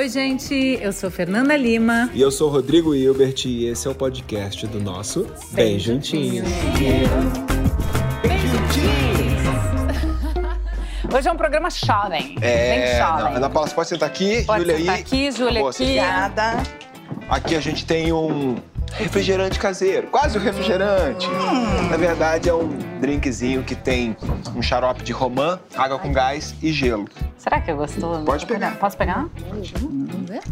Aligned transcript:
Oi, 0.00 0.08
gente, 0.08 0.78
eu 0.80 0.94
sou 0.94 1.10
Fernanda 1.10 1.54
Lima. 1.54 2.08
E 2.14 2.22
eu 2.22 2.30
sou 2.30 2.48
Rodrigo 2.48 2.94
Hilbert 2.94 3.44
e 3.44 3.66
esse 3.66 3.86
é 3.86 3.90
o 3.90 3.94
podcast 3.94 4.66
do 4.66 4.80
nosso 4.80 5.24
Bem, 5.52 5.72
Bem 5.72 5.78
Juntinho. 5.78 6.42
Bem 8.22 8.38
Juntinhos! 8.38 9.44
Hoje 11.14 11.28
é 11.28 11.30
um 11.30 11.36
programa 11.36 11.68
jovem. 11.68 12.34
É, 12.40 12.78
bem 12.78 12.98
jovem. 12.98 13.36
Ana 13.36 13.50
Paula, 13.50 13.68
você 13.68 13.74
pode 13.74 13.88
sentar 13.90 14.08
aqui, 14.08 14.42
pode 14.46 14.62
Júlia 14.62 14.78
sentar 14.78 14.94
aí. 14.94 15.00
aqui, 15.02 15.32
Júlia 15.32 15.68
aqui. 15.68 15.82
Obrigada. 15.82 16.62
Aqui 17.28 17.54
a 17.54 17.60
gente 17.60 17.84
tem 17.84 18.10
um 18.10 18.56
refrigerante 18.92 19.58
caseiro, 19.58 20.08
quase 20.08 20.38
um 20.38 20.40
refrigerante. 20.40 21.26
Hum. 21.26 21.88
Na 21.90 21.96
verdade, 21.96 22.48
é 22.48 22.54
um 22.54 22.68
drinkzinho 23.00 23.62
que 23.62 23.74
tem 23.74 24.16
um 24.54 24.62
xarope 24.62 25.02
de 25.02 25.12
romã, 25.12 25.58
água 25.76 25.98
com 25.98 26.12
gás 26.12 26.54
e 26.62 26.72
gelo. 26.72 27.08
Será 27.38 27.60
que 27.60 27.70
é 27.70 27.74
gostoso? 27.74 28.24
Pode 28.24 28.46
pegar. 28.46 28.76
Posso 28.76 28.96
pegar? 28.96 29.26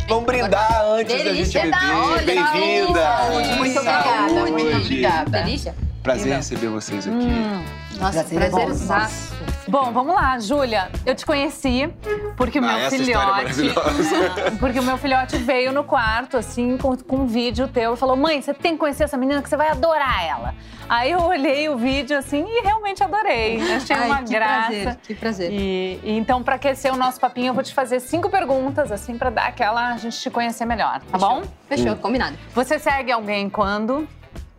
Vamos 0.08 0.24
brindar 0.24 0.84
antes 0.84 1.24
da 1.24 1.34
gente 1.34 1.52
beber. 1.52 2.24
Bem-vinda! 2.24 3.56
Muito 3.58 3.78
obrigada, 3.78 4.32
muito 4.32 4.76
obrigada. 4.76 5.30
Delícia. 5.30 5.74
Prazer 6.02 6.36
receber 6.36 6.68
vocês 6.68 7.06
aqui. 7.06 7.16
Hum. 7.16 7.64
Nossa, 7.98 8.24
prazer, 8.24 8.38
prazer 8.38 9.37
Bom, 9.68 9.92
vamos 9.92 10.14
lá, 10.14 10.38
Júlia. 10.38 10.90
Eu 11.04 11.14
te 11.14 11.26
conheci 11.26 11.92
porque 12.38 12.58
o 12.58 12.62
meu 12.62 12.70
ah, 12.70 12.80
essa 12.80 12.96
filhote. 12.96 13.74
porque 14.58 14.80
o 14.80 14.82
meu 14.82 14.96
filhote 14.96 15.36
veio 15.36 15.72
no 15.72 15.84
quarto, 15.84 16.38
assim, 16.38 16.78
com, 16.78 16.96
com 16.96 17.16
um 17.16 17.26
vídeo 17.26 17.68
teu 17.68 17.92
e 17.92 17.96
falou: 17.96 18.16
mãe, 18.16 18.40
você 18.40 18.54
tem 18.54 18.72
que 18.72 18.78
conhecer 18.78 19.04
essa 19.04 19.18
menina 19.18 19.42
que 19.42 19.48
você 19.48 19.58
vai 19.58 19.68
adorar 19.68 20.24
ela. 20.24 20.54
Aí 20.88 21.10
eu 21.10 21.20
olhei 21.20 21.68
o 21.68 21.76
vídeo 21.76 22.16
assim 22.16 22.46
e 22.48 22.62
realmente 22.62 23.04
adorei. 23.04 23.60
Achei 23.72 23.94
Ai, 23.94 24.06
uma 24.06 24.22
que 24.22 24.32
graça. 24.32 24.70
Prazer, 24.70 24.96
que 25.02 25.14
prazer. 25.14 25.52
E, 25.52 26.00
e, 26.02 26.16
então, 26.16 26.42
para 26.42 26.54
aquecer 26.54 26.90
o 26.92 26.96
nosso 26.96 27.20
papinho, 27.20 27.48
eu 27.48 27.54
vou 27.54 27.62
te 27.62 27.74
fazer 27.74 28.00
cinco 28.00 28.30
perguntas, 28.30 28.90
assim, 28.90 29.18
para 29.18 29.28
dar 29.28 29.48
aquela 29.48 29.92
a 29.92 29.96
gente 29.98 30.18
te 30.18 30.30
conhecer 30.30 30.64
melhor, 30.64 31.00
tá 31.00 31.18
Fechou. 31.18 31.28
bom? 31.28 31.42
Fechou, 31.68 31.92
hum. 31.92 31.96
combinado. 31.96 32.38
Você 32.54 32.78
segue 32.78 33.12
alguém 33.12 33.50
quando? 33.50 34.08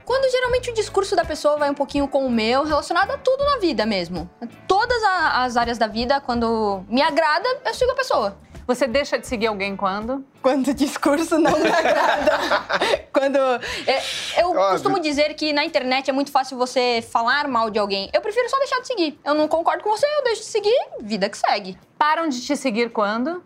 Quando 0.10 0.28
geralmente 0.32 0.72
o 0.72 0.74
discurso 0.74 1.16
da 1.16 1.24
pessoa 1.24 1.56
vai 1.56 1.70
um 1.70 1.76
pouquinho 1.76 2.08
com 2.08 2.26
o 2.26 2.32
meu, 2.32 2.64
relacionado 2.64 3.12
a 3.12 3.18
tudo 3.20 3.46
na 3.46 3.58
vida 3.60 3.86
mesmo. 3.86 4.28
Todas 4.68 5.04
as 5.04 5.56
áreas 5.56 5.78
da 5.78 5.86
vida, 5.86 6.20
quando 6.20 6.84
me 6.90 7.00
agrada, 7.00 7.48
eu 7.64 7.72
sigo 7.76 7.92
a 7.92 7.96
pessoa. 7.96 8.36
Você 8.66 8.88
deixa 8.88 9.20
de 9.20 9.28
seguir 9.28 9.46
alguém 9.46 9.76
quando? 9.76 10.26
Quando 10.42 10.70
o 10.70 10.74
discurso 10.74 11.38
não 11.38 11.60
me 11.60 11.68
agrada. 11.68 12.40
quando. 13.14 13.38
É, 13.38 14.02
eu 14.42 14.50
Óbvio. 14.50 14.72
costumo 14.72 15.00
dizer 15.00 15.36
que 15.36 15.54
na 15.54 15.64
internet 15.64 16.10
é 16.10 16.14
muito 16.14 16.32
fácil 16.32 16.58
você 16.58 17.04
falar 17.12 17.48
mal 17.48 17.70
de 17.70 17.78
alguém. 17.78 18.10
Eu 18.12 18.20
prefiro 18.20 18.50
só 18.50 18.58
deixar 18.58 18.80
de 18.82 18.88
seguir. 18.88 19.20
Eu 19.24 19.36
não 19.36 19.48
concordo 19.48 19.84
com 19.84 19.92
você, 19.92 20.08
eu 20.18 20.24
deixo 20.24 20.42
de 20.42 20.48
seguir, 20.48 20.88
vida 21.02 21.30
que 21.30 21.38
segue. 21.38 21.78
Param 22.00 22.28
de 22.28 22.42
te 22.42 22.58
seguir 22.58 22.90
quando? 22.90 23.44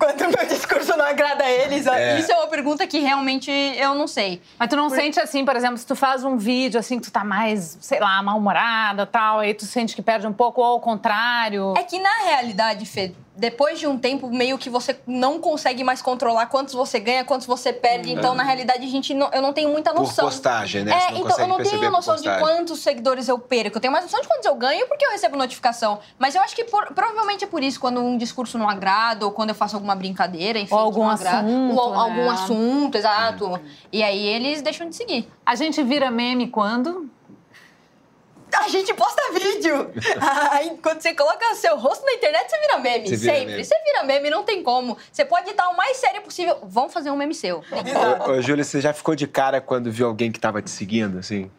Quando 0.00 0.22
o 0.22 0.36
meu 0.36 0.46
discurso 0.48 0.96
não 0.96 1.04
agrada 1.04 1.44
a 1.44 1.50
eles? 1.50 1.86
É. 1.86 2.18
Isso 2.18 2.32
é 2.32 2.36
uma 2.36 2.46
pergunta 2.46 2.86
que 2.86 2.98
realmente 2.98 3.50
eu 3.50 3.94
não 3.94 4.06
sei. 4.06 4.40
Mas 4.58 4.70
tu 4.70 4.76
não 4.76 4.88
por... 4.88 4.96
sente 4.96 5.20
assim, 5.20 5.44
por 5.44 5.54
exemplo, 5.54 5.76
se 5.76 5.86
tu 5.86 5.94
faz 5.94 6.24
um 6.24 6.38
vídeo 6.38 6.80
assim 6.80 6.98
que 6.98 7.04
tu 7.04 7.12
tá 7.12 7.22
mais, 7.22 7.76
sei 7.82 8.00
lá, 8.00 8.22
mal-humorada 8.22 9.04
tal, 9.04 9.40
aí 9.40 9.52
tu 9.52 9.66
sente 9.66 9.94
que 9.94 10.00
perde 10.00 10.26
um 10.26 10.32
pouco 10.32 10.62
ou 10.62 10.66
ao 10.66 10.80
contrário? 10.80 11.74
É 11.76 11.82
que 11.82 11.98
na 11.98 12.24
realidade, 12.24 12.86
Fê, 12.86 13.12
depois 13.40 13.78
de 13.78 13.86
um 13.86 13.98
tempo, 13.98 14.28
meio 14.28 14.58
que 14.58 14.68
você 14.68 15.00
não 15.06 15.40
consegue 15.40 15.82
mais 15.82 16.02
controlar 16.02 16.44
quantos 16.46 16.74
você 16.74 17.00
ganha, 17.00 17.24
quantos 17.24 17.46
você 17.46 17.72
perde. 17.72 18.12
Então, 18.12 18.34
na 18.34 18.42
realidade, 18.42 18.84
a 18.84 18.88
gente 18.88 19.14
não, 19.14 19.30
eu 19.32 19.40
não 19.40 19.54
tenho 19.54 19.70
muita 19.70 19.94
noção. 19.94 20.26
Por 20.26 20.32
postagem, 20.32 20.84
né? 20.84 20.92
É, 20.92 21.16
então 21.16 21.38
eu 21.38 21.48
não 21.48 21.56
tenho 21.56 21.90
noção 21.90 22.16
de 22.16 22.28
quantos 22.38 22.80
seguidores 22.80 23.28
eu 23.28 23.38
perco. 23.38 23.78
Eu 23.78 23.80
tenho 23.80 23.90
mais 23.90 24.04
noção 24.04 24.20
de 24.20 24.28
quantos 24.28 24.44
eu 24.44 24.54
ganho 24.54 24.86
porque 24.86 25.06
eu 25.06 25.10
recebo 25.10 25.38
notificação. 25.38 26.00
Mas 26.18 26.34
eu 26.34 26.42
acho 26.42 26.54
que 26.54 26.64
por, 26.64 26.92
provavelmente 26.92 27.42
é 27.42 27.46
por 27.46 27.62
isso, 27.62 27.80
quando 27.80 28.02
um 28.02 28.18
discurso 28.18 28.58
não 28.58 28.68
agrada, 28.68 29.24
ou 29.24 29.32
quando 29.32 29.48
eu 29.48 29.54
faço 29.54 29.74
alguma 29.74 29.94
brincadeira, 29.94 30.58
enfim. 30.58 30.74
Ou 30.74 30.80
algum 30.80 31.08
assunto. 31.08 31.80
Ou, 31.80 31.90
né? 31.92 31.96
algum 31.96 32.30
assunto, 32.30 32.98
exato. 32.98 33.46
Uhum. 33.46 33.58
E 33.90 34.02
aí 34.02 34.26
eles 34.26 34.60
deixam 34.60 34.86
de 34.86 34.94
seguir. 34.94 35.26
A 35.46 35.54
gente 35.54 35.82
vira 35.82 36.10
meme 36.10 36.46
quando? 36.46 37.08
A 38.58 38.68
gente 38.68 38.92
posta 38.94 39.20
vídeo. 39.32 39.90
Aí, 40.52 40.78
quando 40.82 41.00
você 41.00 41.14
coloca 41.14 41.54
seu 41.54 41.76
rosto 41.76 42.04
na 42.04 42.12
internet, 42.12 42.50
você 42.50 42.58
vira 42.58 42.78
meme. 42.78 43.08
Você 43.08 43.16
vira 43.16 43.34
sempre. 43.34 43.52
Meme. 43.52 43.64
Você 43.64 43.74
vira 43.84 44.02
meme, 44.04 44.30
não 44.30 44.44
tem 44.44 44.62
como. 44.62 44.96
Você 45.12 45.24
pode 45.24 45.50
estar 45.50 45.68
o 45.68 45.76
mais 45.76 45.96
sério 45.96 46.22
possível. 46.22 46.58
Vamos 46.62 46.92
fazer 46.92 47.10
um 47.10 47.16
meme 47.16 47.34
seu. 47.34 47.62
Ô, 47.70 48.30
ô, 48.30 48.42
Júlia, 48.42 48.64
você 48.64 48.80
já 48.80 48.92
ficou 48.92 49.14
de 49.14 49.26
cara 49.26 49.60
quando 49.60 49.90
viu 49.90 50.06
alguém 50.06 50.30
que 50.32 50.40
tava 50.40 50.60
te 50.62 50.70
seguindo, 50.70 51.18
assim? 51.18 51.50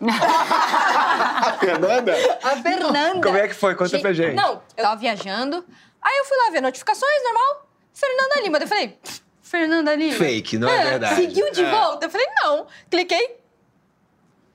a 0.08 1.56
Fernanda? 1.58 2.14
A 2.42 2.56
Fernanda. 2.56 3.20
Como 3.20 3.36
é 3.36 3.48
que 3.48 3.54
foi? 3.54 3.74
Conta 3.74 3.90
gente, 3.90 4.02
pra 4.02 4.12
gente. 4.12 4.34
Não, 4.34 4.62
eu 4.76 4.84
tava 4.84 4.96
viajando. 4.96 5.64
Aí 6.00 6.18
eu 6.18 6.24
fui 6.24 6.36
lá 6.36 6.50
ver 6.50 6.60
notificações, 6.60 7.24
normal. 7.24 7.68
Fernanda 7.92 8.40
Lima. 8.40 8.58
Eu 8.58 8.68
falei, 8.68 8.98
Fernanda 9.42 9.94
Lima. 9.94 10.16
Fake, 10.16 10.56
não 10.56 10.68
é, 10.68 10.80
é 10.80 10.90
verdade. 10.90 11.16
Seguiu 11.16 11.50
de 11.50 11.64
é. 11.64 11.70
volta? 11.70 12.06
Eu 12.06 12.10
falei, 12.10 12.26
não. 12.42 12.66
Cliquei, 12.88 13.37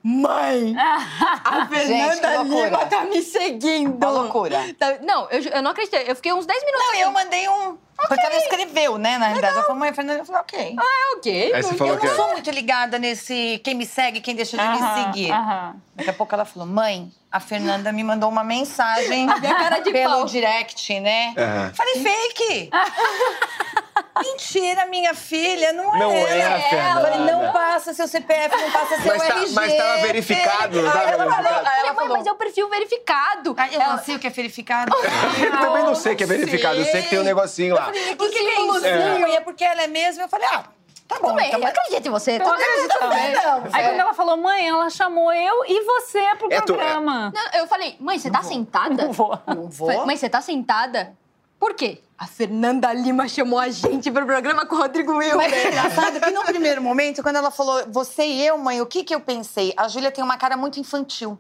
Mãe! 0.04 0.76
A 0.78 1.66
Fernanda 1.68 2.44
Gente, 2.44 2.50
Lima 2.50 2.86
tá 2.88 3.06
me 3.06 3.22
seguindo. 3.22 4.04
É 4.04 4.10
loucura. 4.10 4.76
Tá, 4.78 4.98
não, 5.02 5.30
eu, 5.30 5.42
eu 5.42 5.62
não 5.62 5.72
acreditei. 5.72 6.04
Eu 6.06 6.16
fiquei 6.16 6.34
uns 6.34 6.46
10 6.46 6.66
minutos. 6.66 6.86
Não, 6.86 6.92
assim. 6.92 7.02
eu 7.02 7.12
mandei 7.12 7.48
um. 7.48 7.70
Okay. 7.70 8.08
Porque 8.10 8.26
ela 8.26 8.36
escreveu, 8.36 8.98
né, 8.98 9.18
na 9.18 9.28
realidade. 9.28 9.54
Ela 9.54 9.64
falou, 9.64 9.80
mãe, 9.80 9.92
a 9.92 9.94
Fernanda 9.94 10.26
falou, 10.26 10.42
ok. 10.42 10.76
Ah, 10.78 11.16
ok. 11.18 11.54
Aí 11.54 11.64
você 11.64 11.74
falou 11.76 11.94
eu 11.94 12.00
que... 12.00 12.08
não 12.08 12.16
sou 12.16 12.32
muito 12.32 12.52
ligada 12.52 13.00
nesse 13.00 13.62
quem 13.64 13.76
me 13.76 13.86
segue, 13.86 14.20
quem 14.20 14.36
deixa 14.36 14.58
de 14.58 14.64
uh 14.64 14.68
-huh, 14.68 14.98
me 14.98 15.04
seguir. 15.06 15.32
Uh 15.32 15.36
-huh. 15.36 15.74
Daqui 15.96 16.10
a 16.10 16.14
pouco 16.14 16.36
ela 16.36 16.44
falou, 16.44 16.68
mãe, 16.68 17.10
a 17.32 17.40
Fernanda 17.40 17.94
me 17.94 18.04
mandou 18.04 18.30
uma 18.30 18.44
mensagem 18.44 19.28
cara 19.40 19.80
de 19.80 19.92
pelo 19.92 20.18
pau. 20.18 20.26
direct, 20.26 21.00
né? 21.00 21.34
Falei, 21.74 22.04
fake! 22.04 22.70
Mentira, 24.22 24.86
minha 24.86 25.14
filha, 25.14 25.74
não 25.74 25.96
é 25.96 26.00
Não 26.00 26.12
é 26.12 26.44
a 26.44 26.60
Fernanda. 26.70 27.02
Falei, 27.02 27.32
não 27.32 27.52
passa 27.52 27.94
seu 27.94 28.08
CPF, 28.08 28.56
não 28.56 28.72
passa 28.72 29.02
seu 29.02 29.18
mas 29.18 29.24
RG. 29.24 29.46
Tá, 29.46 29.52
mas 29.54 29.78
tava 29.78 29.98
verificado, 30.02 30.82
não 30.82 30.92
tava 30.92 31.04
ela 31.04 31.26
verificado. 31.26 31.44
Falou, 31.44 31.80
ela 31.80 31.94
falou, 31.94 32.18
mas 32.18 32.28
é 32.28 32.32
o 32.32 32.36
perfil 32.36 32.70
verificado. 32.70 33.56
Ah, 33.58 33.68
eu 33.72 33.82
ela... 33.82 33.96
não 33.96 34.04
sei 34.04 34.16
o 34.16 34.20
que 34.20 34.28
é 34.28 34.30
verificado. 34.30 34.96
eu 35.42 35.52
também 35.52 35.84
não 35.84 35.96
sei 35.96 36.14
o 36.14 36.16
que 36.16 36.24
é 36.24 36.28
verificado, 36.28 36.80
eu 36.80 36.86
sei 36.86 37.02
que 37.04 37.10
tem 37.10 37.20
um 37.20 37.24
negocinho 37.24 37.76
lá. 37.76 37.86
Falei, 37.86 38.16
por 38.16 38.30
que, 38.30 38.40
que 38.40 38.48
é 38.48 38.62
isso? 38.62 38.86
É. 38.86 39.30
E 39.30 39.36
é 39.36 39.42
porque 39.42 39.64
ela 39.64 39.84
é 39.84 39.88
mesmo. 39.88 40.22
Eu 40.24 40.30
falei, 40.30 40.48
ah, 40.52 40.64
Tá 41.08 41.20
bom, 41.20 41.30
também, 41.30 41.48
então, 41.48 41.60
eu 41.60 41.68
acredito 41.68 42.08
em 42.08 42.10
você. 42.12 42.38
Eu 42.38 42.50
acredito 42.50 43.00
também. 43.00 43.34
Não, 43.34 43.64
Aí 43.72 43.84
quando 43.84 44.00
ela 44.00 44.14
falou, 44.14 44.38
mãe, 44.38 44.68
ela 44.68 44.90
chamou 44.90 45.32
eu 45.34 45.66
e 45.68 45.84
você 45.84 46.36
pro 46.38 46.52
É 46.52 46.62
tu- 46.62 46.74
programa. 46.74 47.32
Não, 47.34 47.60
eu 47.60 47.68
falei, 47.68 47.96
mãe, 48.00 48.18
você 48.18 48.32
tá 48.32 48.42
sentada? 48.42 49.04
Não 49.04 49.12
vou. 49.12 49.38
Não 49.46 49.70
vou. 49.70 49.90
Falei, 49.90 50.06
Mãe, 50.06 50.16
você 50.16 50.30
tá 50.30 50.42
sentada? 50.42 51.14
Por 51.64 51.76
quê? 51.76 52.00
A 52.18 52.28
Fernanda 52.28 52.92
Lima 52.92 53.26
chamou 53.26 53.58
a 53.58 53.70
gente 53.70 54.12
pro 54.12 54.26
programa 54.26 54.66
com 54.66 54.76
o 54.76 54.80
Rodrigo 54.80 55.14
Wilber. 55.14 55.38
Mas 55.38 55.54
é 55.54 55.68
engraçado 55.70 56.20
que 56.20 56.30
no 56.30 56.44
primeiro 56.44 56.82
momento, 56.82 57.24
quando 57.24 57.38
ela 57.38 57.50
falou 57.50 57.86
você 57.88 58.26
e 58.26 58.46
eu, 58.46 58.58
mãe, 58.58 58.82
o 58.82 58.86
que 58.86 59.02
que 59.02 59.16
eu 59.16 59.22
pensei? 59.22 59.74
A 59.78 59.88
Júlia 59.88 60.12
tem 60.12 60.22
uma 60.22 60.36
cara 60.36 60.58
muito 60.58 60.78
infantil. 60.78 61.38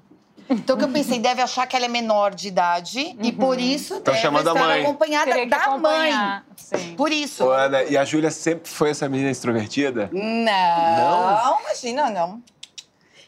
Então, 0.50 0.78
o 0.78 0.79
que 0.79 0.85
eu 0.85 0.89
pensei, 0.89 1.19
deve 1.19 1.41
achar 1.41 1.67
que 1.67 1.75
ela 1.75 1.83
é 1.83 1.89
menor 1.89 2.33
de 2.33 2.47
idade 2.47 3.17
e 3.22 3.33
por 3.33 3.59
isso 3.59 4.00
Tá 4.00 4.12
deve 4.12 4.23
chamando 4.23 4.47
a 4.47 4.53
estar 4.53 4.66
mãe. 4.66 4.81
acompanhada 4.81 5.31
Teria 5.33 5.45
da 5.50 5.78
mãe. 5.78 6.13
Sim. 6.56 6.95
Por 6.95 7.12
isso. 7.12 7.44
Ô, 7.44 7.51
Ana, 7.51 7.83
e 7.83 7.97
a 7.97 8.06
Júlia 8.06 8.31
sempre 8.31 8.69
foi 8.69 8.91
essa 8.91 9.09
menina 9.09 9.29
extrovertida? 9.29 10.09
Não, 10.13 11.59
imagina, 11.59 12.09
não. 12.09 12.41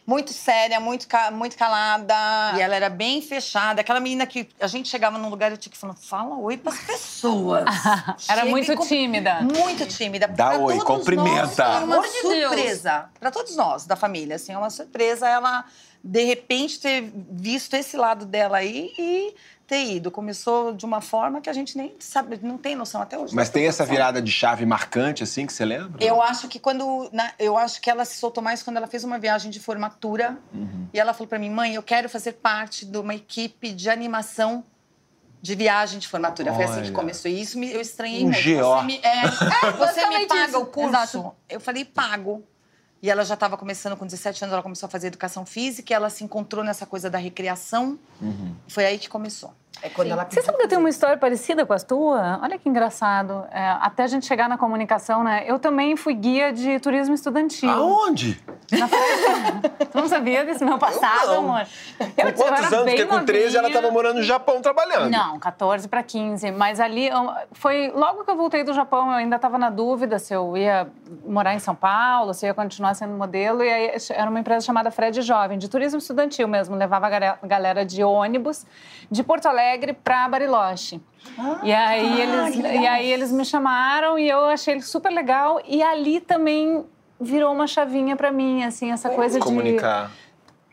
Muito 0.07 0.31
séria, 0.33 0.79
muito, 0.79 1.07
muito 1.33 1.57
calada. 1.57 2.13
E 2.55 2.61
ela 2.61 2.75
era 2.75 2.89
bem 2.89 3.21
fechada. 3.23 3.81
Aquela 3.81 3.99
menina 3.99 4.27
que 4.27 4.47
a 4.59 4.67
gente 4.67 4.88
chegava 4.88 5.17
num 5.17 5.29
lugar 5.29 5.49
e 5.49 5.55
eu 5.55 5.57
tinha 5.57 5.71
que 5.71 5.77
falar, 5.77 5.95
fala 5.95 6.35
oi 6.38 6.57
pras 6.57 6.77
pessoas. 6.81 7.66
Era 8.29 8.45
muito 8.45 8.75
com- 8.75 8.85
tímida. 8.85 9.41
Muito 9.41 9.85
tímida. 9.88 10.27
Dá 10.27 10.49
Pra 10.51 10.59
oi, 10.59 10.77
cumprimenta. 10.79 11.41
Nós, 11.41 11.55
foi 11.55 11.83
uma 11.83 11.95
Amor 11.95 12.05
de 12.07 12.21
Deus. 12.21 12.47
surpresa. 12.53 13.05
Pra 13.19 13.31
todos 13.31 13.55
nós, 13.55 13.85
da 13.88 13.95
família. 13.95 14.35
Assim, 14.35 14.53
é 14.53 14.57
uma 14.57 14.69
surpresa 14.69 15.27
ela, 15.27 15.66
de 16.07 16.23
repente, 16.23 16.79
ter 16.79 17.11
visto 17.31 17.73
esse 17.73 17.97
lado 17.97 18.25
dela 18.27 18.57
aí 18.57 18.93
e 18.97 19.33
ter 19.66 19.83
ido. 19.95 20.11
Começou 20.11 20.71
de 20.73 20.85
uma 20.85 21.01
forma 21.01 21.41
que 21.41 21.49
a 21.49 21.53
gente 21.53 21.75
nem 21.75 21.95
sabe, 21.99 22.39
não 22.43 22.59
tem 22.59 22.75
noção 22.75 23.01
até 23.01 23.17
hoje. 23.17 23.33
Mas 23.33 23.49
tem 23.49 23.66
essa 23.66 23.77
proporção. 23.77 23.96
virada 23.96 24.22
de 24.22 24.31
chave 24.31 24.63
marcante, 24.67 25.23
assim, 25.23 25.47
que 25.47 25.52
você 25.53 25.66
lembra? 25.66 26.03
Eu 26.03 26.22
acho 26.22 26.47
que 26.47 26.59
quando. 26.59 27.09
na- 27.11 27.34
eu 27.40 27.57
acho 27.57 27.81
que 27.81 27.90
ela 27.90 28.05
se 28.05 28.17
soltou 28.17 28.43
mais 28.43 28.61
quando 28.61 28.78
ela 28.78 28.85
fez 28.85 29.03
uma 29.03 29.17
viagem 29.17 29.49
de 29.49 29.59
formatura. 29.59 30.37
Uhum. 30.53 30.87
E 30.93 30.99
ela 30.99 31.11
falou 31.11 31.28
pra 31.28 31.40
mim, 31.40 31.49
mãe, 31.49 31.73
eu 31.73 31.81
quero 31.81 32.08
fazer 32.08 32.34
parte 32.34 32.85
de 32.85 32.97
uma 32.99 33.16
equipe 33.16 33.72
de 33.73 33.90
animação 33.90 34.63
de 35.41 35.55
viagem 35.55 35.97
de 35.99 36.08
formatura. 36.08 36.53
Foi 36.53 36.63
assim 36.66 36.73
que 36.81 36.87
Olha. 36.87 36.91
começou. 36.93 37.29
E 37.31 37.41
isso 37.41 37.58
me, 37.58 37.72
eu 37.72 37.81
estranhei 37.81 38.22
Um 38.23 38.29
muito. 38.31 38.43
GO. 38.43 38.59
Você 38.75 38.84
me, 38.85 38.99
é, 39.03 39.22
você 39.78 40.08
me 40.08 40.25
paga 40.28 40.47
isso. 40.49 40.59
o 40.59 40.66
curso? 40.67 40.90
Exato. 40.90 41.35
Eu 41.49 41.59
falei, 41.59 41.84
pago. 41.84 42.43
E 43.05 43.09
ela 43.11 43.23
já 43.23 43.35
estava 43.35 43.55
começando, 43.55 43.96
com 43.96 44.03
17 44.03 44.46
anos, 44.46 44.53
ela 44.53 44.63
começou 44.63 44.87
a 44.87 44.90
fazer 44.90 45.05
educação 45.05 45.46
física. 45.46 45.93
E 45.93 45.96
ela 45.96 46.09
se 46.09 46.23
encontrou 46.23 46.63
nessa 46.63 46.87
coisa 46.87 47.07
da 47.07 47.19
recreação. 47.19 47.99
Uhum. 48.19 48.55
Foi 48.67 48.84
aí 48.84 48.97
que 48.97 49.07
começou. 49.07 49.53
É 49.81 49.89
quando 49.89 50.09
ela 50.11 50.25
Você 50.27 50.41
sabe 50.41 50.57
que 50.57 50.63
eu 50.63 50.67
tenho 50.67 50.79
uma 50.81 50.89
história 50.89 51.17
parecida 51.17 51.66
com 51.66 51.73
a 51.73 51.77
tua? 51.79 52.39
Olha 52.41 52.57
que 52.57 52.67
engraçado. 52.67 53.45
É, 53.51 53.67
até 53.81 54.03
a 54.03 54.07
gente 54.07 54.25
chegar 54.25 54.49
na 54.49 54.57
comunicação, 54.57 55.23
né? 55.23 55.43
Eu 55.45 55.59
também 55.59 55.95
fui 55.95 56.13
guia 56.13 56.51
de 56.53 56.79
turismo 56.79 57.13
estudantil. 57.13 57.69
Aonde? 57.69 58.41
Na 58.72 58.87
tu 59.91 59.97
não 59.99 60.07
sabia 60.07 60.43
desse 60.43 60.63
meu 60.66 60.77
passado, 60.79 61.27
não. 61.33 61.37
amor? 61.55 61.67
Com 61.97 62.03
Eu- 62.17 62.27
eu 62.29 62.33
quantos 62.33 62.41
era 62.41 62.67
anos? 62.67 62.85
Porque 62.91 63.05
com 63.05 63.23
13 63.25 63.57
ela 63.57 63.63
novinha. 63.63 63.67
estava 63.79 63.93
morando 63.93 64.16
no 64.17 64.23
Japão 64.23 64.61
trabalhando. 64.61 65.11
Não, 65.11 65.37
14 65.39 65.87
para 65.87 66.01
15. 66.01 66.51
Mas 66.51 66.79
ali 66.79 67.07
eu- 67.07 67.33
foi 67.51 67.91
logo 67.93 68.23
que 68.23 68.31
eu 68.31 68.35
voltei 68.37 68.63
do 68.63 68.73
Japão, 68.73 69.07
eu 69.11 69.17
ainda 69.17 69.35
estava 69.35 69.57
na 69.57 69.69
dúvida 69.69 70.17
se 70.17 70.33
eu 70.33 70.57
ia 70.57 70.87
morar 71.25 71.53
em 71.53 71.59
São 71.59 71.75
Paulo, 71.75 72.33
se 72.33 72.45
eu 72.45 72.47
ia 72.47 72.53
continuar 72.53 72.93
sendo 72.95 73.13
modelo. 73.13 73.63
E 73.63 73.69
aí 73.72 73.91
era 74.11 74.29
uma 74.29 74.39
empresa 74.39 74.66
chamada 74.66 74.89
Fred 74.89 75.22
Jovem, 75.22 75.59
de 75.59 75.69
turismo 75.69 75.99
estudantil 75.99 76.47
mesmo. 76.47 76.75
Levava 76.75 77.07
galera 77.43 77.85
de 77.85 78.03
ônibus 78.03 78.66
de 79.11 79.22
Porto 79.22 79.45
Alegre 79.47 79.65
para 80.03 80.28
Bariloche. 80.29 81.02
e, 81.64 81.73
aí 81.73 82.22
eles, 82.22 82.56
e 82.56 82.88
aí 82.88 83.12
eles 83.12 83.32
me 83.32 83.44
chamaram 83.46 84.17
e 84.17 84.29
eu 84.29 84.46
achei 84.46 84.79
super 84.82 85.12
legal. 85.12 85.62
E 85.66 85.82
ali 85.82 86.20
também 86.20 86.85
virou 87.20 87.53
uma 87.53 87.67
chavinha 87.67 88.16
para 88.16 88.32
mim, 88.32 88.64
assim, 88.64 88.91
essa 88.91 89.09
coisa 89.09 89.40
de... 89.40 89.46
Comunicar. 89.46 90.12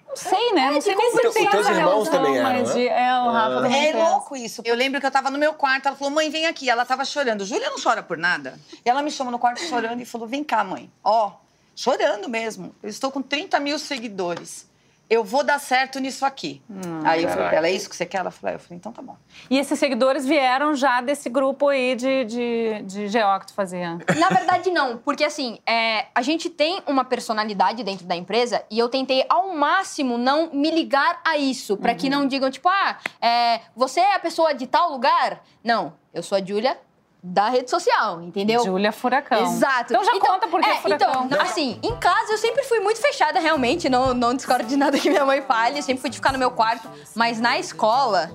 Não 0.09 0.17
sei, 0.17 0.53
né? 0.53 0.71
Não 0.71 0.81
sei 0.81 0.95
nem 0.95 1.11
se 1.11 1.27
Os 1.27 1.33
tem 1.35 1.49
teus 1.49 1.67
essa 1.67 1.75
irmãos 1.79 2.07
relação, 2.07 2.13
também 2.13 2.37
eram, 2.39 2.53
mas 2.53 2.69
né? 2.69 2.75
de- 2.75 2.89
É, 2.89 3.19
o 3.21 3.31
Rafa 3.31 3.55
também 3.63 3.89
É 3.89 3.93
fez. 3.93 4.05
louco 4.11 4.37
isso. 4.37 4.63
Eu 4.63 4.75
lembro 4.77 5.01
que 5.01 5.07
eu 5.07 5.11
tava 5.11 5.31
no 5.31 5.39
meu 5.39 5.55
quarto, 5.55 5.87
ela 5.89 5.97
falou, 5.97 6.13
mãe, 6.13 6.29
vem 6.29 6.45
aqui. 6.47 6.69
Ela 6.69 6.85
tava 6.85 7.03
chorando. 7.07 7.47
Júlia 7.47 7.71
não 7.71 7.83
chora 7.83 8.03
por 8.03 8.19
nada. 8.19 8.59
E 8.85 8.91
ela 8.91 9.01
me 9.01 9.11
chamou 9.11 9.31
no 9.33 9.39
quarto 9.39 9.61
chorando 9.63 10.03
e 10.03 10.05
falou, 10.05 10.29
vem 10.29 10.45
cá, 10.45 10.63
mãe. 10.63 10.91
Ó, 11.03 11.33
chorando 11.75 12.29
mesmo. 12.29 12.75
Eu 12.83 12.91
estou 12.91 13.11
com 13.11 13.23
30 13.23 13.59
mil 13.59 13.79
seguidores. 13.79 14.71
Eu 15.13 15.23
vou 15.23 15.45
dar 15.45 15.59
certo 15.59 16.01
nisso 16.01 16.25
aqui. 16.25 16.63
Aí 17.05 17.23
eu 17.23 17.29
falei 17.29 17.45
Caraca. 17.45 17.49
pra 17.51 17.59
ela, 17.59 17.69
é 17.69 17.73
isso 17.73 17.87
que 17.91 17.95
você 17.95 18.07
quer? 18.07 18.21
Ela 18.21 18.31
falou, 18.31 18.51
é. 18.51 18.55
eu 18.55 18.59
falei, 18.59 18.79
então 18.79 18.91
tá 18.91 19.03
bom. 19.03 19.15
E 19.51 19.59
esses 19.59 19.79
seguidores 19.79 20.25
vieram 20.25 20.75
já 20.75 21.03
desse 21.03 21.29
grupo 21.29 21.69
aí 21.69 21.95
de, 21.95 22.25
de, 22.25 22.83
de 22.87 23.07
GO 23.09 23.41
que 23.41 23.49
tu 23.49 23.53
fazia. 23.53 23.99
Na 24.19 24.31
verdade, 24.31 24.71
não. 24.71 24.97
Porque, 24.97 25.23
assim, 25.23 25.59
é, 25.67 26.07
a 26.15 26.23
gente 26.23 26.49
tem 26.49 26.83
uma 26.87 27.05
personalidade 27.05 27.85
dentro 27.85 28.07
da 28.07 28.17
empresa 28.17 28.65
e 28.71 28.79
eu 28.79 28.89
tentei, 28.89 29.23
ao 29.29 29.55
máximo, 29.55 30.17
não 30.17 30.49
me 30.51 30.71
ligar 30.71 31.21
a 31.23 31.37
isso. 31.37 31.77
Pra 31.77 31.95
que 31.95 32.09
não 32.09 32.27
digam, 32.27 32.51
tipo, 32.51 32.71
ah, 32.71 32.97
é, 33.21 33.61
você 33.77 34.01
é 34.01 34.15
a 34.15 34.19
pessoa 34.19 34.55
de 34.55 34.67
tal 34.67 34.91
lugar? 34.93 35.45
Não, 35.63 35.93
eu 36.15 36.23
sou 36.23 36.39
a 36.39 36.43
Júlia 36.43 36.79
da 37.23 37.49
rede 37.49 37.71
social, 37.71 38.21
entendeu? 38.21 38.65
Júlia 38.65 38.91
Furacão. 38.91 39.43
Exato. 39.45 39.93
Então 39.93 40.05
já 40.05 40.19
conta 40.19 40.49
por 40.49 40.61
que 40.61 40.69
é, 40.69 40.77
Furacão. 40.77 41.27
Então, 41.27 41.41
assim, 41.41 41.79
em 41.83 41.97
casa 41.97 42.33
eu 42.33 42.39
sempre 42.39 42.65
fui 42.65 42.81
muito 42.81 43.01
fechada, 43.01 43.39
realmente. 43.39 43.89
Não, 43.89 44.13
não 44.13 44.35
discordo 44.35 44.65
de 44.65 44.77
nada 44.77 44.99
que 44.99 45.09
minha 45.09 45.25
mãe 45.25 45.41
fale. 45.43 45.81
Sempre 45.83 46.01
fui 46.01 46.11
de 46.11 46.17
ficar 46.17 46.33
no 46.33 46.39
meu 46.39 46.51
quarto. 46.51 46.89
Mas 47.15 47.41
na 47.41 47.59
escola... 47.59 48.31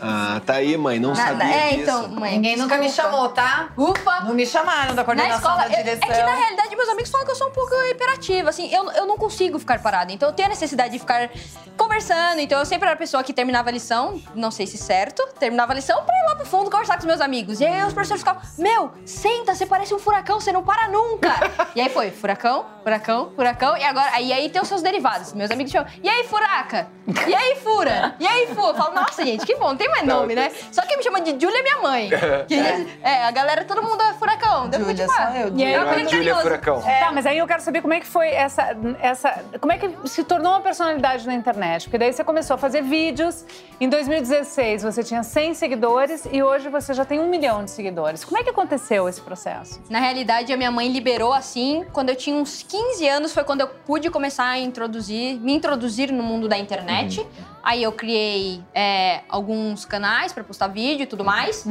Ah, 0.00 0.40
tá 0.44 0.54
aí, 0.54 0.76
mãe. 0.76 0.98
Não 0.98 1.10
na- 1.10 1.16
sabia 1.16 1.46
é, 1.46 1.68
disso. 1.70 1.82
então, 1.82 2.08
mãe. 2.08 2.32
Ninguém 2.32 2.56
nunca 2.56 2.76
me 2.78 2.86
desculpa. 2.86 3.10
chamou, 3.10 3.28
tá? 3.30 3.68
Ufa! 3.76 4.20
Não 4.24 4.34
me 4.34 4.46
chamaram 4.46 4.88
da 4.94 5.02
Na 5.02 5.04
coordenação 5.04 5.36
escola, 5.38 5.68
da 5.68 5.76
é, 5.76 5.80
é 5.80 5.82
direção. 5.82 6.08
que 6.08 6.22
na 6.22 6.34
realidade 6.34 6.76
meus 6.76 6.88
amigos 6.88 7.10
falam 7.10 7.26
que 7.26 7.32
eu 7.32 7.36
sou 7.36 7.48
um 7.48 7.52
pouco 7.52 7.74
hiperativa, 7.90 8.48
assim, 8.50 8.72
eu, 8.74 8.90
eu 8.92 9.06
não 9.06 9.18
consigo 9.18 9.58
ficar 9.58 9.80
parada, 9.82 10.10
então 10.12 10.28
eu 10.28 10.32
tenho 10.34 10.46
a 10.46 10.50
necessidade 10.50 10.92
de 10.92 10.98
ficar 10.98 11.28
conversando, 11.76 12.40
então 12.40 12.58
eu 12.58 12.66
sempre 12.66 12.86
era 12.86 12.94
a 12.94 12.98
pessoa 12.98 13.22
que 13.22 13.32
terminava 13.32 13.68
a 13.68 13.72
lição, 13.72 14.20
não 14.34 14.50
sei 14.50 14.66
se 14.66 14.78
certo, 14.78 15.26
terminava 15.38 15.72
a 15.72 15.74
lição 15.74 16.02
pra 16.04 16.14
ir 16.14 16.24
lá 16.28 16.36
pro 16.36 16.46
fundo 16.46 16.70
conversar 16.70 16.94
com 16.94 17.00
os 17.00 17.06
meus 17.06 17.20
amigos. 17.20 17.60
E 17.60 17.66
aí 17.66 17.82
os 17.84 17.92
professores 17.92 18.22
ficavam, 18.22 18.42
meu, 18.58 18.92
senta, 19.04 19.54
você 19.54 19.66
parece 19.66 19.94
um 19.94 19.98
furacão, 19.98 20.40
você 20.40 20.52
não 20.52 20.62
para 20.62 20.88
nunca. 20.88 21.34
e 21.74 21.80
aí 21.80 21.88
foi, 21.90 22.10
furacão, 22.10 22.64
furacão, 22.82 23.32
furacão, 23.34 23.76
e 23.76 23.84
agora, 23.84 24.10
aí, 24.12 24.32
aí 24.32 24.48
tem 24.48 24.60
os 24.62 24.68
seus 24.68 24.82
derivados, 24.82 25.32
meus 25.32 25.50
amigos 25.50 25.72
chamam, 25.72 25.90
e 26.02 26.08
aí 26.08 26.24
furaca, 26.24 26.88
e 27.26 27.34
aí 27.34 27.56
fura, 27.56 28.14
e 28.18 28.26
aí 28.26 28.46
fura. 28.48 28.68
Eu 28.70 28.74
falo, 28.74 28.94
nossa 28.94 29.24
gente, 29.24 29.44
que 29.44 29.54
bom, 29.56 29.68
não 29.68 29.76
tem 29.76 29.89
mais 29.90 30.06
nome, 30.06 30.34
né? 30.34 30.50
Só 30.72 30.82
quem 30.82 30.96
me 30.96 31.02
chama 31.02 31.20
de 31.20 31.32
Júlia 31.32 31.58
é 31.58 31.62
minha 31.62 31.78
mãe. 31.78 32.10
Que, 32.46 32.54
é. 32.54 33.24
a 33.24 33.30
galera, 33.30 33.64
todo 33.64 33.82
mundo 33.82 34.02
é 34.02 34.14
furacão. 34.14 34.70
Júlia, 34.72 35.06
só 35.06 35.30
eu, 35.34 35.56
E 35.56 35.64
aí 35.64 35.74
eu 35.74 35.88
fico 35.88 36.10
Júlia. 36.10 36.34
Furacão. 36.36 36.80
Tá, 36.80 37.10
mas 37.12 37.26
aí 37.26 37.38
eu 37.38 37.46
quero 37.46 37.62
saber 37.62 37.80
como 37.82 37.94
é 37.94 38.00
que 38.00 38.06
foi 38.06 38.28
essa, 38.28 38.76
essa. 39.00 39.44
Como 39.60 39.72
é 39.72 39.78
que 39.78 40.08
se 40.08 40.24
tornou 40.24 40.52
uma 40.52 40.60
personalidade 40.60 41.26
na 41.26 41.34
internet? 41.34 41.84
Porque 41.84 41.98
daí 41.98 42.12
você 42.12 42.24
começou 42.24 42.54
a 42.54 42.58
fazer 42.58 42.82
vídeos. 42.82 43.44
Em 43.80 43.88
2016 43.88 44.82
você 44.82 45.02
tinha 45.02 45.22
100 45.22 45.54
seguidores 45.54 46.26
e 46.30 46.42
hoje 46.42 46.68
você 46.68 46.92
já 46.94 47.04
tem 47.04 47.20
um 47.20 47.28
milhão 47.28 47.64
de 47.64 47.70
seguidores. 47.70 48.24
Como 48.24 48.38
é 48.38 48.42
que 48.42 48.50
aconteceu 48.50 49.08
esse 49.08 49.20
processo? 49.20 49.80
Na 49.88 50.00
realidade, 50.00 50.52
a 50.52 50.56
minha 50.56 50.70
mãe 50.70 50.88
liberou 50.88 51.32
assim, 51.32 51.84
quando 51.92 52.10
eu 52.10 52.16
tinha 52.16 52.36
uns 52.36 52.62
15 52.62 53.08
anos, 53.08 53.32
foi 53.32 53.44
quando 53.44 53.62
eu 53.62 53.68
pude 53.68 54.10
começar 54.10 54.46
a 54.46 54.58
introduzir, 54.58 55.38
me 55.40 55.52
introduzir 55.52 56.12
no 56.12 56.22
mundo 56.22 56.48
da 56.48 56.58
internet. 56.58 57.26
Aí 57.62 57.82
eu 57.82 57.92
criei 57.92 58.62
é, 58.74 59.20
alguns 59.28 59.84
canais 59.84 60.32
pra 60.32 60.42
postar 60.42 60.68
vídeo 60.68 61.04
e 61.04 61.06
tudo 61.06 61.24
mais. 61.24 61.64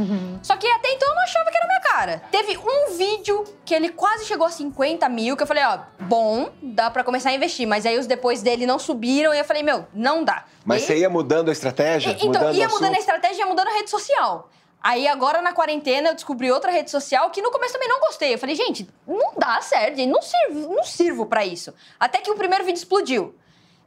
Só 0.44 0.56
que 0.56 0.68
até 0.68 0.91
então 0.94 1.07
eu 1.09 1.15
não 1.15 1.24
achava 1.24 1.50
que 1.50 1.57
era 1.57 1.68
minha 1.68 1.80
cara. 1.81 2.21
Teve 2.31 2.57
um 2.57 2.95
vídeo 2.95 3.44
que 3.65 3.74
ele 3.74 3.89
quase 3.89 4.25
chegou 4.25 4.45
a 4.45 4.51
50 4.51 5.09
mil, 5.09 5.36
que 5.36 5.44
eu 5.44 5.47
falei, 5.47 5.63
ó, 5.65 5.80
bom, 6.00 6.50
dá 6.62 6.91
pra 6.91 7.03
começar 7.03 7.30
a 7.30 7.33
investir. 7.33 7.68
Mas 7.68 7.86
aí 7.86 7.97
os 7.97 8.06
depois 8.06 8.41
dele 8.41 8.65
não 8.65 8.77
subiram 8.77 9.33
e 9.33 9.39
eu 9.39 9.45
falei, 9.45 9.63
meu, 9.63 9.88
não 9.94 10.24
dá. 10.24 10.45
Mas 10.63 10.83
E- 10.83 10.86
você 10.86 10.97
ia 11.00 11.09
mudando 11.09 11.50
a 11.50 11.51
estratégia? 11.51 12.12
e- 12.12 12.13
Então, 12.13 12.27
mudando 12.27 12.56
ia 12.56 12.68
mudando 12.69 12.94
a 12.95 13.00
estratégia, 13.00 13.39
ia 13.41 13.45
mudando 13.47 13.68
a 13.69 13.74
rede 13.74 13.89
social. 13.89 14.50
Aí 14.81 15.07
agora 15.07 15.41
na 15.41 15.51
quarentena 15.53 16.09
eu 16.09 16.15
descobri 16.15 16.50
outra 16.51 16.71
rede 16.71 16.89
social 16.89 17.30
que 17.31 17.41
no 17.41 17.51
começo 17.51 17.74
também 17.74 17.89
não 17.89 18.00
gostei. 18.00 18.33
Eu 18.33 18.38
falei, 18.39 18.56
gente, 18.56 18.88
não 19.07 19.33
dá 19.38 19.59
certo, 19.62 19.97
gente, 19.97 20.09
não 20.09 20.21
sirvo, 20.21 20.74
não 20.75 20.83
sirvo 20.83 21.25
pra 21.25 21.45
isso. 21.45 21.74
Até 22.00 22.19
que 22.19 22.31
o 22.31 22.36
primeiro 22.36 22.63
vídeo 22.63 22.77
explodiu. 22.77 23.36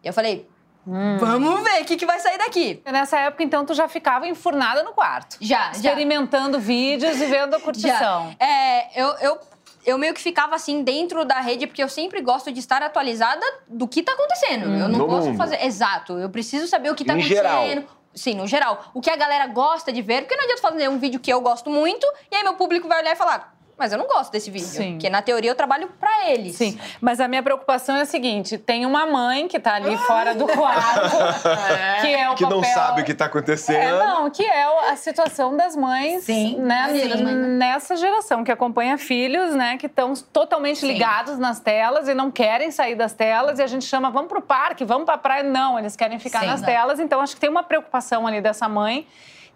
E 0.05 0.09
eu 0.09 0.13
falei, 0.13 0.47
vamos 0.87 1.63
ver 1.63 1.83
o 1.83 1.85
que, 1.85 1.97
que 1.97 2.07
vai 2.07 2.19
sair 2.19 2.39
daqui. 2.39 2.83
Nessa 2.85 3.19
época, 3.21 3.43
então, 3.43 3.65
tu 3.65 3.75
já 3.75 3.89
ficava 3.89 4.27
enfurnada 4.27 4.83
no 4.83 4.93
quarto. 4.93 5.37
Já, 5.41 5.73
já. 5.73 5.91
Experimentando 5.91 6.59
vídeos 6.59 7.21
e 7.21 7.27
vendo 7.27 7.55
a 7.55 7.61
curtição. 7.61 8.35
Já. 8.41 8.47
É, 8.47 9.01
eu, 9.01 9.09
eu, 9.21 9.39
eu 9.87 9.99
meio 9.99 10.13
que 10.15 10.21
ficava 10.21 10.55
assim 10.55 10.83
dentro 10.83 11.25
da 11.25 11.41
rede, 11.41 11.67
porque 11.67 11.83
eu 11.83 11.89
sempre 11.89 12.21
gosto 12.21 12.51
de 12.53 12.59
estar 12.61 12.83
atualizada 12.83 13.45
do 13.69 13.87
que 13.87 14.03
tá 14.03 14.13
acontecendo. 14.13 14.65
eu 14.65 14.89
não 14.89 14.99
No 15.01 15.07
posso 15.07 15.29
mundo. 15.29 15.37
fazer. 15.37 15.65
Exato, 15.65 16.19
eu 16.19 16.29
preciso 16.31 16.67
saber 16.67 16.91
o 16.91 16.95
que 16.95 17.05
tá 17.05 17.15
Em 17.15 17.21
acontecendo. 17.21 17.81
geral. 17.81 17.85
Sim, 18.15 18.35
no 18.35 18.47
geral. 18.47 18.85
O 18.93 19.01
que 19.01 19.09
a 19.09 19.17
galera 19.17 19.47
gosta 19.47 19.91
de 19.91 20.03
ver, 20.03 20.23
porque 20.23 20.37
não 20.37 20.45
adianta 20.45 20.61
fazer 20.61 20.89
um 20.89 20.99
vídeo 20.99 21.19
que 21.19 21.33
eu 21.33 21.41
gosto 21.41 21.71
muito, 21.71 22.07
e 22.31 22.37
aí 22.37 22.43
meu 22.43 22.55
público 22.55 22.87
vai 22.87 23.01
olhar 23.01 23.13
e 23.13 23.17
falar. 23.17 23.55
Mas 23.83 23.91
eu 23.91 23.99
não 23.99 24.07
gosto 24.07 24.31
desse 24.31 24.49
vídeo. 24.49 24.65
Sim. 24.69 24.93
Porque 24.93 25.11
na 25.11 25.21
teoria 25.21 25.51
eu 25.51 25.57
trabalho 25.57 25.89
pra 25.99 26.31
eles. 26.31 26.55
Sim, 26.55 26.79
mas 27.01 27.19
a 27.19 27.27
minha 27.27 27.43
preocupação 27.43 27.97
é 27.97 28.03
a 28.03 28.05
seguinte: 28.05 28.57
tem 28.57 28.87
uma 28.87 29.07
mãe 29.07 29.49
que 29.49 29.59
tá 29.59 29.75
ali 29.75 29.97
fora 29.97 30.37
do 30.37 30.47
quarto, 30.47 31.11
que 32.01 32.15
é 32.15 32.31
o 32.31 32.35
Que 32.37 32.45
não 32.45 32.61
papel- 32.61 32.75
sabe 32.75 33.03
o 33.03 33.05
que 33.05 33.13
tá 33.13 33.25
acontecendo. 33.25 33.77
É, 33.77 34.07
não, 34.07 34.31
que 34.31 34.45
é 34.45 34.91
a 34.93 34.95
situação 34.95 35.57
das 35.57 35.75
mães, 35.75 36.23
Sim, 36.23 36.59
né, 36.59 36.87
mães, 36.87 37.21
né? 37.21 37.33
nessa 37.33 37.97
geração 37.97 38.45
que 38.45 38.53
acompanha 38.53 38.97
filhos, 38.97 39.53
né, 39.57 39.77
que 39.77 39.87
estão 39.87 40.15
totalmente 40.33 40.87
ligados 40.87 41.39
nas 41.41 41.59
telas 41.59 42.07
e 42.07 42.15
não 42.15 42.31
querem 42.31 42.71
sair 42.71 42.95
das 42.95 43.13
telas 43.13 43.59
e 43.59 43.63
a 43.65 43.67
gente 43.67 43.85
chama, 43.85 44.11
vamos 44.13 44.29
pro 44.29 44.41
parque, 44.41 44.85
vamos 44.85 45.07
pra 45.07 45.19
praia, 45.19 45.43
não, 45.43 45.77
eles 45.77 45.97
querem 45.97 46.21
ficar 46.21 46.41
Sim, 46.41 46.47
nas 46.47 46.61
né? 46.61 46.67
telas, 46.69 47.01
então 47.01 47.21
acho 47.21 47.35
que 47.35 47.41
tem 47.41 47.51
uma 47.51 47.65
preocupação 47.65 48.29
ali 48.29 48.41
dessa 48.41 48.69
mãe 48.69 49.09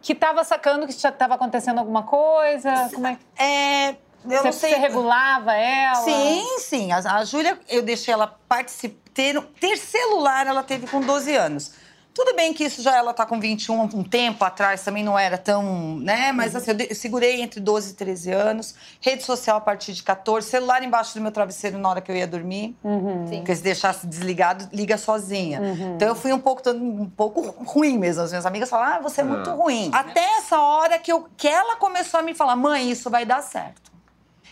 que 0.02 0.12
estava 0.12 0.44
sacando 0.44 0.86
que 0.86 0.92
já 0.92 1.08
estava 1.08 1.34
acontecendo 1.34 1.78
alguma 1.78 2.02
coisa, 2.04 2.90
como 2.94 3.06
é 3.06 3.16
que 3.16 3.42
É, 3.42 3.94
eu 4.30 4.38
você, 4.38 4.44
não 4.44 4.52
sei. 4.52 4.70
você 4.70 4.76
regulava 4.76 5.54
ela? 5.54 5.94
Sim, 6.04 6.56
sim. 6.60 6.92
A, 6.92 6.98
a 7.18 7.24
Júlia, 7.24 7.58
eu 7.68 7.82
deixei 7.82 8.12
ela 8.14 8.26
participar. 8.48 8.96
Ter, 9.16 9.40
ter 9.58 9.78
celular, 9.78 10.46
ela 10.46 10.62
teve 10.62 10.86
com 10.86 11.00
12 11.00 11.34
anos. 11.34 11.72
Tudo 12.12 12.34
bem 12.34 12.52
que 12.52 12.64
isso 12.64 12.82
já 12.82 12.96
ela 12.96 13.12
tá 13.14 13.24
com 13.26 13.38
21, 13.40 13.80
um 13.82 14.02
tempo 14.04 14.42
atrás 14.44 14.82
também 14.82 15.02
não 15.04 15.18
era 15.18 15.36
tão, 15.38 15.96
né? 15.98 16.32
Mas 16.32 16.54
assim, 16.56 16.70
eu, 16.70 16.76
de- 16.76 16.86
eu 16.90 16.94
segurei 16.94 17.40
entre 17.42 17.58
12 17.60 17.92
e 17.92 17.94
13 17.94 18.30
anos. 18.32 18.74
Rede 19.00 19.22
social 19.22 19.56
a 19.56 19.60
partir 19.60 19.94
de 19.94 20.02
14. 20.02 20.46
Celular 20.48 20.82
embaixo 20.82 21.14
do 21.14 21.20
meu 21.22 21.30
travesseiro 21.32 21.78
na 21.78 21.88
hora 21.88 22.00
que 22.02 22.10
eu 22.12 22.16
ia 22.16 22.26
dormir. 22.26 22.76
Sim. 22.82 23.36
Porque 23.38 23.54
se 23.56 23.62
deixasse 23.62 24.06
desligado, 24.06 24.68
liga 24.72 24.98
sozinha. 24.98 25.60
Então 25.96 26.08
eu 26.08 26.14
fui 26.14 26.32
um 26.32 26.38
pouco, 26.40 26.68
um 26.70 27.08
pouco 27.08 27.40
ruim 27.64 27.96
mesmo. 27.98 28.22
As 28.22 28.30
minhas 28.30 28.44
amigas 28.46 28.68
falaram, 28.68 28.96
ah, 28.96 29.00
você 29.00 29.22
é 29.22 29.24
muito 29.24 29.50
ruim. 29.50 29.90
Até 29.94 30.24
essa 30.38 30.58
hora 30.60 30.98
que, 30.98 31.10
eu, 31.12 31.26
que 31.38 31.48
ela 31.48 31.76
começou 31.76 32.20
a 32.20 32.22
me 32.22 32.34
falar, 32.34 32.54
mãe, 32.56 32.90
isso 32.90 33.08
vai 33.08 33.24
dar 33.24 33.42
certo. 33.42 33.95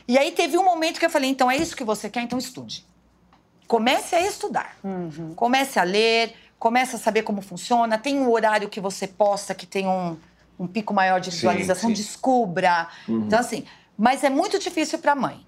E 0.06 0.18
aí 0.18 0.32
teve 0.32 0.58
um 0.58 0.64
momento 0.64 0.98
que 0.98 1.06
eu 1.06 1.10
falei, 1.10 1.30
então 1.30 1.50
é 1.50 1.56
isso 1.56 1.76
que 1.76 1.84
você 1.84 2.10
quer? 2.10 2.22
Então 2.22 2.38
estude. 2.38 2.84
Comece 3.66 4.14
a 4.14 4.20
estudar. 4.20 4.76
Comece 5.34 5.78
a 5.78 5.82
ler, 5.82 6.34
comece 6.58 6.96
a 6.96 6.98
saber 6.98 7.22
como 7.22 7.40
funciona. 7.40 7.96
Tem 7.98 8.18
um 8.18 8.30
horário 8.30 8.68
que 8.68 8.80
você 8.80 9.06
posta 9.06 9.54
que 9.54 9.66
tem 9.66 9.86
um, 9.86 10.16
um 10.58 10.66
pico 10.66 10.92
maior 10.92 11.20
de 11.20 11.30
Sim, 11.30 11.36
visualização, 11.38 11.88
sim. 11.88 11.94
descubra. 11.94 12.88
Então, 13.08 13.38
assim, 13.38 13.64
mas 13.96 14.22
é 14.22 14.30
muito 14.30 14.58
difícil 14.58 14.98
para 14.98 15.12
a 15.12 15.16
mãe. 15.16 15.44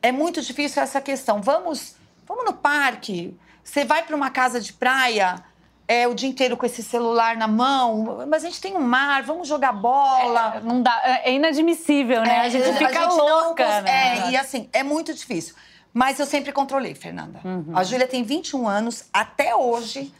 É 0.00 0.12
muito 0.12 0.40
difícil 0.40 0.80
essa 0.80 1.00
questão. 1.00 1.42
Vamos, 1.42 1.96
vamos 2.26 2.44
no 2.44 2.52
parque. 2.52 3.36
Você 3.64 3.84
vai 3.84 4.04
para 4.04 4.14
uma 4.14 4.30
casa 4.30 4.60
de 4.60 4.72
praia 4.72 5.44
é, 5.88 6.06
o 6.06 6.14
dia 6.14 6.28
inteiro 6.28 6.54
com 6.56 6.66
esse 6.66 6.82
celular 6.82 7.34
na 7.36 7.48
mão. 7.48 8.24
Mas 8.28 8.44
a 8.44 8.46
gente 8.48 8.60
tem 8.60 8.76
um 8.76 8.80
mar, 8.82 9.22
vamos 9.22 9.48
jogar 9.48 9.72
bola. 9.72 10.60
Não 10.62 10.82
dá, 10.82 11.00
é 11.24 11.32
inadmissível, 11.32 12.20
né? 12.22 12.40
a 12.40 12.48
gente 12.50 12.68
É, 12.68 12.72
fica 12.74 12.88
gente 12.92 13.16
não 13.16 13.16
louca, 13.16 13.64
cons- 13.64 13.82
né? 13.84 14.18
É, 14.26 14.30
e 14.30 14.36
assim, 14.36 14.68
é 14.72 14.82
muito 14.82 15.12
difícil. 15.14 15.54
Mas 15.92 16.20
eu 16.20 16.26
sempre 16.26 16.52
controlei, 16.52 16.94
Fernanda. 16.94 17.40
Uhum. 17.42 17.72
A 17.74 17.82
Júlia 17.82 18.06
tem 18.06 18.22
21 18.22 18.68
anos, 18.68 19.04
até 19.12 19.56
hoje. 19.56 20.12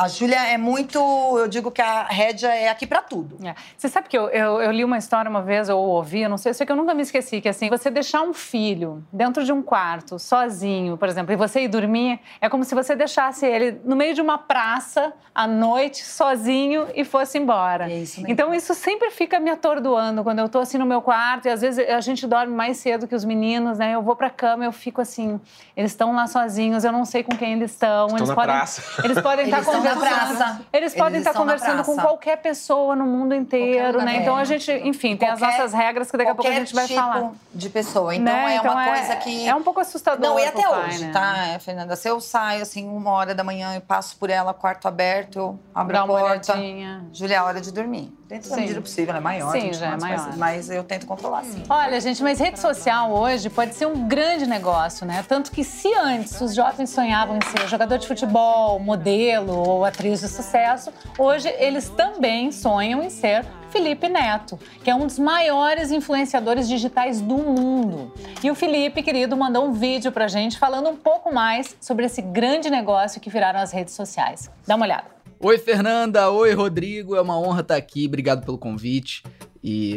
A 0.00 0.08
Júlia 0.08 0.46
é 0.46 0.56
muito. 0.56 0.98
Eu 0.98 1.46
digo 1.46 1.70
que 1.70 1.82
a 1.82 2.04
rédea 2.04 2.48
é 2.48 2.70
aqui 2.70 2.86
para 2.86 3.02
tudo. 3.02 3.36
É. 3.46 3.54
Você 3.76 3.86
sabe 3.86 4.08
que 4.08 4.16
eu, 4.16 4.30
eu, 4.30 4.58
eu, 4.62 4.70
li 4.70 4.82
uma 4.82 4.96
história 4.96 5.28
uma 5.28 5.42
vez, 5.42 5.68
ou 5.68 5.78
ouvi, 5.78 6.22
eu 6.22 6.30
não 6.30 6.38
sei, 6.38 6.54
sei 6.54 6.64
que 6.64 6.72
eu 6.72 6.76
nunca 6.76 6.94
me 6.94 7.02
esqueci, 7.02 7.38
que 7.38 7.48
assim, 7.50 7.68
você 7.68 7.90
deixar 7.90 8.22
um 8.22 8.32
filho 8.32 9.04
dentro 9.12 9.44
de 9.44 9.52
um 9.52 9.60
quarto, 9.60 10.18
sozinho, 10.18 10.96
por 10.96 11.06
exemplo, 11.06 11.34
e 11.34 11.36
você 11.36 11.64
ir 11.64 11.68
dormir, 11.68 12.18
é 12.40 12.48
como 12.48 12.64
se 12.64 12.74
você 12.74 12.96
deixasse 12.96 13.44
ele 13.44 13.78
no 13.84 13.94
meio 13.94 14.14
de 14.14 14.22
uma 14.22 14.38
praça, 14.38 15.12
à 15.34 15.46
noite, 15.46 16.02
sozinho, 16.02 16.86
e 16.94 17.04
fosse 17.04 17.36
embora. 17.36 17.92
É 17.92 17.98
isso 17.98 18.22
mesmo. 18.22 18.32
Então 18.32 18.54
isso 18.54 18.72
sempre 18.72 19.10
fica 19.10 19.38
me 19.38 19.50
atordoando 19.50 20.24
quando 20.24 20.38
eu 20.38 20.48
tô 20.48 20.60
assim 20.60 20.78
no 20.78 20.86
meu 20.86 21.02
quarto, 21.02 21.46
e 21.46 21.50
às 21.50 21.60
vezes 21.60 21.86
a 21.86 22.00
gente 22.00 22.26
dorme 22.26 22.54
mais 22.54 22.78
cedo 22.78 23.06
que 23.06 23.14
os 23.14 23.24
meninos, 23.26 23.76
né? 23.76 23.94
Eu 23.94 24.00
vou 24.00 24.16
pra 24.16 24.30
cama, 24.30 24.64
eu 24.64 24.72
fico 24.72 25.02
assim, 25.02 25.38
eles 25.76 25.90
estão 25.90 26.14
lá 26.14 26.26
sozinhos, 26.26 26.84
eu 26.84 26.92
não 26.92 27.04
sei 27.04 27.22
com 27.22 27.36
quem 27.36 27.52
eles 27.52 27.72
estão. 27.72 28.06
Estão 28.06 28.16
eles 28.16 28.28
na 28.30 28.34
podem, 28.34 28.54
praça. 28.56 29.04
Eles 29.04 29.20
podem 29.20 29.44
estar 29.44 29.58
Eles 29.60 29.68
estão 29.68 29.89
na 29.94 30.00
praça. 30.00 30.60
Eles 30.72 30.94
podem 30.94 31.18
estar 31.18 31.32
conversando 31.34 31.84
com 31.84 31.96
qualquer 31.96 32.36
pessoa 32.38 32.94
no 32.96 33.04
mundo 33.06 33.34
inteiro, 33.34 34.02
né? 34.02 34.16
Então 34.16 34.36
a 34.36 34.44
gente, 34.44 34.70
enfim, 34.72 35.16
tem 35.16 35.28
as 35.28 35.40
nossas 35.40 35.72
regras 35.72 36.10
que 36.10 36.16
daqui 36.16 36.30
a 36.30 36.34
pouco 36.34 36.50
a 36.50 36.54
gente 36.54 36.74
vai 36.74 36.86
tipo 36.86 37.00
falar. 37.00 37.32
de 37.54 37.68
pessoa. 37.70 38.14
Então 38.14 38.32
Né? 38.32 38.54
é 38.54 38.56
Então 38.58 38.72
uma 38.72 38.86
é- 38.86 38.96
coisa 38.98 39.16
que. 39.16 39.48
é 39.48 39.54
um 39.54 39.62
pouco 39.62 39.80
assustador 39.80 40.20
Não, 40.30 40.38
e 40.38 40.44
até 40.46 40.62
pai, 40.62 40.86
hoje, 40.88 41.04
né? 41.06 41.12
tá, 41.12 41.58
Fernanda? 41.60 41.96
Se 41.96 42.08
eu 42.08 42.20
saio 42.20 42.62
assim, 42.62 42.88
uma 42.88 43.10
hora 43.10 43.34
da 43.34 43.42
manhã 43.44 43.76
e 43.76 43.80
passo 43.80 44.16
por 44.16 44.30
ela, 44.30 44.52
quarto 44.54 44.86
aberto, 44.88 45.36
eu 45.38 45.60
abro 45.74 45.92
Dá 45.94 46.02
a 46.02 46.06
porta. 46.06 46.52
olhadinha. 46.52 47.04
Júlia, 47.12 47.36
é 47.36 47.42
hora 47.42 47.60
de 47.60 47.72
dormir. 47.72 48.12
Dentro 48.30 48.48
da 48.48 48.54
Sim. 48.54 48.60
medida 48.62 48.80
possível, 48.80 49.16
é 49.16 49.18
maior. 49.18 49.50
Sim, 49.50 49.72
já 49.72 49.86
é 49.86 49.90
mas- 49.90 50.00
maior. 50.02 50.36
Mas 50.36 50.70
eu 50.70 50.84
tento 50.84 51.04
controlar, 51.04 51.42
sim. 51.42 51.64
Olha, 51.68 52.00
gente, 52.00 52.22
mas 52.22 52.38
rede 52.38 52.60
social 52.60 53.10
hoje 53.10 53.50
pode 53.50 53.74
ser 53.74 53.86
um 53.86 54.06
grande 54.06 54.46
negócio, 54.46 55.04
né? 55.04 55.24
Tanto 55.26 55.50
que 55.50 55.64
se 55.64 55.92
antes 55.94 56.40
os 56.40 56.54
jovens 56.54 56.90
sonhavam 56.90 57.36
em 57.36 57.40
ser 57.44 57.66
jogador 57.66 57.98
de 57.98 58.06
futebol, 58.06 58.78
modelo 58.78 59.68
ou 59.68 59.84
atriz 59.84 60.20
de 60.20 60.28
sucesso, 60.28 60.92
hoje 61.18 61.48
eles 61.58 61.88
também 61.88 62.52
sonham 62.52 63.02
em 63.02 63.10
ser 63.10 63.44
Felipe 63.70 64.08
Neto, 64.08 64.56
que 64.84 64.90
é 64.90 64.94
um 64.94 65.08
dos 65.08 65.18
maiores 65.18 65.90
influenciadores 65.90 66.68
digitais 66.68 67.20
do 67.20 67.36
mundo. 67.36 68.12
E 68.44 68.48
o 68.48 68.54
Felipe, 68.54 69.02
querido, 69.02 69.36
mandou 69.36 69.64
um 69.66 69.72
vídeo 69.72 70.12
pra 70.12 70.28
gente 70.28 70.56
falando 70.56 70.88
um 70.88 70.96
pouco 70.96 71.34
mais 71.34 71.74
sobre 71.80 72.06
esse 72.06 72.22
grande 72.22 72.70
negócio 72.70 73.20
que 73.20 73.28
viraram 73.28 73.58
as 73.58 73.72
redes 73.72 73.94
sociais. 73.94 74.48
Dá 74.68 74.76
uma 74.76 74.86
olhada. 74.86 75.19
Oi, 75.42 75.56
Fernanda. 75.56 76.30
Oi, 76.30 76.52
Rodrigo. 76.52 77.16
É 77.16 77.20
uma 77.22 77.40
honra 77.40 77.62
estar 77.62 77.76
aqui. 77.76 78.04
Obrigado 78.04 78.44
pelo 78.44 78.58
convite. 78.58 79.22
E, 79.64 79.96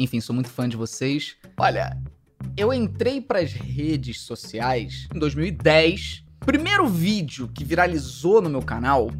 enfim, 0.00 0.20
sou 0.20 0.34
muito 0.34 0.48
fã 0.48 0.68
de 0.68 0.76
vocês. 0.76 1.36
Olha, 1.56 1.96
eu 2.56 2.74
entrei 2.74 3.20
para 3.20 3.38
as 3.38 3.52
redes 3.52 4.20
sociais 4.22 5.06
em 5.14 5.18
2010. 5.20 6.24
Primeiro 6.40 6.88
vídeo 6.88 7.46
que 7.54 7.62
viralizou 7.62 8.42
no 8.42 8.50
meu 8.50 8.60
canal, 8.60 9.12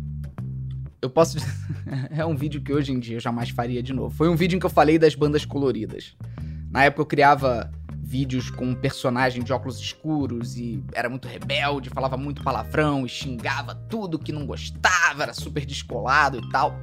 eu 1.01 1.09
posso 1.09 1.39
dizer, 1.39 1.55
é 2.11 2.27
um 2.27 2.35
vídeo 2.35 2.61
que 2.61 2.73
hoje 2.73 2.91
em 2.91 2.99
dia 2.99 3.19
eu 3.19 3.21
jamais 3.21 3.51
faria 3.51 3.81
de 3.81 3.93
novo. 3.93 4.13
Foi 4.13 4.29
um 4.29 4.35
vídeo 4.35 4.57
em 4.57 4.59
que 4.59 4.67
eu 4.67 4.71
falei 4.71 4.99
das 4.99 5.15
bandas 5.15 5.45
coloridas. 5.45 6.17
Na 6.69 6.83
época 6.83 7.03
eu 7.03 7.07
criava 7.07 7.71
vídeos 8.09 8.49
com 8.49 8.65
um 8.65 8.75
personagem 8.75 9.43
de 9.43 9.53
óculos 9.53 9.79
escuros 9.79 10.57
e 10.57 10.83
era 10.95 11.11
muito 11.11 11.29
rebelde, 11.29 11.91
falava 11.91 12.17
muito 12.17 12.43
palavrão 12.43 13.05
e 13.05 13.09
xingava 13.09 13.75
tudo 13.75 14.19
que 14.19 14.33
não 14.33 14.47
gostava, 14.47 15.25
era 15.25 15.35
super 15.35 15.67
descolado 15.67 16.39
e 16.39 16.49
tal. 16.49 16.75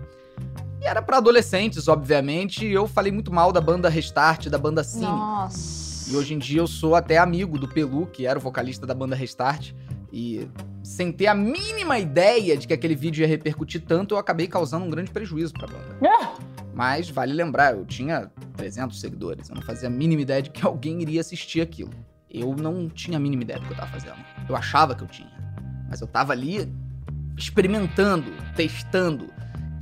E 0.79 0.85
era 0.85 1.01
pra 1.01 1.17
adolescentes, 1.17 1.87
obviamente, 1.87 2.67
e 2.67 2.71
eu 2.71 2.87
falei 2.87 3.11
muito 3.11 3.33
mal 3.33 3.51
da 3.51 3.59
banda 3.59 3.89
Restart, 3.89 4.49
da 4.49 4.57
banda 4.59 4.83
Cine. 4.83 5.05
Nossa. 5.05 6.11
E 6.11 6.15
hoje 6.15 6.35
em 6.35 6.37
dia 6.37 6.59
eu 6.59 6.67
sou 6.67 6.93
até 6.93 7.17
amigo 7.17 7.57
do 7.57 7.67
Pelu, 7.67 8.05
que 8.05 8.27
era 8.27 8.37
o 8.37 8.41
vocalista 8.41 8.85
da 8.85 8.93
banda 8.93 9.15
Restart. 9.15 9.73
E 10.13 10.47
sem 10.83 11.11
ter 11.11 11.25
a 11.25 11.33
mínima 11.33 11.97
ideia 11.97 12.55
de 12.55 12.67
que 12.67 12.73
aquele 12.73 12.95
vídeo 12.95 13.21
ia 13.21 13.27
repercutir 13.27 13.81
tanto, 13.81 14.13
eu 14.13 14.19
acabei 14.19 14.47
causando 14.47 14.85
um 14.85 14.89
grande 14.91 15.09
prejuízo 15.09 15.53
pra 15.53 15.65
banda. 15.67 15.97
Mas 16.75 17.09
vale 17.09 17.31
lembrar, 17.31 17.73
eu 17.73 17.85
tinha 17.85 18.29
300 18.57 18.99
seguidores. 18.99 19.47
Eu 19.47 19.55
não 19.55 19.61
fazia 19.61 19.87
a 19.87 19.91
mínima 19.91 20.21
ideia 20.21 20.41
de 20.41 20.49
que 20.49 20.63
alguém 20.67 21.01
iria 21.01 21.21
assistir 21.21 21.61
aquilo. 21.61 21.91
Eu 22.29 22.53
não 22.53 22.89
tinha 22.89 23.17
a 23.17 23.19
mínima 23.19 23.43
ideia 23.43 23.59
do 23.59 23.65
que 23.65 23.71
eu 23.71 23.77
tava 23.77 23.91
fazendo. 23.91 24.17
Eu 24.49 24.55
achava 24.55 24.93
que 24.93 25.01
eu 25.01 25.07
tinha. 25.07 25.31
Mas 25.89 26.01
eu 26.01 26.07
tava 26.07 26.33
ali 26.33 26.69
experimentando, 27.37 28.29
testando. 28.57 29.33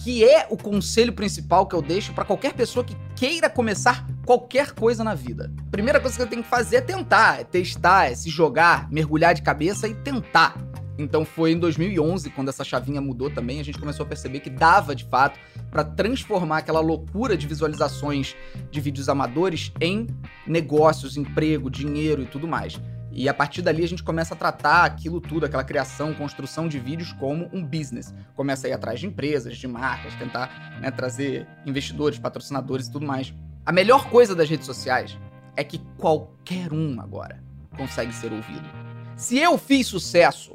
Que 0.04 0.24
é 0.24 0.46
o 0.50 0.58
conselho 0.58 1.14
principal 1.14 1.66
que 1.66 1.74
eu 1.74 1.82
deixo 1.82 2.14
pra 2.14 2.26
qualquer 2.26 2.54
pessoa 2.54 2.86
que 2.86 2.96
queira 3.16 3.50
começar 3.50 4.06
qualquer 4.26 4.72
coisa 4.72 5.04
na 5.04 5.16
vida. 5.16 5.52
Primeira 5.72 6.00
coisa 6.00 6.16
que 6.16 6.24
você 6.24 6.30
tem 6.30 6.44
que 6.44 6.50
fazer 6.50 6.78
é 6.78 6.82
tentar, 6.82 7.40
é 7.40 7.44
testar, 7.44 8.12
é 8.12 8.16
se 8.16 8.30
jogar, 8.30 8.90
mergulhar 8.92 9.34
de 9.34 9.42
cabeça 9.42 9.88
e 9.88 9.96
tentar. 9.96 10.56
Então 10.98 11.26
foi 11.26 11.52
em 11.54 11.60
2011, 11.60 12.30
quando 12.32 12.50
essa 12.50 12.64
chavinha 12.64 13.02
mudou 13.02 13.30
também, 13.30 13.60
a 13.60 13.64
gente 13.64 13.80
começou 13.80 14.06
a 14.06 14.08
perceber 14.08 14.42
que 14.42 14.50
dava 14.50 14.96
de 14.96 15.06
fato 15.06 15.40
para 15.72 15.84
transformar 15.84 16.58
aquela 16.58 16.80
loucura 16.80 17.36
de 17.36 17.48
visualizações 17.48 18.36
de 18.70 18.80
vídeos 18.80 19.10
amadores 19.10 19.72
em 19.82 20.08
negócios, 20.46 21.18
emprego, 21.18 21.70
dinheiro 21.70 22.22
e 22.22 22.26
tudo 22.26 22.48
mais. 22.48 22.80
E 23.16 23.30
a 23.30 23.34
partir 23.34 23.62
dali 23.62 23.84
a 23.84 23.88
gente 23.88 24.04
começa 24.04 24.34
a 24.34 24.38
tratar 24.38 24.86
aquilo 24.86 25.22
tudo, 25.22 25.46
aquela 25.46 25.64
criação, 25.64 26.14
construção 26.16 26.68
de 26.68 26.80
vídeos 26.80 27.14
como 27.14 27.48
um 27.54 27.64
business. 27.64 28.14
Começa 28.36 28.66
a 28.66 28.72
ir 28.72 28.74
atrás 28.74 29.00
de 29.00 29.06
empresas, 29.06 29.56
de 29.58 29.68
marcas, 29.68 30.16
tentar 30.16 30.80
né, 30.82 30.90
trazer 30.90 31.48
investidores, 31.66 32.18
patrocinadores 32.18 32.88
e 32.88 32.92
tudo 32.92 33.06
mais. 33.06 33.34
A 33.66 33.72
melhor 33.72 34.10
coisa 34.10 34.34
das 34.36 34.50
redes 34.50 34.66
sociais 34.66 35.18
é 35.56 35.64
que 35.64 35.80
qualquer 35.98 36.74
um 36.74 37.00
agora 37.00 37.44
consegue 37.78 38.14
ser 38.14 38.34
ouvido. 38.34 38.68
Se 39.16 39.38
eu 39.38 39.60
fiz 39.60 39.86
sucesso, 39.86 40.54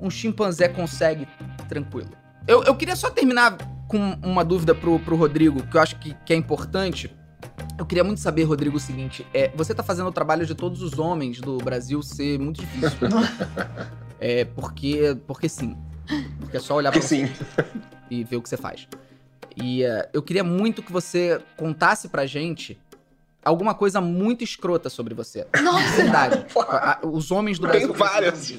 um 0.00 0.10
chimpanzé 0.10 0.68
consegue 0.68 1.26
tranquilo. 1.68 2.10
Eu, 2.46 2.64
eu 2.64 2.74
queria 2.74 2.96
só 2.96 3.10
terminar 3.10 3.56
com 3.86 3.98
uma 4.22 4.44
dúvida 4.44 4.74
pro, 4.74 4.98
pro 5.00 5.16
Rodrigo, 5.16 5.62
que 5.66 5.76
eu 5.76 5.80
acho 5.80 5.96
que, 5.96 6.14
que 6.24 6.32
é 6.32 6.36
importante. 6.36 7.14
Eu 7.78 7.86
queria 7.86 8.04
muito 8.04 8.20
saber, 8.20 8.44
Rodrigo, 8.44 8.76
o 8.76 8.80
seguinte: 8.80 9.26
é, 9.32 9.50
você 9.54 9.74
tá 9.74 9.82
fazendo 9.82 10.08
o 10.08 10.12
trabalho 10.12 10.46
de 10.46 10.54
todos 10.54 10.82
os 10.82 10.98
homens 10.98 11.40
do 11.40 11.58
Brasil 11.58 12.02
ser 12.02 12.38
muito 12.38 12.60
difícil. 12.60 13.08
é, 14.20 14.44
porque, 14.44 15.16
porque 15.26 15.48
sim. 15.48 15.76
Porque 16.40 16.56
é 16.56 16.60
só 16.60 16.74
olhar 16.74 16.90
pra 16.90 17.02
sim. 17.02 17.28
e 18.10 18.24
ver 18.24 18.36
o 18.36 18.42
que 18.42 18.48
você 18.48 18.56
faz. 18.56 18.88
E 19.56 19.82
eh, 19.82 20.08
eu 20.12 20.22
queria 20.22 20.44
muito 20.44 20.82
que 20.82 20.92
você 20.92 21.40
contasse 21.56 22.08
pra 22.08 22.24
gente 22.26 22.78
alguma 23.44 23.74
coisa 23.74 24.00
muito 24.00 24.44
escrota 24.44 24.88
sobre 24.88 25.14
você. 25.14 25.46
Nossa! 25.62 25.96
Verdade. 25.96 26.46
Os 27.02 27.30
homens 27.30 27.58
do 27.58 27.66
Brasil. 27.66 27.88
Tenho 27.88 27.98
várias. 27.98 28.54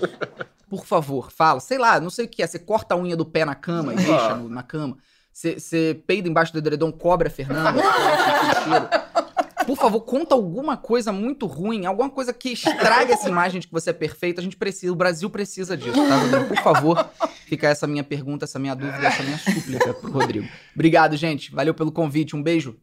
Por 0.70 0.86
favor, 0.86 1.32
fala. 1.32 1.60
Sei 1.60 1.78
lá, 1.78 2.00
não 2.00 2.10
sei 2.10 2.26
o 2.26 2.28
que 2.30 2.44
é. 2.44 2.48
Você 2.48 2.60
corta 2.60 2.94
a 2.94 2.98
unha 2.98 3.16
do 3.18 3.26
pé 3.26 3.44
na 3.44 3.56
cama 3.56 3.94
e 3.94 3.96
deixa 3.98 4.36
no- 4.36 4.50
na 4.50 4.62
cama. 4.64 4.98
Você, 5.34 5.60
você 5.60 6.02
peida 6.06 6.28
embaixo 6.30 6.52
do 6.54 6.60
edredom, 6.60 6.92
cobre 6.92 7.28
a 7.28 7.32
Fernanda. 7.32 7.82
Por 9.66 9.78
favor, 9.78 10.02
conta 10.02 10.34
alguma 10.34 10.76
coisa 10.78 11.12
muito 11.12 11.46
ruim, 11.46 11.86
alguma 11.86 12.10
coisa 12.10 12.34
que 12.34 12.50
estrague 12.54 13.12
essa 13.12 13.30
imagem 13.30 13.62
de 13.62 13.68
que 13.68 13.74
você 13.74 13.92
é 13.92 13.94
perfeito. 13.94 14.40
A 14.40 14.44
gente 14.44 14.58
precisa, 14.58 14.92
o 14.92 14.96
Brasil 14.96 15.30
precisa 15.30 15.78
disso, 15.78 15.94
tá, 16.08 16.16
Rodrigo? 16.18 16.48
Por 16.48 16.58
favor, 16.64 17.10
fica 17.46 17.68
essa 17.68 17.86
minha 17.86 18.04
pergunta, 18.04 18.46
essa 18.46 18.58
minha 18.58 18.74
dúvida, 18.76 19.06
essa 19.06 19.22
minha 19.22 19.38
súplica 19.38 19.94
pro 19.94 20.12
Rodrigo. 20.12 20.48
Obrigado, 20.74 21.16
gente. 21.16 21.52
Valeu 21.52 21.74
pelo 21.76 21.92
convite. 21.92 22.36
Um 22.36 22.42
beijo. 22.42 22.78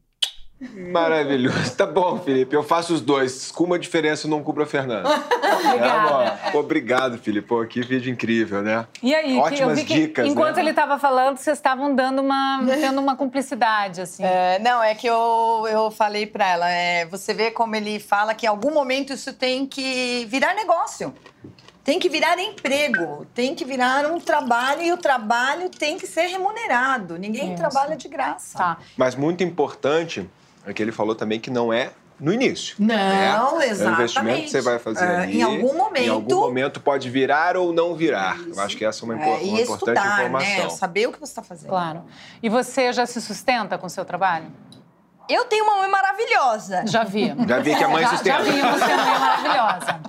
Maravilhoso. 0.61 1.77
Tá 1.77 1.85
bom, 1.85 2.19
Felipe. 2.19 2.57
Eu 2.57 2.63
faço 2.63 2.95
os 2.95 3.01
dois. 3.03 3.53
Com 3.53 3.65
uma 3.65 3.79
diferença, 3.79 4.27
eu 4.27 4.31
não 4.31 4.43
cubro 4.43 4.63
a 4.63 4.67
Fernanda. 4.67 5.09
Obrigada. 5.67 6.39
Bom. 6.53 6.59
Obrigado, 6.59 7.19
Felipe. 7.19 7.47
Pô, 7.47 7.65
que 7.67 7.83
vídeo 7.83 8.11
incrível, 8.11 8.63
né? 8.63 8.87
E 9.03 9.15
aí, 9.15 9.37
Ótimas 9.37 9.85
dicas, 9.85 10.27
enquanto 10.27 10.57
né? 10.57 10.63
ele 10.63 10.71
estava 10.71 10.99
falando, 10.99 11.37
vocês 11.37 11.59
estavam 11.59 11.95
dando 11.95 12.23
uma, 12.23 12.63
tendo 12.81 13.01
uma 13.01 13.15
cumplicidade, 13.15 14.01
assim. 14.01 14.25
É, 14.25 14.59
não, 14.59 14.83
é 14.83 14.95
que 14.95 15.07
eu, 15.07 15.67
eu 15.71 15.91
falei 15.91 16.27
pra 16.27 16.49
ela, 16.49 16.71
é, 16.71 17.05
você 17.05 17.35
vê 17.35 17.51
como 17.51 17.77
ele 17.77 17.99
fala 18.01 18.35
que 18.35 18.47
em 18.47 18.49
algum 18.49 18.73
momento 18.73 19.13
isso 19.13 19.35
tem 19.35 19.67
que 19.67 20.27
virar 20.27 20.55
negócio. 20.55 21.13
Tem 21.85 22.01
que 22.01 22.09
virar 22.09 22.37
emprego, 22.41 23.25
tem 23.33 23.55
que 23.55 23.65
virar 23.65 24.11
um 24.11 24.19
trabalho 24.19 24.83
e 24.83 24.93
o 24.93 24.97
trabalho 24.97 25.69
tem 25.69 25.97
que 25.97 26.05
ser 26.05 26.27
remunerado. 26.27 27.17
Ninguém 27.17 27.55
Isso. 27.55 27.57
trabalha 27.57 27.97
de 27.97 28.09
graça. 28.09 28.59
Tá. 28.59 28.79
Mas 28.97 29.15
muito 29.15 29.45
importante 29.45 30.29
é 30.67 30.73
que 30.73 30.83
ele 30.83 30.93
falou 30.93 31.15
também 31.15 31.39
que 31.41 31.51
não 31.51 31.73
é 31.73 31.91
no 32.19 32.33
início. 32.33 32.77
Não, 32.79 32.95
né? 32.95 33.27
É 33.27 33.41
um 33.43 33.61
exatamente. 33.61 34.01
investimento 34.01 34.43
que 34.43 34.49
você 34.51 34.61
vai 34.63 34.79
fazer 34.79 35.05
É, 35.05 35.17
ali. 35.19 35.39
em 35.39 35.43
algum 35.43 35.75
momento. 35.77 36.05
Em 36.07 36.09
algum 36.09 36.35
momento 36.41 36.81
pode 36.81 37.11
virar 37.11 37.57
ou 37.57 37.73
não 37.73 37.95
virar. 37.95 38.39
Eu 38.39 38.59
acho 38.61 38.77
que 38.77 38.85
essa 38.85 39.03
é 39.03 39.05
uma, 39.05 39.15
É, 39.15 39.27
uma 39.27 39.39
e 39.39 39.49
importante 39.63 39.73
estudar, 39.99 40.21
informação. 40.21 40.65
né? 40.65 40.71
Saber 40.71 41.07
o 41.09 41.13
que 41.13 41.21
você 41.21 41.31
está 41.33 41.43
fazendo. 41.43 41.69
Claro. 41.69 42.05
E 42.43 42.49
você 42.49 42.93
já 42.93 43.05
se 43.05 43.21
sustenta 43.21 43.77
com 43.77 43.87
o 43.87 43.91
seu 43.91 44.05
trabalho? 44.05 44.47
Eu 45.29 45.45
tenho 45.47 45.65
uma 45.65 45.79
mãe 45.79 45.91
maravilhosa. 45.91 46.85
Já 46.87 47.03
vi. 47.05 47.35
Já 47.49 47.59
vi 47.59 47.75
que 47.77 47.83
a 47.85 47.89
mãe 47.89 48.03
já, 48.05 48.11
sustenta. 48.11 48.45
Já 48.45 48.51
vimos 48.51 48.83
que 48.83 48.93
a 48.93 48.97
mãe 48.97 49.15
é 49.15 49.19
maravilhosa. 49.19 50.01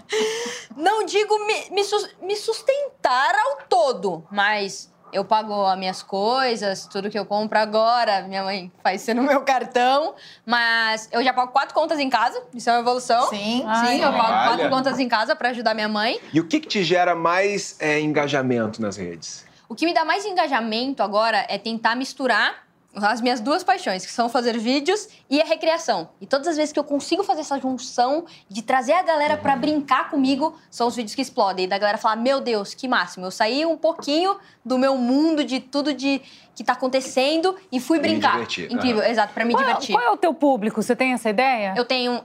Não 0.78 1.06
digo 1.06 1.40
me, 1.46 1.70
me, 1.72 1.82
me 2.22 2.36
sustentar 2.36 3.34
ao 3.36 3.58
todo, 3.68 4.24
mas 4.32 4.94
eu 5.12 5.24
pago 5.24 5.66
as 5.66 5.78
minhas 5.78 6.04
coisas, 6.04 6.86
tudo 6.86 7.10
que 7.10 7.18
eu 7.18 7.26
compro 7.26 7.58
agora, 7.58 8.22
minha 8.24 8.44
mãe 8.44 8.72
faz 8.84 9.02
ser 9.02 9.14
no 9.14 9.24
meu 9.24 9.42
cartão, 9.42 10.16
mas 10.46 11.10
eu 11.12 11.24
já 11.24 11.34
pago 11.34 11.52
quatro 11.52 11.74
contas 11.74 12.00
em 12.00 12.10
casa, 12.10 12.42
isso 12.54 12.70
é 12.70 12.74
uma 12.74 12.82
evolução. 12.82 13.28
Sim, 13.30 13.64
Ai, 13.66 13.98
Sim, 13.98 14.04
eu 14.04 14.12
pago 14.12 14.34
Olha. 14.34 14.48
quatro 14.48 14.70
contas 14.70 15.00
em 15.00 15.08
casa 15.08 15.36
pra 15.36 15.50
ajudar 15.50 15.74
minha 15.74 15.88
mãe. 15.88 16.20
E 16.34 16.40
o 16.40 16.48
que, 16.48 16.60
que 16.60 16.68
te 16.68 16.84
gera 16.84 17.16
mais 17.16 17.76
é, 17.80 18.00
engajamento 18.00 18.82
nas 18.82 18.98
redes? 18.98 19.46
O 19.70 19.76
que 19.76 19.86
me 19.86 19.94
dá 19.94 20.06
mais 20.06 20.26
engajamento 20.26 21.04
agora 21.04 21.46
é 21.50 21.58
tentar 21.58 21.96
misturar 21.96 22.67
as 23.06 23.22
minhas 23.22 23.40
duas 23.40 23.64
paixões, 23.64 24.06
que 24.06 24.12
são 24.12 24.28
fazer 24.30 24.58
vídeos 24.58 25.08
e 25.30 25.42
a 25.42 25.46
recreação. 25.46 26.10
E 26.20 26.26
todas 26.26 26.48
as 26.48 26.58
vezes 26.58 26.72
que 26.74 26.80
eu 26.80 26.84
consigo 26.84 27.24
fazer 27.24 27.42
essa 27.42 27.60
junção 27.60 28.26
de 28.50 28.62
trazer 28.62 28.94
a 28.94 29.04
galera 29.04 29.38
para 29.38 29.56
brincar 29.56 30.10
comigo, 30.10 30.56
são 30.72 30.88
os 30.88 30.96
vídeos 30.96 31.14
que 31.16 31.22
explodem. 31.22 31.66
E 31.66 31.68
da 31.68 31.78
galera 31.78 31.98
falar: 31.98 32.16
Meu 32.16 32.40
Deus, 32.42 32.74
que 32.74 32.88
máximo! 32.88 33.26
Eu 33.26 33.32
saí 33.32 33.66
um 33.66 33.78
pouquinho 33.78 34.38
do 34.66 34.78
meu 34.78 34.98
mundo, 34.98 35.44
de 35.44 35.60
tudo 35.60 35.94
de 35.94 36.22
que 36.56 36.64
tá 36.64 36.74
acontecendo 36.74 37.56
e 37.72 37.80
fui 37.80 38.00
Pra 38.00 38.08
me 38.08 38.14
brincar. 38.16 38.32
divertir, 38.34 38.72
Incrível, 38.72 39.02
aham. 39.02 39.12
exato, 39.12 39.34
para 39.34 39.46
me 39.46 39.54
Qual, 39.54 39.64
é- 39.64 39.68
divertir. 39.68 39.94
qual 39.96 40.04
é 40.06 40.10
o 40.12 40.18
teu 40.18 40.34
público? 40.34 40.82
Você 40.82 40.96
tem 40.96 41.14
essa 41.14 41.30
ideia? 41.30 41.74
Eu 41.78 41.86
tenho 41.86 42.22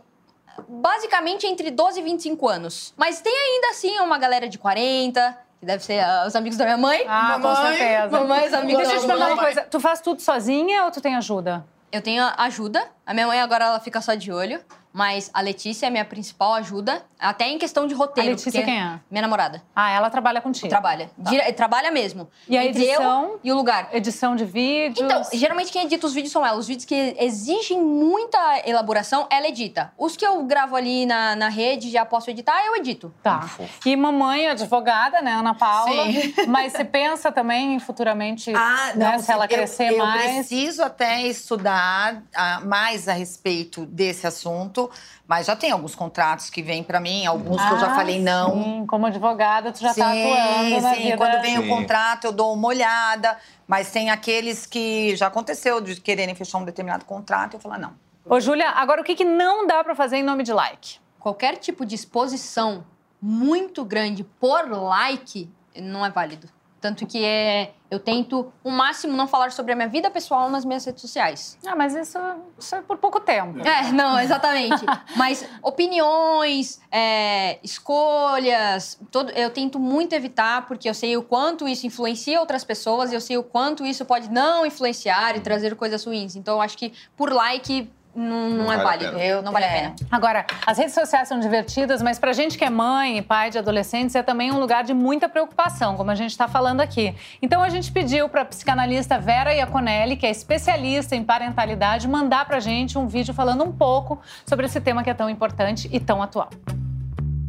basicamente 0.69 1.47
entre 1.47 1.71
12 1.71 2.01
e 2.01 2.03
25 2.03 2.49
anos. 2.49 2.93
Mas 2.97 3.21
tem 3.21 3.33
ainda 3.35 3.69
assim 3.71 3.99
uma 4.01 4.19
galera 4.19 4.49
de 4.49 4.59
40, 4.59 5.37
que 5.63 5.67
deve 5.67 5.85
ser 5.85 6.01
ah, 6.01 6.25
os 6.27 6.35
amigos 6.35 6.59
da 6.59 6.65
minha 6.65 6.77
mãe. 6.77 7.05
Ah, 7.07 7.35
com 7.35 7.47
mamãe, 7.47 7.79
certeza. 7.79 8.09
Mamãe, 8.11 8.47
os 8.49 8.53
amigos 8.53 8.83
Deixa 8.83 8.95
eu 8.97 9.01
te 9.01 9.07
perguntar 9.07 9.33
uma 9.33 9.43
coisa. 9.45 9.63
Tu 9.63 9.79
faz 9.79 10.01
tudo 10.01 10.21
sozinha 10.21 10.85
ou 10.87 10.91
tu 10.91 11.01
tem 11.01 11.15
ajuda? 11.15 11.65
Eu 11.93 12.03
tenho 12.03 12.25
ajuda. 12.37 12.85
A 13.07 13.15
minha 13.15 13.29
mãe 13.29 13.41
agora 13.41 13.67
ela 13.67 13.79
fica 13.79 14.01
só 14.01 14.15
de 14.15 14.33
olho. 14.33 14.61
Mas 14.93 15.31
a 15.33 15.41
Letícia 15.41 15.87
é 15.87 15.91
minha 15.91 16.05
principal 16.05 16.55
ajuda. 16.55 17.03
Até 17.19 17.49
em 17.49 17.57
questão 17.59 17.87
de 17.87 17.95
roteiro. 17.95 18.31
A 18.31 18.33
Letícia 18.33 18.63
quem 18.63 18.81
é? 18.81 18.99
Minha 19.11 19.23
namorada. 19.23 19.63
Ah, 19.75 19.91
ela 19.91 20.11
trabalha 20.11 20.41
contigo. 20.41 20.69
Trabalha. 20.69 21.11
Dire- 21.17 21.53
Trabalha 21.53 21.91
mesmo. 21.91 22.29
E 22.49 22.59
a 22.59 22.65
Entre 22.65 22.83
edição? 22.85 23.23
eu 23.33 23.41
e 23.45 23.53
o 23.53 23.55
lugar. 23.55 23.89
Edição 23.93 24.35
de 24.37 24.45
vídeos? 24.45 25.01
Então, 25.01 25.23
geralmente 25.33 25.71
quem 25.73 25.85
edita 25.85 26.07
os 26.07 26.13
vídeos 26.13 26.33
são 26.33 26.45
ela. 26.45 26.59
Os 26.59 26.67
vídeos 26.67 26.85
que 26.85 27.17
exigem 27.19 27.81
muita 27.81 28.39
elaboração, 28.69 29.27
ela 29.31 29.47
edita. 29.49 29.93
Os 29.97 30.17
que 30.17 30.27
eu 30.27 30.43
gravo 30.45 30.75
ali 30.77 31.07
na, 31.07 31.37
na 31.37 31.49
rede, 31.49 31.91
já 31.91 32.05
posso 32.05 32.29
editar, 32.31 32.61
eu 32.67 32.77
edito. 32.77 33.15
Tá. 33.23 33.49
E 33.87 33.95
mamãe, 33.97 34.49
advogada, 34.49 35.23
né, 35.23 35.33
Ana 35.33 35.55
Paula? 35.55 36.05
Sim. 36.05 36.35
Mas 36.49 36.73
você 36.73 36.85
pensa 36.85 37.31
também 37.33 37.75
em 37.75 37.79
futuramente, 37.79 38.53
Ah, 38.55 38.93
né, 38.95 39.13
não, 39.13 39.19
se 39.21 39.31
ela 39.33 39.45
eu- 39.45 39.49
crescer 39.49 39.93
eu, 39.93 39.99
mais? 39.99 40.23
preciso 40.47 40.83
até 40.83 41.23
estudar 41.23 42.23
ah, 42.35 42.61
mais 42.65 43.09
a 43.09 43.13
respeito 43.13 43.87
desse 43.87 44.27
assunto, 44.27 44.82
mas 45.27 45.47
já 45.47 45.57
tem 45.57 45.71
alguns 45.71 45.95
contratos 45.95 46.49
que 46.51 46.63
vêm 46.63 46.83
para 46.83 47.01
mim, 47.01 47.27
alguns 47.27 47.65
que 47.65 47.73
eu 47.73 47.79
já 47.79 47.93
Ah, 47.93 47.95
falei 47.95 48.21
não. 48.21 48.53
Sim, 48.53 48.87
como 48.87 49.07
advogada, 49.07 49.73
tu 49.73 49.81
já 49.81 49.93
sim, 49.93 50.01
tá 50.01 50.11
atuando 50.11 50.81
na 50.81 50.95
sim. 50.95 51.03
vida. 51.03 51.17
Quando 51.17 51.41
vem 51.43 51.57
Sim. 51.57 51.59
o 51.59 51.69
contrato, 51.69 52.25
eu 52.27 52.33
dou 52.33 52.53
uma 52.55 52.69
olhada, 52.69 53.37
mas 53.67 53.91
tem 53.91 54.11
aqueles 54.11 54.67
que 54.67 55.15
já 55.17 55.27
aconteceu 55.27 55.81
de 55.81 56.01
quererem 56.01 56.35
fechar 56.35 56.59
um 56.59 56.65
determinado 56.65 57.05
contrato 57.05 57.55
e 57.55 57.57
eu 57.57 57.61
falo, 57.61 57.79
não. 57.79 57.93
Ô, 58.25 58.39
Júlia, 58.39 58.71
agora 58.71 59.01
o 59.01 59.05
que, 59.05 59.15
que 59.15 59.25
não 59.25 59.67
dá 59.67 59.83
pra 59.83 59.95
fazer 59.95 60.17
em 60.17 60.23
nome 60.23 60.45
de 60.45 60.53
like? 60.53 60.99
Qualquer 61.19 61.57
tipo 61.57 61.85
de 61.85 61.95
exposição 61.95 62.85
muito 63.21 63.85
grande 63.85 64.25
por 64.25 64.69
like 64.71 65.49
não 65.77 66.05
é 66.05 66.11
válido. 66.11 66.49
Tanto 66.83 67.07
que 67.07 67.25
é, 67.25 67.75
eu 67.89 68.01
tento, 68.01 68.53
o 68.65 68.71
máximo, 68.73 69.17
não 69.17 69.29
falar 69.29 69.53
sobre 69.53 69.73
a 69.73 69.77
minha 69.77 69.87
vida 69.87 70.11
pessoal 70.11 70.51
nas 70.51 70.65
minhas 70.65 70.85
redes 70.85 71.01
sociais. 71.01 71.57
Ah, 71.65 71.77
mas 71.77 71.95
isso, 71.95 72.19
isso 72.59 72.75
é 72.75 72.83
por 72.83 72.99
pouco 72.99 73.21
tempo. 73.21 73.61
É, 73.61 73.93
não, 73.93 74.19
exatamente. 74.19 74.85
Mas 75.15 75.47
opiniões, 75.63 76.81
é, 76.91 77.61
escolhas, 77.63 78.99
todo, 79.13 79.31
eu 79.31 79.49
tento 79.51 79.79
muito 79.79 80.13
evitar, 80.13 80.67
porque 80.67 80.89
eu 80.89 80.95
sei 80.95 81.17
o 81.17 81.23
quanto 81.23 81.69
isso 81.69 81.87
influencia 81.87 82.41
outras 82.41 82.65
pessoas 82.65 83.13
e 83.13 83.15
eu 83.15 83.21
sei 83.21 83.37
o 83.37 83.45
quanto 83.45 83.87
isso 83.87 84.05
pode 84.05 84.29
não 84.29 84.67
influenciar 84.67 85.37
e 85.37 85.41
trazer 85.41 85.77
coisas 85.77 86.05
ruins. 86.05 86.35
Então, 86.35 86.57
eu 86.57 86.61
acho 86.61 86.77
que 86.77 86.93
por 87.17 87.33
like 87.33 87.89
não, 88.15 88.51
não 88.51 88.65
Não 88.65 88.73
é 88.73 88.77
vale 88.77 89.07
a 89.07 89.11
válido. 89.11 89.19
Eu- 89.19 89.43
não 89.43 89.53
vale 89.53 89.65
a 89.65 89.69
é. 89.69 89.81
pena. 89.81 89.95
Agora, 90.11 90.47
as 90.67 90.79
redes 90.79 90.95
sociais 90.95 91.29
são 91.29 91.41
divertidas, 91.41 92.03
mas 92.03 92.19
pra 92.19 92.33
gente 92.33 92.57
que 92.59 92.65
é 92.65 92.71
mãe 92.71 93.19
e 93.19 93.23
pai 93.23 93.51
de 93.51 93.59
adolescentes 93.59 94.15
é 94.15 94.23
também 94.23 94.53
um 94.53 94.59
lugar 94.59 94.85
de 94.85 94.93
muita 94.95 95.29
preocupação, 95.29 95.97
como 95.97 96.11
a 96.11 96.15
gente 96.15 96.31
está 96.31 96.47
falando 96.49 96.81
aqui. 96.81 97.15
Então 97.41 97.63
a 97.63 97.69
gente 97.69 97.91
pediu 97.91 98.29
pra 98.29 98.45
psicanalista 98.45 99.19
Vera 99.19 99.55
Iaconelli, 99.55 100.17
que 100.17 100.27
é 100.27 100.31
especialista 100.31 101.17
em 101.17 101.25
parentalidade, 101.25 102.07
mandar 102.09 102.45
pra 102.47 102.61
gente 102.61 102.99
um 102.99 103.07
vídeo 103.07 103.33
falando 103.35 103.65
um 103.65 103.73
pouco 103.73 104.21
sobre 104.47 104.67
esse 104.67 104.81
tema 104.81 105.03
que 105.03 105.11
é 105.11 105.15
tão 105.15 105.31
importante 105.31 105.89
e 105.93 105.99
tão 105.99 106.23
atual. 106.23 106.51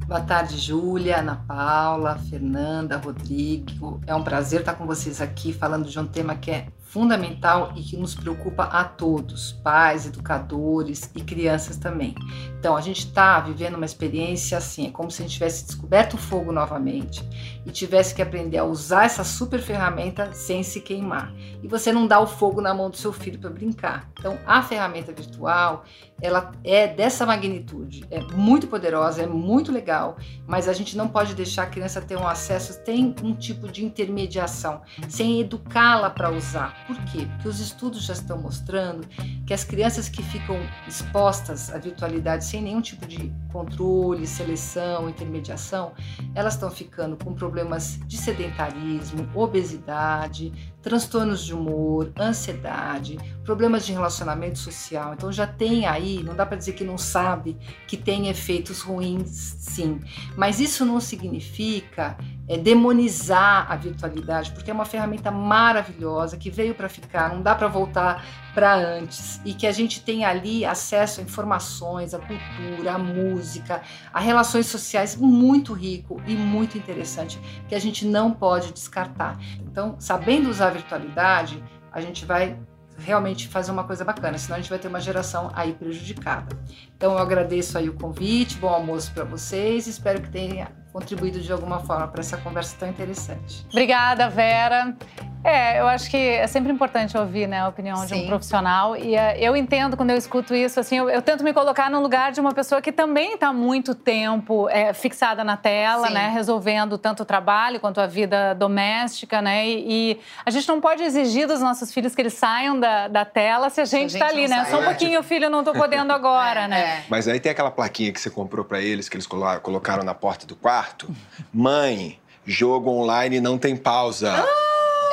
Boa 0.08 0.20
tarde, 0.22 0.58
Júlia, 0.58 1.20
Ana 1.20 1.44
Paula, 1.48 2.18
Fernanda, 2.30 2.98
Rodrigo. 2.98 4.00
É 4.06 4.14
um 4.14 4.22
prazer 4.22 4.60
estar 4.60 4.74
com 4.74 4.86
vocês 4.86 5.22
aqui 5.22 5.52
falando 5.54 5.90
de 5.90 5.98
um 6.00 6.06
tema 6.06 6.36
que 6.36 6.52
é 6.52 6.68
fundamental 6.94 7.74
e 7.76 7.82
que 7.82 7.98
nos 7.98 8.14
preocupa 8.14 8.66
a 8.66 8.84
todos, 8.84 9.52
pais, 9.64 10.06
educadores 10.06 11.10
e 11.16 11.22
crianças 11.22 11.76
também. 11.76 12.14
Então, 12.60 12.78
a 12.78 12.82
gente 12.82 13.08
está 13.08 13.40
vivendo 13.40 13.76
uma 13.76 13.86
experiência 13.86 14.60
assim, 14.60 14.86
é 14.88 14.92
como 14.92 15.10
se 15.10 15.22
a 15.22 15.26
gente 15.26 15.34
tivesse 15.34 15.66
descoberto 15.66 16.14
o 16.14 16.18
fogo 16.18 16.52
novamente 16.52 17.28
e 17.66 17.72
tivesse 17.72 18.14
que 18.14 18.22
aprender 18.22 18.60
a 18.60 18.64
usar 18.64 19.06
essa 19.06 19.24
super 19.24 19.60
ferramenta 19.60 20.32
sem 20.34 20.62
se 20.62 20.80
queimar. 20.82 21.34
E 21.64 21.68
você 21.68 21.92
não 21.92 22.06
dá 22.06 22.20
o 22.20 22.28
fogo 22.28 22.62
na 22.62 22.76
mão 22.76 22.92
do 22.92 22.96
seu 22.96 23.12
filho 23.12 23.40
para 23.40 23.50
brincar. 23.50 24.08
Então, 24.20 24.38
a 24.46 24.62
ferramenta 24.62 25.12
virtual, 25.12 25.86
ela 26.22 26.52
é 26.64 26.88
dessa 26.88 27.26
magnitude, 27.26 28.06
é 28.12 28.22
muito 28.22 28.68
poderosa, 28.68 29.24
é 29.24 29.28
muito 29.28 29.72
legal, 29.72 30.18
mas 30.46 30.70
a 30.70 30.74
gente 30.74 30.96
não 30.96 31.08
pode 31.08 31.34
deixar 31.34 31.64
a 31.64 31.68
criança 31.68 32.02
ter 32.02 32.18
um 32.18 32.28
acesso, 32.28 32.80
tem 32.84 33.16
um 33.24 33.34
tipo 33.34 33.68
de 33.68 33.84
intermediação, 33.84 34.82
sem 35.10 35.42
educá-la 35.42 36.10
para 36.10 36.30
usar. 36.30 36.83
Por 36.88 36.98
quê? 37.06 37.26
Porque 37.26 37.48
os 37.48 37.60
estudos 37.60 38.04
já 38.04 38.14
estão 38.14 38.38
mostrando 38.38 39.08
que 39.46 39.54
as 39.54 39.64
crianças 39.64 40.10
que 40.10 40.22
ficam 40.22 40.58
expostas 40.88 41.72
à 41.74 41.78
virtualidade 41.78 42.46
sem 42.46 42.62
nenhum 42.62 42.82
tipo 42.82 43.06
de 43.06 43.32
controle, 43.52 44.26
seleção, 44.28 45.10
intermediação, 45.10 45.94
elas 46.36 46.56
estão 46.56 46.70
ficando 46.70 47.16
com 47.24 47.34
problemas 47.34 48.00
de 48.06 48.18
sedentarismo, 48.18 49.30
obesidade, 49.34 50.52
transtornos 50.84 51.44
de 51.46 51.54
humor, 51.54 52.12
ansiedade, 52.20 53.18
problemas 53.46 53.86
de 53.86 53.94
relacionamento 53.94 54.60
social. 54.60 55.14
Então 55.14 55.32
já 55.32 55.48
tem 55.48 55.88
aí, 55.88 56.22
não 56.22 56.36
dá 56.36 56.46
para 56.46 56.58
dizer 56.58 56.74
que 56.74 56.84
não 56.84 56.98
sabe 56.98 57.58
que 57.88 57.96
tem 57.96 58.28
efeitos 58.28 58.82
ruins, 58.82 59.56
sim. 59.60 60.02
Mas 60.36 60.60
isso 60.60 60.86
não 60.86 61.00
significa 61.00 62.18
é, 62.48 62.58
demonizar 62.58 63.72
a 63.72 63.76
virtualidade, 63.78 64.52
porque 64.52 64.70
é 64.70 64.74
uma 64.74 64.86
ferramenta 64.86 65.32
maravilhosa 65.32 66.36
que 66.36 66.50
veio 66.50 66.76
para 66.76 66.90
ficar, 66.90 67.34
não 67.34 67.42
dá 67.42 67.56
para 67.56 67.70
voltar 67.70 68.43
para 68.54 68.76
antes 68.76 69.42
e 69.44 69.54
que 69.54 69.66
a 69.66 69.72
gente 69.72 70.02
tem 70.02 70.26
ali 70.26 70.64
acesso 70.64 71.20
a 71.20 71.24
informações, 71.24 72.14
a 72.14 72.20
cultura, 72.20 72.94
a 72.94 72.98
música, 72.98 73.82
a 74.14 74.20
relações 74.20 74.68
sociais 74.68 75.16
muito 75.16 75.74
rico 75.74 76.22
e 76.28 76.36
muito 76.36 76.78
interessante 76.78 77.40
que 77.68 77.76
a 77.76 77.80
gente 77.80 78.06
não 78.06 78.32
pode 78.32 78.72
descartar. 78.72 79.38
Então, 79.62 79.96
sabendo 80.00 80.50
usar 80.50 80.68
a 80.68 80.72
virtualidade, 80.72 81.64
a 81.92 82.00
gente 82.00 82.26
vai 82.26 82.58
realmente 82.98 83.48
fazer 83.48 83.72
uma 83.72 83.84
coisa 83.84 84.06
bacana, 84.06 84.38
senão 84.38 84.58
a 84.58 84.60
gente 84.60 84.70
vai 84.70 84.80
ter 84.80 84.88
uma 84.88 85.00
geração 85.00 85.52
aí 85.54 85.74
prejudicada. 85.74 86.56
Então 86.96 87.14
eu 87.14 87.18
agradeço 87.18 87.78
aí 87.78 87.90
o 87.90 87.94
convite, 87.94 88.58
bom 88.58 88.70
almoço 88.70 89.12
para 89.14 89.24
vocês, 89.24 89.88
espero 89.88 90.22
que 90.22 90.30
tenha 90.30 90.72
contribuído 90.92 91.42
de 91.42 91.52
alguma 91.52 91.80
forma 91.80 92.08
para 92.08 92.22
essa 92.22 92.38
conversa 92.38 92.76
tão 92.80 92.88
interessante. 92.88 93.66
Obrigada, 93.72 94.30
Vera. 94.30 94.96
É, 95.44 95.80
eu 95.80 95.88
acho 95.88 96.10
que 96.10 96.16
é 96.18 96.48
sempre 96.48 96.72
importante 96.72 97.18
ouvir 97.18 97.48
né, 97.48 97.60
a 97.62 97.68
opinião 97.68 98.06
de 98.06 98.14
um 98.14 98.18
Sim. 98.20 98.28
profissional. 98.28 98.96
E 98.96 99.16
é, 99.16 99.38
eu 99.40 99.56
entendo 99.58 99.98
quando 99.98 100.12
eu 100.12 100.18
escuto 100.18 100.56
isso, 100.56 100.80
assim, 100.80 100.98
eu, 100.98 101.10
eu 101.10 101.22
tento 101.22 101.44
me 101.44 101.52
colocar 101.54 101.90
no 101.90 102.00
lugar 102.02 102.32
de 102.32 102.40
uma 102.40 102.54
pessoa 102.54 102.82
que 102.82 102.92
também 102.92 103.34
está 103.34 103.52
muito 103.52 103.94
tempo 103.94 104.70
é, 104.70 104.94
fixada 104.94 105.44
na 105.44 105.58
tela, 105.58 106.08
Sim. 106.08 106.14
né? 106.14 106.30
Resolvendo 106.30 106.98
tanto 106.98 107.24
o 107.24 107.26
trabalho 107.26 107.80
quanto 107.80 108.00
a 108.00 108.08
vida 108.08 108.54
doméstica, 108.56 109.42
né? 109.42 109.68
E, 109.68 109.86
e 110.14 110.20
a 110.46 110.50
gente 110.50 110.68
não 110.68 110.80
pode 110.80 111.04
exigir 111.04 111.46
dos 111.48 111.60
nossos 111.60 111.94
filhos 111.94 112.16
que 112.16 112.22
eles 112.22 112.34
saiam 112.34 112.80
da, 112.80 113.08
da 113.10 113.26
tela 113.26 113.70
se 113.70 113.82
a 113.82 113.86
gente 113.86 114.14
está 114.14 114.28
ali, 114.28 114.48
né? 114.48 114.64
sai. 114.64 114.72
Só 114.72 114.78
um 114.80 114.84
É. 114.84 114.86
pouquinho, 114.86 115.22
filho, 115.24 115.46
eu 115.46 115.50
não 115.50 115.64
tô 115.64 115.74
podendo 115.74 116.14
agora, 116.14 116.68
né? 116.70 116.80
É. 116.80 117.04
Mas 117.10 117.28
aí 117.28 117.40
tem 117.40 117.52
aquela 117.52 117.70
plaquinha 117.72 118.14
que 118.14 118.22
você 118.22 118.30
comprou 118.30 118.64
pra 118.64 118.82
eles, 118.82 119.10
que 119.10 119.16
eles 119.18 119.28
colo- 119.28 119.60
colocaram 119.60 120.04
na 120.04 120.14
porta 120.14 120.46
do 120.48 120.56
quarto. 120.56 121.10
Mãe, 121.54 122.18
jogo 122.46 122.90
online 122.90 123.42
não 123.42 123.58
tem 123.58 123.76
pausa. 123.76 124.32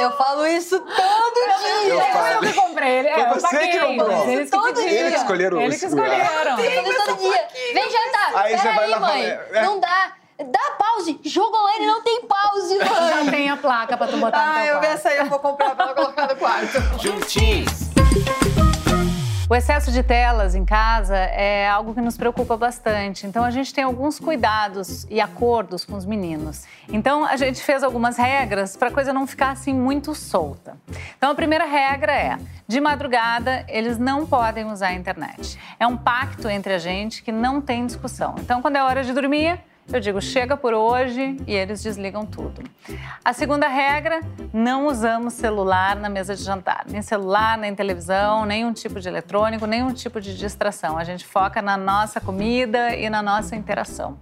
Eu 0.00 0.10
falo 0.12 0.46
isso 0.46 0.78
todo 0.80 1.34
dia. 1.34 1.88
Eu 1.88 2.00
É, 2.00 2.34
eu 2.36 2.40
que 2.40 2.52
comprei. 2.54 2.98
Ele, 3.00 3.10
Foi 3.10 3.22
é, 3.22 3.24
eu 3.26 3.34
você 3.34 3.48
que 3.48 3.56
paguei, 3.56 3.78
comprou. 3.80 4.16
mas 4.18 4.28
Eles 4.28 4.50
que 4.50 4.56
Todo 4.56 4.64
pediram. 4.74 4.88
dia. 4.88 5.00
Eles 5.00 5.12
que 5.14 5.18
escolheram 5.20 5.60
Eles 5.60 5.80
que 5.80 5.86
escolheram. 5.86 6.16
Eu 6.16 6.24
falo 6.46 6.60
isso 6.62 7.04
todo 7.06 7.16
dia. 7.18 7.48
Vem 7.74 7.90
jantar. 7.90 8.32
Aí 8.36 8.56
você 8.58 8.64
vai 8.64 8.74
Peraí, 8.74 8.90
lá 8.90 9.00
mãe. 9.00 9.22
é. 9.26 9.62
Não 9.62 9.80
dá. 9.80 10.12
Dá 10.42 10.70
pause. 10.78 11.20
Jogo 11.24 11.54
online 11.56 11.86
não 11.86 12.02
tem 12.02 12.22
pause, 12.22 12.78
mãe. 12.78 12.88
Já 13.24 13.30
tem 13.30 13.50
a 13.50 13.56
placa 13.58 13.96
pra 13.96 14.06
tu 14.06 14.16
botar 14.16 14.46
no 14.46 14.52
Ah, 14.52 14.54
teu 14.54 14.64
eu 14.64 14.72
quarto. 14.80 14.92
essa 14.94 15.08
aí 15.10 15.16
eu 15.18 15.26
vou 15.26 15.38
comprar 15.38 15.74
pra 15.74 15.88
colocar 15.94 16.26
no 16.28 16.36
quarto. 16.36 16.78
Juntinhos. 17.02 17.68
O 19.50 19.54
excesso 19.56 19.90
de 19.90 20.04
telas 20.04 20.54
em 20.54 20.64
casa 20.64 21.16
é 21.16 21.68
algo 21.68 21.92
que 21.92 22.00
nos 22.00 22.16
preocupa 22.16 22.56
bastante. 22.56 23.26
Então 23.26 23.42
a 23.42 23.50
gente 23.50 23.74
tem 23.74 23.82
alguns 23.82 24.20
cuidados 24.20 25.08
e 25.10 25.20
acordos 25.20 25.84
com 25.84 25.96
os 25.96 26.04
meninos. 26.04 26.66
Então 26.88 27.24
a 27.24 27.34
gente 27.34 27.60
fez 27.60 27.82
algumas 27.82 28.16
regras 28.16 28.76
para 28.76 28.86
a 28.86 28.90
coisa 28.92 29.12
não 29.12 29.26
ficar 29.26 29.50
assim 29.50 29.74
muito 29.74 30.14
solta. 30.14 30.76
Então 31.16 31.32
a 31.32 31.34
primeira 31.34 31.64
regra 31.64 32.12
é: 32.12 32.38
de 32.68 32.80
madrugada 32.80 33.64
eles 33.66 33.98
não 33.98 34.24
podem 34.24 34.66
usar 34.66 34.90
a 34.90 34.94
internet. 34.94 35.58
É 35.80 35.86
um 35.86 35.96
pacto 35.96 36.48
entre 36.48 36.72
a 36.72 36.78
gente 36.78 37.20
que 37.20 37.32
não 37.32 37.60
tem 37.60 37.84
discussão. 37.84 38.36
Então 38.38 38.62
quando 38.62 38.76
é 38.76 38.84
hora 38.84 39.02
de 39.02 39.12
dormir, 39.12 39.58
eu 39.92 40.00
digo 40.00 40.20
chega 40.20 40.56
por 40.56 40.72
hoje 40.72 41.36
e 41.46 41.54
eles 41.54 41.82
desligam 41.82 42.24
tudo. 42.24 42.62
A 43.24 43.32
segunda 43.32 43.68
regra: 43.68 44.20
não 44.52 44.86
usamos 44.86 45.34
celular 45.34 45.96
na 45.96 46.08
mesa 46.08 46.34
de 46.34 46.42
jantar. 46.42 46.84
Nem 46.88 47.02
celular, 47.02 47.58
nem 47.58 47.74
televisão, 47.74 48.44
nenhum 48.44 48.72
tipo 48.72 49.00
de 49.00 49.08
eletrônico, 49.08 49.66
nenhum 49.66 49.92
tipo 49.92 50.20
de 50.20 50.36
distração. 50.36 50.96
A 50.96 51.04
gente 51.04 51.26
foca 51.26 51.60
na 51.60 51.76
nossa 51.76 52.20
comida 52.20 52.94
e 52.94 53.10
na 53.10 53.22
nossa 53.22 53.56
interação. 53.56 54.18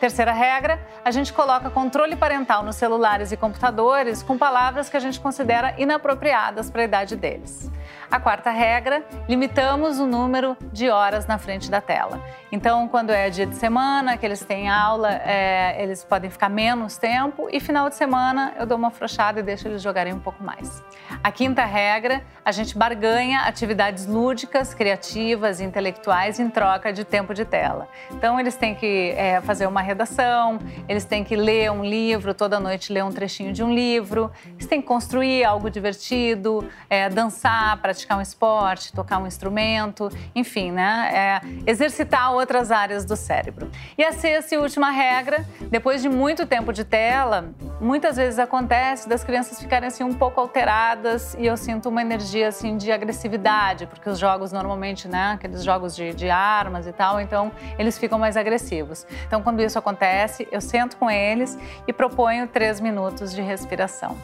Terceira 0.00 0.32
regra, 0.32 0.80
a 1.04 1.10
gente 1.10 1.32
coloca 1.32 1.70
controle 1.70 2.16
parental 2.16 2.62
nos 2.62 2.76
celulares 2.76 3.32
e 3.32 3.36
computadores 3.36 4.22
com 4.22 4.36
palavras 4.36 4.88
que 4.88 4.96
a 4.96 5.00
gente 5.00 5.20
considera 5.20 5.74
inapropriadas 5.78 6.70
para 6.70 6.82
a 6.82 6.84
idade 6.84 7.16
deles. 7.16 7.70
A 8.12 8.20
quarta 8.20 8.50
regra, 8.50 9.02
limitamos 9.26 9.98
o 9.98 10.06
número 10.06 10.54
de 10.70 10.90
horas 10.90 11.26
na 11.26 11.38
frente 11.38 11.70
da 11.70 11.80
tela. 11.80 12.22
Então, 12.52 12.86
quando 12.86 13.08
é 13.08 13.30
dia 13.30 13.46
de 13.46 13.56
semana, 13.56 14.18
que 14.18 14.26
eles 14.26 14.44
têm 14.44 14.68
aula, 14.68 15.14
é, 15.24 15.82
eles 15.82 16.04
podem 16.04 16.28
ficar 16.28 16.50
menos 16.50 16.98
tempo 16.98 17.48
e 17.50 17.58
final 17.58 17.88
de 17.88 17.94
semana 17.94 18.52
eu 18.58 18.66
dou 18.66 18.76
uma 18.76 18.88
afrouxada 18.88 19.40
e 19.40 19.42
deixo 19.42 19.66
eles 19.66 19.80
jogarem 19.80 20.12
um 20.12 20.18
pouco 20.18 20.44
mais. 20.44 20.82
A 21.24 21.32
quinta 21.32 21.64
regra, 21.64 22.22
a 22.44 22.52
gente 22.52 22.76
barganha 22.76 23.40
atividades 23.46 24.06
lúdicas, 24.06 24.74
criativas 24.74 25.60
e 25.60 25.64
intelectuais 25.64 26.38
em 26.38 26.50
troca 26.50 26.92
de 26.92 27.04
tempo 27.04 27.32
de 27.32 27.46
tela. 27.46 27.88
Então, 28.10 28.38
eles 28.38 28.56
têm 28.56 28.74
que 28.74 29.14
é, 29.16 29.40
fazer 29.40 29.61
uma 29.66 29.80
redação, 29.80 30.58
eles 30.88 31.04
têm 31.04 31.24
que 31.24 31.36
ler 31.36 31.70
um 31.70 31.84
livro, 31.84 32.34
toda 32.34 32.58
noite 32.58 32.92
ler 32.92 33.04
um 33.04 33.10
trechinho 33.10 33.52
de 33.52 33.62
um 33.62 33.72
livro, 33.72 34.30
eles 34.54 34.66
têm 34.66 34.80
que 34.80 34.86
construir 34.86 35.44
algo 35.44 35.70
divertido, 35.70 36.68
é, 36.88 37.08
dançar, 37.08 37.76
praticar 37.78 38.18
um 38.18 38.20
esporte, 38.20 38.92
tocar 38.92 39.18
um 39.18 39.26
instrumento, 39.26 40.08
enfim, 40.34 40.70
né? 40.70 41.10
É, 41.12 41.70
exercitar 41.70 42.32
outras 42.32 42.70
áreas 42.70 43.04
do 43.04 43.16
cérebro. 43.16 43.70
E 43.96 44.04
a 44.04 44.12
sexta 44.12 44.54
e 44.54 44.58
última 44.58 44.90
regra, 44.90 45.46
depois 45.70 46.02
de 46.02 46.08
muito 46.08 46.46
tempo 46.46 46.72
de 46.72 46.84
tela, 46.84 47.52
muitas 47.80 48.16
vezes 48.16 48.38
acontece 48.38 49.08
das 49.08 49.24
crianças 49.24 49.60
ficarem 49.60 49.88
assim 49.88 50.04
um 50.04 50.14
pouco 50.14 50.40
alteradas 50.40 51.34
e 51.38 51.46
eu 51.46 51.56
sinto 51.56 51.88
uma 51.88 52.00
energia 52.00 52.48
assim 52.48 52.76
de 52.76 52.92
agressividade, 52.92 53.86
porque 53.86 54.08
os 54.08 54.18
jogos 54.18 54.52
normalmente, 54.52 55.08
né, 55.08 55.32
aqueles 55.32 55.64
jogos 55.64 55.94
de, 55.96 56.14
de 56.14 56.30
armas 56.30 56.86
e 56.86 56.92
tal, 56.92 57.20
então 57.20 57.50
eles 57.78 57.98
ficam 57.98 58.18
mais 58.18 58.36
agressivos. 58.36 59.06
Então, 59.26 59.41
quando 59.42 59.60
isso 59.60 59.78
acontece, 59.78 60.46
eu 60.50 60.60
sento 60.60 60.96
com 60.96 61.10
eles 61.10 61.58
e 61.86 61.92
proponho 61.92 62.46
três 62.46 62.80
minutos 62.80 63.32
de 63.34 63.42
respiração. 63.42 64.16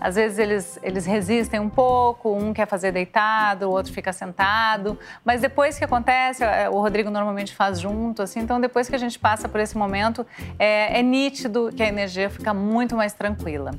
Às 0.00 0.16
vezes 0.16 0.38
eles, 0.38 0.78
eles 0.82 1.06
resistem 1.06 1.60
um 1.60 1.68
pouco, 1.68 2.34
um 2.34 2.52
quer 2.52 2.66
fazer 2.66 2.92
deitado, 2.92 3.68
o 3.68 3.70
outro 3.70 3.92
fica 3.92 4.12
sentado, 4.12 4.98
mas 5.24 5.40
depois 5.40 5.78
que 5.78 5.84
acontece, 5.84 6.42
é, 6.42 6.68
o 6.68 6.80
Rodrigo 6.80 7.10
normalmente 7.10 7.54
faz 7.54 7.78
junto, 7.78 8.22
assim, 8.22 8.40
então 8.40 8.60
depois 8.60 8.88
que 8.88 8.94
a 8.94 8.98
gente 8.98 9.18
passa 9.18 9.48
por 9.48 9.60
esse 9.60 9.76
momento, 9.76 10.26
é, 10.58 10.98
é 10.98 11.02
nítido 11.02 11.70
que 11.74 11.82
a 11.82 11.86
energia 11.88 12.28
fica 12.28 12.52
muito 12.52 12.96
mais 12.96 13.12
tranquila. 13.12 13.72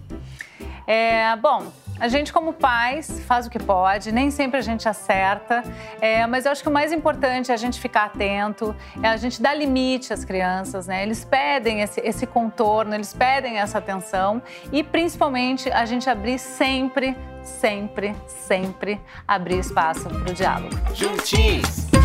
É, 0.86 1.36
bom, 1.38 1.72
a 2.04 2.10
gente, 2.10 2.34
como 2.34 2.52
pais, 2.52 3.22
faz 3.22 3.48
o 3.48 3.50
que 3.50 3.58
pode, 3.58 4.12
nem 4.12 4.30
sempre 4.30 4.60
a 4.60 4.62
gente 4.62 4.90
acerta, 4.90 5.64
é, 6.02 6.28
mas 6.28 6.46
eu 6.46 6.52
acho 6.52 6.62
que 6.62 6.68
o 6.68 6.72
mais 6.72 6.92
importante 6.92 7.50
é 7.50 7.54
a 7.54 7.58
gente 7.58 7.80
ficar 7.80 8.04
atento, 8.08 8.76
é 9.02 9.08
a 9.08 9.16
gente 9.16 9.42
dar 9.42 9.54
limite 9.54 10.12
às 10.12 10.26
crianças, 10.26 10.86
né? 10.86 11.02
Eles 11.02 11.24
pedem 11.24 11.80
esse, 11.80 12.02
esse 12.02 12.28
contorno, 12.28 12.94
eles 12.94 13.14
pedem 13.14 13.58
essa 13.58 13.78
atenção 13.78 14.44
e, 14.70 14.84
principalmente, 14.84 15.72
a 15.72 15.86
gente 15.86 16.10
abrir 16.10 16.40
sempre, 16.40 17.16
sempre, 17.42 18.14
sempre 18.28 19.00
abrir 19.26 19.60
espaço 19.60 20.10
para 20.10 20.30
o 20.30 20.34
diálogo. 20.34 20.76
Juntinhos! 20.94 22.03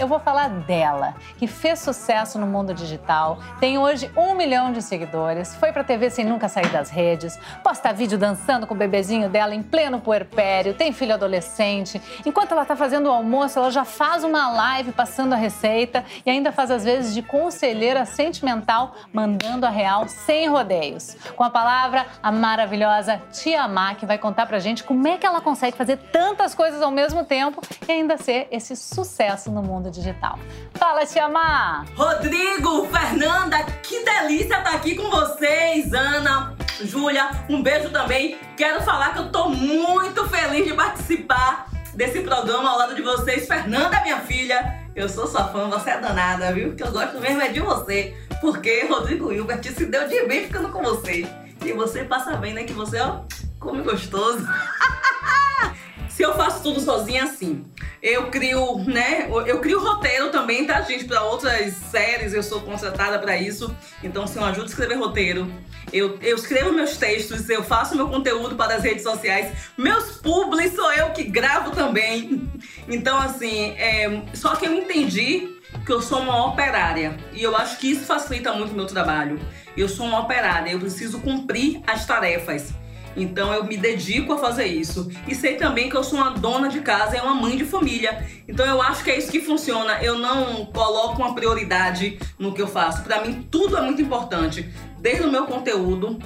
Eu 0.00 0.08
vou 0.08 0.18
falar 0.18 0.48
dela, 0.48 1.14
que 1.36 1.46
fez 1.46 1.78
sucesso 1.78 2.38
no 2.38 2.46
mundo 2.46 2.72
digital, 2.72 3.38
tem 3.60 3.76
hoje 3.76 4.10
um 4.16 4.34
milhão 4.34 4.72
de 4.72 4.80
seguidores, 4.80 5.54
foi 5.56 5.72
pra 5.72 5.84
TV 5.84 6.08
sem 6.08 6.24
nunca 6.24 6.48
sair 6.48 6.70
das 6.70 6.88
redes, 6.88 7.38
posta 7.62 7.92
vídeo 7.92 8.16
dançando 8.16 8.66
com 8.66 8.72
o 8.72 8.76
bebezinho 8.76 9.28
dela 9.28 9.54
em 9.54 9.62
pleno 9.62 10.00
puerpério, 10.00 10.72
tem 10.72 10.90
filho 10.90 11.12
adolescente. 11.12 12.00
Enquanto 12.24 12.52
ela 12.52 12.64
tá 12.64 12.74
fazendo 12.74 13.08
o 13.08 13.12
almoço, 13.12 13.58
ela 13.58 13.70
já 13.70 13.84
faz 13.84 14.24
uma 14.24 14.50
live 14.50 14.92
passando 14.92 15.34
a 15.34 15.36
receita 15.36 16.02
e 16.24 16.30
ainda 16.30 16.50
faz 16.50 16.70
às 16.70 16.82
vezes 16.82 17.12
de 17.12 17.20
conselheira 17.20 18.06
sentimental, 18.06 18.94
mandando 19.12 19.66
a 19.66 19.70
real 19.70 20.08
sem 20.08 20.48
rodeios. 20.48 21.14
Com 21.36 21.44
a 21.44 21.50
palavra, 21.50 22.06
a 22.22 22.32
maravilhosa 22.32 23.20
Tia 23.30 23.68
Má, 23.68 23.94
que 23.94 24.06
vai 24.06 24.16
contar 24.16 24.46
pra 24.46 24.58
gente 24.58 24.82
como 24.82 25.06
é 25.06 25.18
que 25.18 25.26
ela 25.26 25.42
consegue 25.42 25.76
fazer 25.76 25.98
tantas 26.10 26.54
coisas 26.54 26.80
ao 26.80 26.90
mesmo 26.90 27.22
tempo 27.22 27.60
e 27.86 27.92
ainda 27.92 28.16
ser 28.16 28.48
esse 28.50 28.74
sucesso 28.74 29.50
no 29.50 29.62
mundo 29.62 29.89
digital. 29.90 30.38
Fala, 30.74 31.04
Tia 31.04 31.28
Má! 31.28 31.84
Rodrigo, 31.94 32.86
Fernanda, 32.86 33.62
que 33.82 34.04
delícia 34.04 34.58
estar 34.58 34.74
aqui 34.74 34.94
com 34.94 35.10
vocês, 35.10 35.92
Ana, 35.92 36.54
Júlia, 36.82 37.30
um 37.48 37.62
beijo 37.62 37.90
também. 37.90 38.38
Quero 38.56 38.82
falar 38.82 39.12
que 39.12 39.18
eu 39.18 39.30
tô 39.30 39.48
muito 39.48 40.28
feliz 40.28 40.66
de 40.66 40.74
participar 40.74 41.68
desse 41.94 42.20
programa 42.20 42.70
ao 42.70 42.78
lado 42.78 42.94
de 42.94 43.02
vocês. 43.02 43.46
Fernanda, 43.46 44.00
minha 44.02 44.20
filha, 44.20 44.80
eu 44.94 45.08
sou 45.08 45.26
sua 45.26 45.44
fã, 45.48 45.68
você 45.68 45.90
é 45.90 46.00
danada, 46.00 46.52
viu? 46.52 46.74
Que 46.74 46.82
eu 46.82 46.92
gosto 46.92 47.20
mesmo 47.20 47.42
é 47.42 47.48
de 47.48 47.60
você, 47.60 48.16
porque 48.40 48.86
Rodrigo 48.86 49.32
Hilbert 49.32 49.62
se 49.62 49.86
deu 49.86 50.08
de 50.08 50.26
bem 50.26 50.44
ficando 50.46 50.70
com 50.70 50.82
você. 50.82 51.26
E 51.64 51.72
você 51.72 52.04
passa 52.04 52.36
bem, 52.36 52.54
né? 52.54 52.64
Que 52.64 52.72
você, 52.72 53.00
ó, 53.00 53.20
come 53.58 53.82
gostoso. 53.82 54.46
Se 56.20 56.26
eu 56.26 56.34
faço 56.34 56.62
tudo 56.62 56.78
sozinha, 56.82 57.24
assim. 57.24 57.64
Eu 58.02 58.26
crio, 58.26 58.84
né? 58.84 59.26
Eu 59.46 59.58
crio 59.58 59.80
roteiro 59.80 60.28
também, 60.28 60.66
tá, 60.66 60.82
gente? 60.82 61.06
Para 61.06 61.22
outras 61.22 61.72
séries 61.72 62.34
eu 62.34 62.42
sou 62.42 62.60
contratada 62.60 63.18
para 63.18 63.38
isso. 63.38 63.74
Então, 64.04 64.26
se 64.26 64.34
assim, 64.34 64.40
eu 64.40 64.44
ajudo 64.50 64.64
a 64.64 64.68
escrever 64.68 64.96
roteiro, 64.96 65.50
eu, 65.90 66.18
eu 66.20 66.36
escrevo 66.36 66.74
meus 66.74 66.98
textos, 66.98 67.48
eu 67.48 67.64
faço 67.64 67.96
meu 67.96 68.06
conteúdo 68.06 68.54
para 68.54 68.74
as 68.74 68.82
redes 68.82 69.02
sociais. 69.02 69.50
Meus 69.78 70.18
publis 70.18 70.74
sou 70.74 70.92
eu 70.92 71.08
que 71.12 71.24
gravo 71.24 71.70
também. 71.70 72.52
Então, 72.86 73.16
assim, 73.18 73.70
é, 73.78 74.22
só 74.34 74.56
que 74.56 74.66
eu 74.66 74.74
entendi 74.74 75.56
que 75.86 75.92
eu 75.92 76.02
sou 76.02 76.20
uma 76.20 76.48
operária. 76.48 77.16
E 77.32 77.42
eu 77.42 77.56
acho 77.56 77.78
que 77.78 77.92
isso 77.92 78.04
facilita 78.04 78.52
muito 78.52 78.72
o 78.72 78.76
meu 78.76 78.86
trabalho. 78.86 79.40
Eu 79.74 79.88
sou 79.88 80.04
uma 80.04 80.20
operária, 80.20 80.70
eu 80.70 80.78
preciso 80.78 81.18
cumprir 81.20 81.80
as 81.86 82.04
tarefas. 82.04 82.74
Então 83.16 83.52
eu 83.52 83.64
me 83.64 83.76
dedico 83.76 84.32
a 84.32 84.38
fazer 84.38 84.66
isso. 84.66 85.10
E 85.26 85.34
sei 85.34 85.56
também 85.56 85.88
que 85.88 85.96
eu 85.96 86.04
sou 86.04 86.18
uma 86.18 86.30
dona 86.30 86.68
de 86.68 86.80
casa 86.80 87.16
e 87.16 87.20
uma 87.20 87.34
mãe 87.34 87.56
de 87.56 87.64
família. 87.64 88.26
Então 88.48 88.64
eu 88.64 88.80
acho 88.80 89.02
que 89.02 89.10
é 89.10 89.18
isso 89.18 89.30
que 89.30 89.40
funciona. 89.40 90.02
Eu 90.02 90.18
não 90.18 90.66
coloco 90.66 91.20
uma 91.20 91.34
prioridade 91.34 92.18
no 92.38 92.52
que 92.52 92.62
eu 92.62 92.68
faço. 92.68 93.02
Para 93.02 93.22
mim 93.22 93.46
tudo 93.50 93.76
é 93.76 93.80
muito 93.80 94.00
importante, 94.00 94.68
desde 94.98 95.24
o 95.24 95.30
meu 95.30 95.46
conteúdo, 95.46 96.18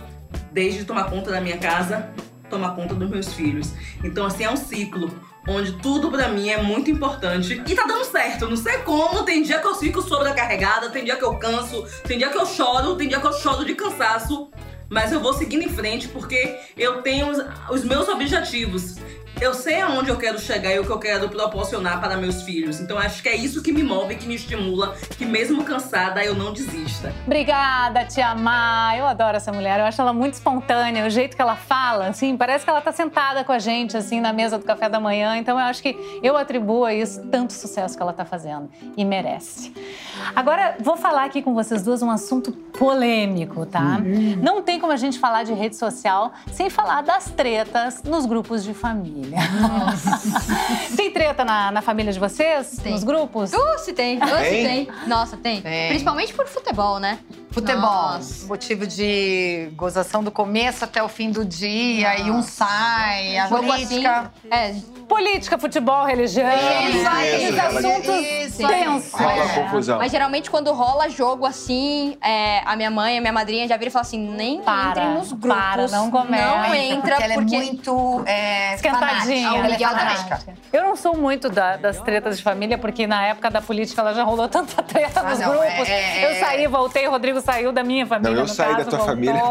desde 0.52 0.84
tomar 0.84 1.04
conta 1.04 1.30
da 1.30 1.40
minha 1.40 1.58
casa, 1.58 2.10
tomar 2.50 2.74
conta 2.74 2.94
dos 2.94 3.08
meus 3.08 3.32
filhos. 3.32 3.72
Então 4.02 4.26
assim 4.26 4.44
é 4.44 4.50
um 4.50 4.56
ciclo 4.56 5.10
onde 5.46 5.72
tudo 5.72 6.10
para 6.10 6.28
mim 6.28 6.48
é 6.48 6.62
muito 6.62 6.90
importante 6.90 7.62
e 7.66 7.74
tá 7.74 7.84
dando 7.86 8.04
certo. 8.04 8.48
Não 8.48 8.56
sei 8.56 8.78
como, 8.78 9.22
tem 9.24 9.42
dia 9.42 9.58
que 9.58 9.66
eu 9.66 9.74
fico 9.74 10.00
sobrecarregada, 10.00 10.90
tem 10.90 11.04
dia 11.04 11.16
que 11.16 11.24
eu 11.24 11.36
canso, 11.36 11.84
tem 12.06 12.18
dia 12.18 12.30
que 12.30 12.38
eu 12.38 12.46
choro, 12.46 12.96
tem 12.96 13.08
dia 13.08 13.20
que 13.20 13.26
eu 13.26 13.32
choro 13.32 13.64
de 13.64 13.74
cansaço 13.74 14.50
mas 14.88 15.12
eu 15.12 15.20
vou 15.20 15.32
seguindo 15.32 15.62
em 15.62 15.68
frente 15.68 16.08
porque 16.08 16.58
eu 16.76 17.02
tenho 17.02 17.28
os, 17.28 17.38
os 17.70 17.84
meus 17.84 18.08
objetivos 18.08 18.96
eu 19.40 19.52
sei 19.52 19.80
aonde 19.80 20.10
eu 20.10 20.16
quero 20.16 20.38
chegar 20.38 20.72
e 20.72 20.78
o 20.78 20.84
que 20.84 20.90
eu 20.90 20.98
quero 20.98 21.28
proporcionar 21.28 22.00
para 22.00 22.16
meus 22.16 22.42
filhos. 22.42 22.80
Então 22.80 22.98
acho 22.98 23.22
que 23.22 23.28
é 23.28 23.36
isso 23.36 23.62
que 23.62 23.72
me 23.72 23.82
move, 23.82 24.14
que 24.14 24.26
me 24.26 24.34
estimula, 24.34 24.94
que 25.18 25.24
mesmo 25.24 25.64
cansada 25.64 26.24
eu 26.24 26.34
não 26.34 26.52
desista. 26.52 27.12
Obrigada, 27.26 28.04
Tia 28.04 28.34
Má. 28.34 28.96
Eu 28.96 29.06
adoro 29.06 29.36
essa 29.36 29.52
mulher. 29.52 29.80
Eu 29.80 29.86
acho 29.86 30.00
ela 30.00 30.12
muito 30.12 30.34
espontânea, 30.34 31.06
o 31.06 31.10
jeito 31.10 31.34
que 31.34 31.42
ela 31.42 31.56
fala, 31.56 32.08
assim, 32.08 32.36
parece 32.36 32.64
que 32.64 32.70
ela 32.70 32.80
tá 32.80 32.92
sentada 32.92 33.44
com 33.44 33.52
a 33.52 33.58
gente, 33.58 33.96
assim, 33.96 34.20
na 34.20 34.32
mesa 34.32 34.58
do 34.58 34.64
café 34.64 34.88
da 34.88 35.00
manhã. 35.00 35.36
Então 35.36 35.58
eu 35.58 35.64
acho 35.66 35.82
que 35.82 36.20
eu 36.22 36.36
atribuo 36.36 36.84
a 36.84 36.94
isso 36.94 37.22
tanto 37.26 37.52
sucesso 37.52 37.96
que 37.96 38.02
ela 38.02 38.12
tá 38.12 38.24
fazendo 38.24 38.70
e 38.96 39.04
merece. 39.04 39.72
Agora, 40.34 40.76
vou 40.80 40.96
falar 40.96 41.24
aqui 41.24 41.42
com 41.42 41.54
vocês 41.54 41.82
duas 41.82 42.02
um 42.02 42.10
assunto 42.10 42.52
polêmico, 42.52 43.66
tá? 43.66 44.00
Uhum. 44.04 44.38
Não 44.40 44.62
tem 44.62 44.78
como 44.78 44.92
a 44.92 44.96
gente 44.96 45.18
falar 45.18 45.42
de 45.42 45.52
rede 45.52 45.76
social 45.76 46.32
sem 46.52 46.70
falar 46.70 47.02
das 47.02 47.30
tretas 47.30 48.02
nos 48.02 48.26
grupos 48.26 48.62
de 48.62 48.72
família 48.72 49.23
família. 49.24 49.38
tem 50.96 51.10
treta 51.10 51.44
na, 51.44 51.70
na 51.70 51.82
família 51.82 52.12
de 52.12 52.18
vocês? 52.18 52.78
Tem. 52.82 52.92
Nos 52.92 53.04
grupos? 53.04 53.52
Uh, 53.52 53.78
se 53.78 53.92
tem. 53.92 54.18
Uh, 54.18 54.26
se 54.26 54.50
tem. 54.50 54.88
Nossa, 55.06 55.36
tem. 55.36 55.60
tem. 55.60 55.88
Principalmente 55.88 56.32
por 56.34 56.46
futebol, 56.46 56.98
né? 56.98 57.18
Futebol. 57.54 57.80
Nossa. 57.80 58.46
Motivo 58.46 58.84
de 58.86 59.68
gozação 59.76 60.24
do 60.24 60.30
começo 60.30 60.84
até 60.84 61.00
o 61.02 61.08
fim 61.08 61.30
do 61.30 61.44
dia, 61.44 62.18
e 62.18 62.30
um 62.30 62.42
sai, 62.42 63.38
a 63.38 63.46
Jogo 63.46 63.64
política. 63.64 64.32
assim. 64.50 64.80
É, 64.90 64.94
Política, 65.04 65.58
futebol, 65.58 66.04
religião. 66.06 66.48
Isso, 66.48 67.06
aqueles 67.06 67.50
isso, 67.50 67.60
assuntos 67.60 68.24
isso, 68.26 68.66
tensos. 68.66 69.12
Rola 69.12 69.32
É. 69.44 69.48
confusão. 69.48 69.98
Mas 69.98 70.10
geralmente 70.10 70.50
quando 70.50 70.72
rola 70.72 71.08
jogo 71.10 71.44
assim, 71.44 72.16
é, 72.24 72.60
a 72.64 72.74
minha 72.74 72.90
mãe, 72.90 73.18
a 73.18 73.20
minha 73.20 73.32
madrinha 73.32 73.68
já 73.68 73.76
vira 73.76 73.88
e 73.88 73.92
fala 73.92 74.00
assim: 74.02 74.18
nem 74.18 74.62
Para, 74.62 74.88
entrem 74.90 75.08
nos 75.14 75.30
grupos. 75.32 75.62
para, 75.62 75.88
não 75.88 76.10
começa. 76.10 76.46
Não 76.56 76.74
entra, 76.74 77.16
porque 77.16 77.22
ela 77.22 77.34
é 77.34 77.36
muito 77.40 78.22
é, 78.26 78.74
Esquentadinha. 78.74 79.50
fanática, 79.50 79.66
ela 79.66 79.74
é 79.74 79.78
fanática. 79.78 80.40
Eu 80.72 80.82
não 80.84 80.96
sou 80.96 81.16
muito 81.16 81.50
da- 81.50 81.76
das 81.76 82.00
tretas 82.00 82.38
de 82.38 82.42
família, 82.42 82.78
porque 82.78 83.06
na 83.06 83.26
época 83.26 83.50
da 83.50 83.60
política 83.60 84.00
ela 84.00 84.14
já 84.14 84.24
rolou 84.24 84.48
tanta 84.48 84.82
treta 84.82 85.20
Ah, 85.20 85.30
nos 85.30 85.38
não, 85.38 85.50
grupos. 85.50 85.88
é- 85.88 86.22
é- 86.22 86.34
Eu 86.34 86.40
saí, 86.40 86.66
voltei, 86.66 87.06
o 87.06 87.10
Rodrigo 87.10 87.40
saiu 87.44 87.72
da 87.72 87.82
minha 87.84 88.06
família. 88.06 88.30
Não, 88.30 88.38
eu 88.38 88.42
no 88.42 88.48
saí 88.48 88.70
da 88.70 88.76
caso, 88.84 88.90
tua 88.90 88.98
voltou, 88.98 89.14
família. 89.14 89.42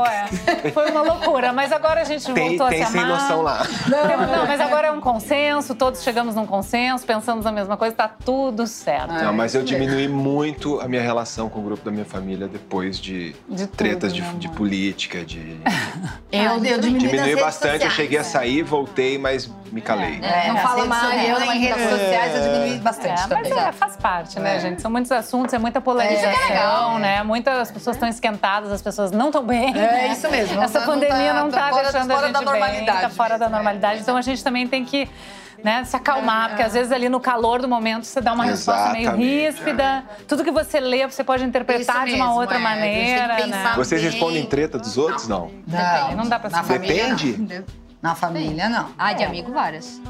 é. 0.66 0.72
Foi 0.72 0.90
uma 0.92 1.02
loucura, 1.02 1.54
mas 1.54 1.72
agora 1.72 2.02
a 2.02 2.04
gente 2.04 2.32
Tem, 2.34 2.50
voltou 2.50 2.68
tem 2.70 2.82
a 2.84 2.86
se 2.88 2.92
sem 2.94 3.02
amar. 3.02 3.22
noção 3.22 3.42
lá. 3.42 3.66
Não, 3.88 4.28
não, 4.28 4.46
mas 4.48 4.60
agora 4.62 4.88
é 4.88 4.92
um 4.92 5.00
consenso, 5.02 5.76
todos 5.76 6.02
chegamos 6.04 6.36
num 6.36 6.46
consenso, 6.46 7.06
pensamos 7.06 7.46
a 7.46 7.52
mesma 7.52 7.78
coisa, 7.78 7.96
tá 7.96 8.08
tudo 8.08 8.66
certo. 8.68 9.14
Não, 9.14 9.34
mas 9.34 9.54
eu 9.56 9.64
diminui 9.64 10.08
muito 10.08 10.80
a 10.82 10.88
minha 10.88 11.02
relação 11.02 11.50
com 11.50 11.60
o 11.60 11.64
grupo 11.64 11.84
da 11.86 11.92
minha 11.92 12.06
família 12.06 12.48
depois 12.48 13.00
de, 13.00 13.36
De 13.48 13.68
tudo, 13.68 13.76
tretas 13.78 14.14
de, 14.14 14.22
né, 14.22 14.34
de 14.38 14.50
política, 14.50 15.24
de... 15.24 15.60
Eu, 16.32 16.64
eu 16.64 16.80
diminui 16.80 17.02
das 17.10 17.12
Diminui 17.24 17.36
bastante, 17.36 17.74
eu 17.76 17.90
sociais. 17.92 17.94
cheguei 17.94 18.18
a 18.20 18.24
sair, 18.24 18.64
voltei, 18.64 19.18
mas 19.18 19.50
me 19.72 19.82
calei. 19.82 20.20
É, 20.22 20.48
Não 20.48 20.54
nas 20.56 20.64
fala 20.64 20.86
mais, 20.86 21.30
Eu, 21.30 21.36
vai 21.46 21.58
em 21.58 21.60
redes 21.62 21.84
entrar. 21.84 21.98
sociais, 22.00 22.36
eu 22.36 22.42
diminui 22.54 22.78
bastante 22.80 23.22
É, 23.22 23.28
mas 23.28 23.50
também. 23.50 23.60
é, 23.68 23.72
faz 23.72 23.96
parte, 23.98 24.40
né, 24.40 24.56
É. 24.58 24.60
gente? 24.60 24.82
São 24.82 24.90
muitos 24.92 25.12
assuntos, 25.12 25.54
é 25.54 25.60
muita 25.60 25.80
polarização, 25.82 26.98
é 26.98 27.00
né? 27.00 27.24
Muitas 27.24 27.70
pessoas 27.72 27.83
estão 27.92 28.08
esquentadas, 28.08 28.72
as 28.72 28.82
pessoas 28.82 29.12
não 29.12 29.28
estão 29.28 29.44
bem. 29.46 29.70
É, 29.70 29.74
né? 29.74 30.08
isso 30.08 30.30
mesmo. 30.30 30.56
Não 30.56 30.64
Essa 30.64 30.80
tá- 30.80 30.86
não 30.86 30.94
pandemia 30.94 31.34
tá- 31.34 31.44
não 31.44 31.50
tá 31.50 31.58
tá, 31.60 31.70
fora- 31.70 31.84
deixando 31.84 32.08
fora 32.12 32.20
a 32.24 32.28
gente 32.28 32.36
bem, 32.38 32.46
normalidade 32.46 33.02
tá 33.02 33.10
fora 33.10 33.30
da 33.38 33.46
mesmo, 33.46 33.56
normalidade. 33.56 33.98
é. 33.98 34.02
Então 34.02 34.18
a 34.18 34.22
gente 34.22 34.44
também 34.44 34.68
tem 34.68 34.86
que 34.86 35.10
né, 35.64 35.86
se 35.86 35.96
acalmar, 35.96 36.50
porque 36.50 36.62
às 36.64 36.74
vezes 36.74 36.92
ali 36.92 37.08
no 37.08 37.22
calor 37.22 37.62
do 37.62 37.70
momento 37.70 38.04
você 38.04 38.20
dá 38.20 38.34
uma 38.34 38.44
resposta 38.44 38.90
meio 38.90 39.16
ríspida. 39.16 40.04
Tudo 40.28 40.44
que 40.44 40.52
você 40.52 40.78
lê, 40.80 41.08
você 41.08 41.24
pode 41.24 41.42
interpretar 41.46 42.00
Isso 42.06 42.08
de 42.08 42.16
uma 42.16 42.26
mesmo, 42.26 42.40
outra 42.42 42.58
é. 42.58 42.60
Maneira, 42.60 43.48
né? 43.48 43.74
Vocês 43.78 44.02
respondem 44.02 44.46
treta 44.46 44.78
dos 44.78 44.98
outros? 44.98 45.26
Não. 45.30 45.50
Depende, 45.66 46.16
não 46.16 46.28
dá 46.28 46.38
pra 46.38 46.50
na 46.50 46.64
saber. 46.64 46.74
família, 46.88 47.16
Depende? 47.16 47.38
não. 47.38 47.83
Na 48.04 48.14
família, 48.16 48.68
não. 48.68 48.90
Ah, 48.98 49.14
de 49.14 49.24
amigo, 49.24 49.54
várias. 49.54 50.02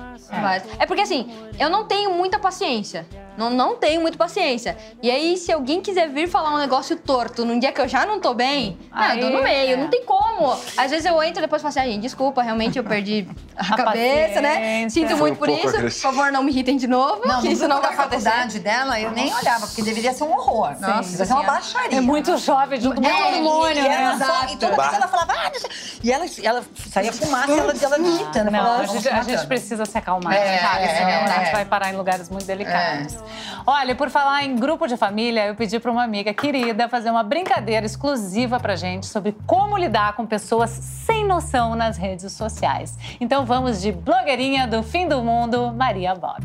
Várias. 0.42 0.64
É 0.80 0.86
porque 0.88 1.04
assim, 1.04 1.32
eu 1.60 1.70
não 1.70 1.86
tenho 1.86 2.12
muita 2.12 2.40
paciência. 2.40 3.06
Não, 3.38 3.50
não 3.50 3.76
tenho 3.76 4.00
muita 4.02 4.18
paciência. 4.18 4.78
E 5.02 5.10
aí, 5.10 5.38
se 5.38 5.52
alguém 5.52 5.82
quiser 5.82 6.08
vir 6.10 6.28
falar 6.28 6.54
um 6.54 6.58
negócio 6.60 6.96
torto 6.96 7.44
num 7.46 7.58
dia 7.60 7.72
que 7.72 7.82
eu 7.82 7.88
já 7.88 8.06
não 8.06 8.20
tô 8.20 8.34
bem, 8.34 8.78
ah, 8.92 9.16
eu 9.16 9.22
dou 9.22 9.30
no 9.38 9.44
meio, 9.44 9.74
é. 9.74 9.76
não 9.76 9.90
tem 9.90 10.04
como. 10.06 10.52
Às 10.78 10.90
vezes 10.92 11.06
eu 11.06 11.22
entro 11.22 11.40
e 11.40 11.42
depois 11.42 11.62
falo 11.62 11.70
assim, 11.70 11.80
ah, 11.80 11.86
gente, 11.86 12.02
desculpa, 12.02 12.42
realmente 12.44 12.78
eu 12.78 12.84
perdi 12.84 13.28
a, 13.56 13.74
A 13.74 13.78
cabeça, 13.78 14.42
né? 14.42 14.88
Sinto 14.90 15.10
Foi 15.18 15.32
muito 15.32 15.34
um 15.34 15.38
por 15.38 15.50
isso. 15.50 15.76
agressivo. 15.76 15.84
Por 16.10 16.16
favor, 16.16 16.32
não 16.32 16.44
me 16.44 16.52
irritem 16.52 16.78
de 16.78 16.88
novo, 16.88 17.22
Não, 17.28 17.42
que 17.42 17.50
isso 17.50 17.68
não 17.68 17.80
vai 17.82 17.96
da 17.96 18.02
acontecer. 18.04 18.30
faculdade 18.30 18.60
dela, 18.60 19.00
eu 19.00 19.12
nem 19.12 19.34
olhava, 19.34 19.66
porque 19.68 19.82
deveria 19.84 20.14
ser 20.14 20.24
um 20.24 20.32
horror. 20.32 20.72
Nossa, 20.80 21.02
deveria 21.12 21.26
ser 21.26 21.34
uma 21.34 21.44
baixaria. 21.44 21.98
É 21.98 22.02
muito 22.02 22.38
jovem, 22.38 22.80
junto 22.82 23.02
muito 23.02 23.16
É, 23.16 23.36
hormônio, 23.36 23.86
ela 23.86 24.16
né? 24.16 24.26
só, 24.26 24.44
e 24.54 24.58
toda 24.58 24.76
vez 24.76 24.94
ela 24.94 25.08
falava, 25.08 25.34
ah. 25.34 25.52
E 26.04 26.12
ela, 26.12 26.26
ela 26.44 26.64
saía 26.92 27.12
fumaça, 27.14 27.52
ela, 27.52 27.74
ela 27.86 27.98
digitando. 28.00 28.52
Não, 28.52 28.60
falava, 28.60 28.84
a 28.84 28.86
gente, 28.86 28.96
"Nossa, 28.96 29.10
a 29.10 29.22
gente 29.22 29.32
matando." 29.32 29.48
precisa 29.48 29.86
se 29.86 29.98
acalmar, 29.98 30.34
É, 30.34 30.58
sabe? 30.60 30.84
é, 30.84 30.88
Senão 30.96 31.24
a 31.24 31.28
gente 31.40 31.50
é. 31.50 31.52
vai 31.52 31.66
parar 31.66 31.94
em 31.94 31.98
lugares 31.98 32.30
muito 32.30 32.46
delicados. 32.46 33.18
Olha, 33.66 33.96
por 33.96 34.10
falar 34.10 34.44
em 34.44 34.56
grupo 34.56 34.88
de 34.88 34.98
família, 34.98 35.48
eu 35.48 35.56
pedi 35.56 35.80
para 35.80 35.92
uma 35.92 36.04
amiga 36.04 36.34
querida 36.34 36.88
fazer 36.90 37.10
uma 37.10 37.24
brincadeira 37.24 37.86
exclusiva 37.86 38.60
pra 38.60 38.76
gente 38.76 39.06
sobre 39.06 39.36
como 39.46 39.78
lidar 39.78 40.14
com 40.14 40.26
pessoas 40.26 40.70
sem 40.70 41.26
noção 41.26 41.76
nas 41.76 41.98
redes 41.98 42.32
sociais. 42.34 42.98
Então 43.20 43.46
vamos 43.46 43.82
de 43.82 43.92
blogueirinha 43.92 44.68
do 44.68 44.84
fim 44.84 45.08
do 45.08 45.22
mundo, 45.24 45.72
Maria 45.74 46.14
Bob. 46.16 46.44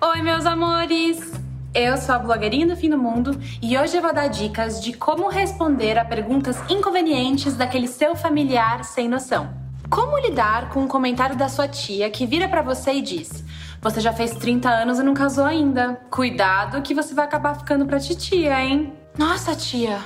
Oi, 0.00 0.22
meus 0.22 0.46
amores! 0.46 1.32
Eu 1.74 1.96
sou 1.98 2.14
a 2.14 2.18
blogueirinha 2.18 2.66
do 2.66 2.76
fim 2.76 2.88
do 2.88 2.96
mundo 2.98 3.38
e 3.60 3.76
hoje 3.76 3.96
eu 3.96 4.02
vou 4.02 4.12
dar 4.12 4.28
dicas 4.28 4.82
de 4.82 4.92
como 4.94 5.28
responder 5.28 5.98
a 5.98 6.04
perguntas 6.04 6.56
inconvenientes 6.70 7.54
daquele 7.54 7.86
seu 7.86 8.16
familiar 8.16 8.84
sem 8.84 9.06
noção. 9.08 9.50
Como 9.90 10.18
lidar 10.18 10.68
com 10.68 10.80
um 10.80 10.88
comentário 10.88 11.34
da 11.34 11.48
sua 11.48 11.66
tia 11.66 12.10
que 12.10 12.26
vira 12.26 12.46
pra 12.46 12.60
você 12.60 12.92
e 12.92 13.02
diz: 13.02 13.42
Você 13.80 14.00
já 14.00 14.12
fez 14.12 14.32
30 14.32 14.68
anos 14.68 14.98
e 14.98 15.02
não 15.02 15.14
casou 15.14 15.44
ainda. 15.44 15.94
Cuidado 16.10 16.82
que 16.82 16.94
você 16.94 17.14
vai 17.14 17.24
acabar 17.24 17.56
ficando 17.56 17.86
pra 17.86 17.98
titia, 17.98 18.60
hein? 18.60 18.92
Nossa, 19.16 19.56
tia, 19.56 19.98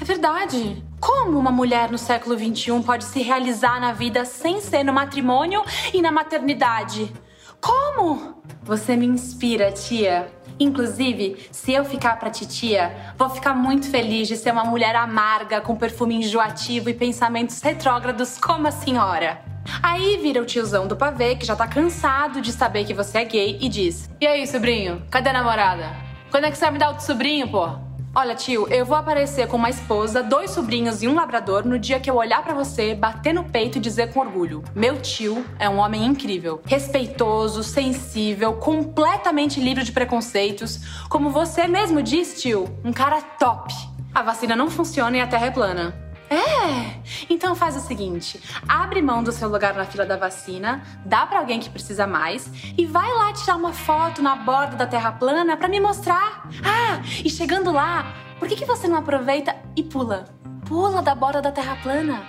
é 0.00 0.04
verdade. 0.04 0.82
Como 0.98 1.38
uma 1.38 1.50
mulher 1.50 1.90
no 1.90 1.98
século 1.98 2.36
XXI 2.38 2.82
pode 2.84 3.04
se 3.04 3.22
realizar 3.22 3.80
na 3.80 3.92
vida 3.92 4.24
sem 4.24 4.60
ser 4.60 4.84
no 4.84 4.92
matrimônio 4.92 5.62
e 5.92 6.00
na 6.00 6.10
maternidade? 6.10 7.12
Como? 7.60 8.42
Você 8.62 8.96
me 8.96 9.06
inspira, 9.06 9.70
tia. 9.70 10.32
Inclusive, 10.60 11.48
se 11.50 11.72
eu 11.72 11.86
ficar 11.86 12.18
pra 12.18 12.28
titia, 12.28 13.14
vou 13.16 13.30
ficar 13.30 13.54
muito 13.54 13.90
feliz 13.90 14.28
de 14.28 14.36
ser 14.36 14.52
uma 14.52 14.64
mulher 14.64 14.94
amarga, 14.94 15.62
com 15.62 15.74
perfume 15.74 16.16
enjoativo 16.16 16.90
e 16.90 16.94
pensamentos 16.94 17.62
retrógrados 17.62 18.36
como 18.36 18.68
a 18.68 18.70
senhora. 18.70 19.42
Aí 19.82 20.18
vira 20.18 20.42
o 20.42 20.44
tiozão 20.44 20.86
do 20.86 20.96
pavê, 20.96 21.34
que 21.34 21.46
já 21.46 21.56
tá 21.56 21.66
cansado 21.66 22.42
de 22.42 22.52
saber 22.52 22.84
que 22.84 22.92
você 22.92 23.18
é 23.18 23.24
gay, 23.24 23.58
e 23.60 23.68
diz: 23.70 24.10
E 24.20 24.26
aí, 24.26 24.46
sobrinho, 24.46 25.02
cadê 25.10 25.30
a 25.30 25.32
namorada? 25.32 25.96
Quando 26.30 26.44
é 26.44 26.50
que 26.50 26.58
você 26.58 26.64
vai 26.64 26.72
me 26.74 26.78
dar 26.78 26.88
outro 26.90 27.04
sobrinho, 27.04 27.48
pô? 27.48 27.89
Olha, 28.12 28.34
tio, 28.34 28.66
eu 28.66 28.84
vou 28.84 28.96
aparecer 28.96 29.46
com 29.46 29.56
uma 29.56 29.70
esposa, 29.70 30.20
dois 30.20 30.50
sobrinhos 30.50 31.00
e 31.00 31.06
um 31.06 31.14
labrador 31.14 31.64
no 31.64 31.78
dia 31.78 32.00
que 32.00 32.10
eu 32.10 32.16
olhar 32.16 32.42
pra 32.42 32.52
você, 32.52 32.92
bater 32.92 33.32
no 33.32 33.44
peito 33.44 33.78
e 33.78 33.80
dizer 33.80 34.12
com 34.12 34.18
orgulho: 34.18 34.64
Meu 34.74 35.00
tio 35.00 35.44
é 35.60 35.68
um 35.68 35.78
homem 35.78 36.04
incrível, 36.04 36.60
respeitoso, 36.66 37.62
sensível, 37.62 38.54
completamente 38.54 39.60
livre 39.60 39.84
de 39.84 39.92
preconceitos. 39.92 40.80
Como 41.08 41.30
você 41.30 41.68
mesmo 41.68 42.02
diz, 42.02 42.42
tio, 42.42 42.68
um 42.84 42.92
cara 42.92 43.22
top. 43.22 43.72
A 44.12 44.22
vacina 44.22 44.56
não 44.56 44.68
funciona 44.68 45.16
e 45.16 45.20
a 45.20 45.26
terra 45.28 45.46
é 45.46 45.50
plana. 45.52 46.09
É! 46.30 47.00
Então 47.28 47.56
faz 47.56 47.76
o 47.76 47.80
seguinte: 47.80 48.40
abre 48.68 49.02
mão 49.02 49.22
do 49.22 49.32
seu 49.32 49.48
lugar 49.48 49.74
na 49.74 49.84
fila 49.84 50.06
da 50.06 50.16
vacina, 50.16 50.82
dá 51.04 51.26
pra 51.26 51.40
alguém 51.40 51.58
que 51.58 51.68
precisa 51.68 52.06
mais 52.06 52.48
e 52.78 52.86
vai 52.86 53.12
lá 53.12 53.32
tirar 53.32 53.56
uma 53.56 53.72
foto 53.72 54.22
na 54.22 54.36
borda 54.36 54.76
da 54.76 54.86
Terra 54.86 55.10
plana 55.10 55.56
pra 55.56 55.68
me 55.68 55.80
mostrar. 55.80 56.48
Ah, 56.64 57.02
e 57.24 57.28
chegando 57.28 57.72
lá, 57.72 58.14
por 58.38 58.48
que, 58.48 58.54
que 58.54 58.64
você 58.64 58.86
não 58.86 58.98
aproveita 58.98 59.56
e 59.76 59.82
pula? 59.82 60.24
Pula 60.66 61.02
da 61.02 61.14
borda 61.14 61.42
da 61.42 61.50
Terra 61.50 61.76
plana. 61.82 62.22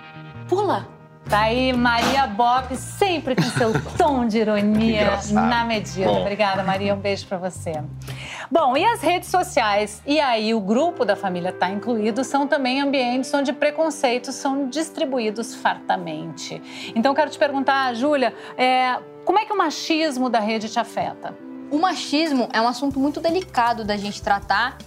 Pula! 0.49 1.00
Tá 1.29 1.41
aí 1.41 1.71
Maria 1.71 2.27
Bob, 2.27 2.75
sempre 2.75 3.35
com 3.35 3.43
seu 3.43 3.71
tom 3.97 4.27
de 4.27 4.39
ironia 4.39 5.17
na 5.31 5.63
medida. 5.63 6.07
Bom. 6.07 6.21
Obrigada, 6.21 6.63
Maria. 6.63 6.93
Um 6.93 6.99
beijo 6.99 7.25
pra 7.25 7.37
você. 7.37 7.73
Bom, 8.49 8.75
e 8.75 8.83
as 8.83 9.01
redes 9.01 9.29
sociais? 9.29 10.01
E 10.05 10.19
aí, 10.19 10.53
o 10.53 10.59
grupo 10.59 11.05
da 11.05 11.15
família 11.15 11.53
tá 11.53 11.69
incluído, 11.69 12.23
são 12.23 12.45
também 12.45 12.81
ambientes 12.81 13.33
onde 13.33 13.53
preconceitos 13.53 14.35
são 14.35 14.67
distribuídos 14.67 15.55
fartamente. 15.55 16.61
Então, 16.93 17.13
quero 17.13 17.29
te 17.29 17.39
perguntar, 17.39 17.93
Júlia, 17.95 18.33
é, 18.57 18.99
como 19.23 19.39
é 19.39 19.45
que 19.45 19.53
o 19.53 19.57
machismo 19.57 20.29
da 20.29 20.39
rede 20.39 20.67
te 20.67 20.79
afeta? 20.79 21.33
O 21.71 21.79
machismo 21.79 22.49
é 22.51 22.59
um 22.59 22.67
assunto 22.67 22.99
muito 22.99 23.21
delicado 23.21 23.85
da 23.85 23.95
gente 23.95 24.21
tratar, 24.21 24.77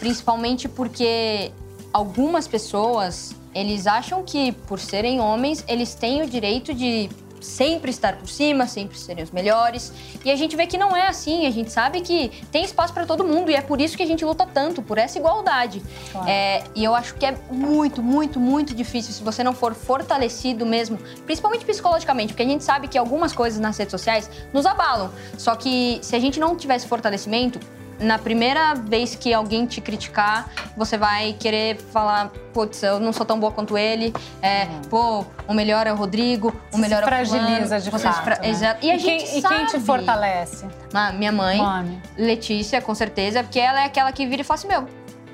principalmente 0.00 0.68
porque 0.68 1.52
algumas 1.92 2.48
pessoas, 2.48 3.36
eles 3.54 3.86
acham 3.86 4.22
que 4.22 4.52
por 4.52 4.78
serem 4.78 5.20
homens, 5.20 5.64
eles 5.68 5.94
têm 5.94 6.22
o 6.22 6.26
direito 6.28 6.72
de 6.74 7.08
sempre 7.42 7.90
estar 7.90 8.16
por 8.16 8.28
cima, 8.28 8.66
sempre 8.66 8.98
serem 8.98 9.22
os 9.22 9.30
melhores. 9.30 9.92
E 10.24 10.30
a 10.30 10.36
gente 10.36 10.56
vê 10.56 10.66
que 10.66 10.78
não 10.78 10.96
é 10.96 11.08
assim, 11.08 11.46
a 11.46 11.50
gente 11.50 11.70
sabe 11.70 12.00
que 12.00 12.30
tem 12.50 12.64
espaço 12.64 12.94
para 12.94 13.04
todo 13.04 13.24
mundo 13.24 13.50
e 13.50 13.54
é 13.54 13.60
por 13.60 13.80
isso 13.80 13.96
que 13.96 14.02
a 14.02 14.06
gente 14.06 14.24
luta 14.24 14.46
tanto, 14.46 14.80
por 14.80 14.98
essa 14.98 15.18
igualdade. 15.18 15.82
Claro. 16.12 16.28
É, 16.28 16.62
e 16.74 16.84
eu 16.84 16.94
acho 16.94 17.14
que 17.14 17.26
é 17.26 17.36
muito, 17.50 18.02
muito, 18.02 18.38
muito 18.38 18.74
difícil 18.74 19.12
se 19.12 19.22
você 19.22 19.42
não 19.42 19.52
for 19.52 19.74
fortalecido 19.74 20.64
mesmo, 20.64 20.98
principalmente 21.26 21.64
psicologicamente, 21.64 22.32
porque 22.32 22.42
a 22.42 22.46
gente 22.46 22.64
sabe 22.64 22.88
que 22.88 22.96
algumas 22.96 23.32
coisas 23.32 23.58
nas 23.58 23.76
redes 23.76 23.90
sociais 23.90 24.30
nos 24.52 24.64
abalam. 24.64 25.10
Só 25.36 25.56
que 25.56 25.98
se 26.02 26.14
a 26.14 26.18
gente 26.18 26.38
não 26.38 26.56
tivesse 26.56 26.86
fortalecimento, 26.86 27.58
na 28.02 28.18
primeira 28.18 28.74
vez 28.74 29.14
que 29.14 29.32
alguém 29.32 29.64
te 29.66 29.80
criticar, 29.80 30.48
você 30.76 30.96
vai 30.98 31.34
querer 31.38 31.76
falar, 31.76 32.30
putz, 32.52 32.82
eu 32.82 32.98
não 33.00 33.12
sou 33.12 33.24
tão 33.24 33.38
boa 33.38 33.52
quanto 33.52 33.78
ele, 33.78 34.12
é, 34.42 34.66
pô, 34.90 35.24
o 35.46 35.54
melhor 35.54 35.86
é 35.86 35.92
o 35.92 35.96
Rodrigo, 35.96 36.54
o 36.72 36.78
melhor 36.78 36.98
se 36.98 37.02
é 37.02 37.06
o 37.06 37.08
fragiliza 37.08 37.80
de 37.80 37.90
Você 37.90 38.04
fato, 38.04 38.24
fra- 38.24 38.38
né? 38.40 38.50
Exato. 38.50 38.84
E 38.84 38.90
a 38.90 38.98
quem, 38.98 39.00
gente 39.20 39.38
e 39.38 39.40
sabe. 39.40 39.54
quem 39.56 39.66
te 39.66 39.80
fortalece? 39.80 40.66
Ah, 40.92 41.12
minha 41.12 41.32
mãe, 41.32 41.58
Nome. 41.58 42.02
Letícia, 42.18 42.80
com 42.82 42.94
certeza, 42.94 43.42
porque 43.42 43.58
ela 43.60 43.80
é 43.82 43.84
aquela 43.84 44.12
que 44.12 44.26
vira 44.26 44.42
e 44.42 44.44
fala 44.44 44.58
assim, 44.58 44.68
meu, 44.68 44.86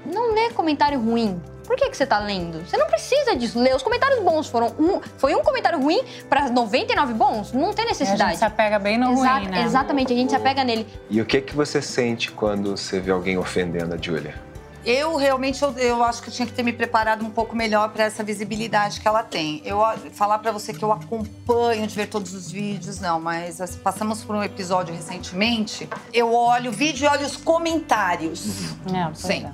não 0.07 0.35
lê 0.35 0.51
comentário 0.51 1.01
ruim. 1.01 1.41
Por 1.69 1.77
que, 1.77 1.91
que 1.91 1.97
você 1.99 2.07
tá 2.07 2.19
lendo? 2.19 2.67
Você 2.67 2.79
não 2.79 2.87
precisa 2.87 3.37
disso. 3.37 3.59
Ler 3.61 3.77
os 3.77 3.83
comentários 3.83 4.21
bons. 4.25 4.49
Foram 4.49 4.69
um, 4.79 5.03
foi 5.19 5.35
um 5.35 5.43
comentário 5.43 5.79
ruim 5.79 6.01
para 6.27 6.49
99 6.49 7.13
bons? 7.13 7.53
Não 7.53 7.75
tem 7.75 7.85
A 7.85 7.89
gente 7.89 8.01
necessidade. 8.01 8.39
se 8.39 8.45
apega 8.45 8.79
bem 8.79 8.97
no 8.97 9.13
Exato- 9.13 9.41
ruim, 9.41 9.49
né? 9.51 9.63
Exatamente, 9.65 10.11
a 10.15 10.17
gente 10.17 10.31
se 10.31 10.37
apega 10.37 10.65
nele. 10.65 10.87
E 11.11 11.21
o 11.21 11.27
que, 11.27 11.43
que 11.43 11.55
você 11.55 11.83
sente 11.83 12.33
quando 12.33 12.75
você 12.75 12.99
vê 12.99 13.11
alguém 13.11 13.37
ofendendo 13.37 13.95
a 13.95 13.99
Júlia? 13.99 14.49
eu 14.87 15.17
realmente 15.17 15.63
eu, 15.63 15.71
eu 15.77 16.03
acho 16.03 16.23
que 16.23 16.31
eu 16.31 16.33
tinha 16.33 16.47
que 16.47 16.53
ter 16.55 16.63
me 16.63 16.73
preparado 16.73 17.23
um 17.23 17.29
pouco 17.29 17.55
melhor 17.55 17.91
para 17.91 18.05
essa 18.05 18.25
visibilidade 18.25 18.99
que 19.03 19.07
ela 19.07 19.23
tem. 19.23 19.61
Eu 19.63 19.81
falar 20.13 20.39
para 20.39 20.51
você 20.51 20.73
que 20.73 20.83
eu 20.83 20.91
acompanho 20.91 21.87
de 21.87 21.95
ver 21.95 22.07
todos 22.07 22.33
os 22.33 22.51
vídeos, 22.51 22.99
não, 22.99 23.21
mas 23.21 23.61
assim, 23.61 23.79
passamos 23.81 24.25
por 24.25 24.35
um 24.35 24.43
episódio 24.43 24.95
recentemente. 24.95 25.87
Eu 26.15 26.33
olho 26.33 26.71
o 26.71 26.73
vídeo 26.73 27.05
e 27.05 27.09
olho 27.09 27.27
os 27.27 27.37
comentários. 27.37 28.47
É, 28.87 29.05
pois 29.21 29.29
é. 29.31 29.53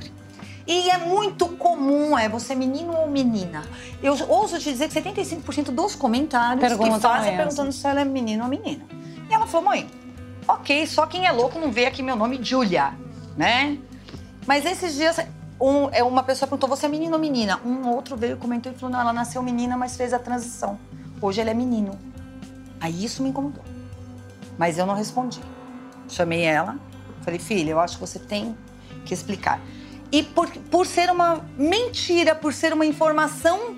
E 0.66 0.88
é 0.90 0.96
muito 0.98 1.46
comum, 1.48 2.18
é 2.18 2.29
você 2.29 2.55
menino 2.55 2.94
ou 2.96 3.09
menina. 3.09 3.62
Eu 4.03 4.16
ouso 4.29 4.59
te 4.59 4.72
dizer 4.72 4.88
que 4.88 5.00
75% 5.00 5.70
dos 5.70 5.94
comentários 5.94 6.61
Perguntam 6.61 6.94
que 6.94 7.00
fazem 7.00 7.35
é 7.35 7.37
perguntando 7.37 7.70
se 7.70 7.87
ela 7.87 8.00
é 8.00 8.05
menino 8.05 8.44
ou 8.44 8.48
menina. 8.48 8.85
E 9.29 9.35
ela 9.35 9.46
falou, 9.46 9.68
mãe, 9.68 9.90
ok, 10.48 10.87
só 10.87 11.07
quem 11.07 11.27
é 11.27 11.33
louco 11.33 11.59
não 11.59 11.70
vê 11.70 11.87
aqui 11.87 12.03
meu 12.03 12.16
nome, 12.16 12.38
Julia, 12.42 12.94
né? 13.37 13.79
Mas 14.46 14.64
esses 14.64 14.94
dias, 14.94 15.18
um, 15.61 15.88
é, 15.90 16.03
uma 16.03 16.22
pessoa 16.22 16.48
perguntou, 16.48 16.68
você 16.68 16.87
é 16.87 16.88
menino 16.88 17.12
ou 17.12 17.18
menina? 17.18 17.61
Um 17.64 17.88
outro 17.88 18.16
veio 18.16 18.37
e 18.37 18.38
comentou 18.38 18.72
e 18.72 18.74
falou, 18.74 18.92
não, 18.92 19.00
ela 19.00 19.12
nasceu 19.12 19.42
menina, 19.42 19.77
mas 19.77 19.96
fez 19.96 20.14
a 20.14 20.18
transição. 20.18 20.79
Hoje 21.20 21.42
ele 21.42 21.50
é 21.50 21.55
menino. 21.55 21.98
Aí 22.81 23.05
isso 23.05 23.22
me 23.22 23.29
incomodou. 23.29 23.64
Mas 24.59 24.79
eu 24.79 24.87
não 24.87 24.94
respondi. 24.94 25.40
Chamei 26.09 26.42
ela, 26.42 26.79
falei, 27.22 27.38
filha, 27.38 27.70
eu 27.70 27.81
acho 27.81 27.96
que 27.96 28.00
você 28.00 28.18
tem 28.18 28.57
que 29.05 29.12
explicar. 29.12 29.61
E 30.12 30.22
por, 30.22 30.48
por 30.70 30.86
ser 30.86 31.10
uma 31.10 31.44
mentira, 31.56 32.34
por 32.34 32.52
ser 32.52 32.72
uma 32.72 32.86
informação 32.86 33.76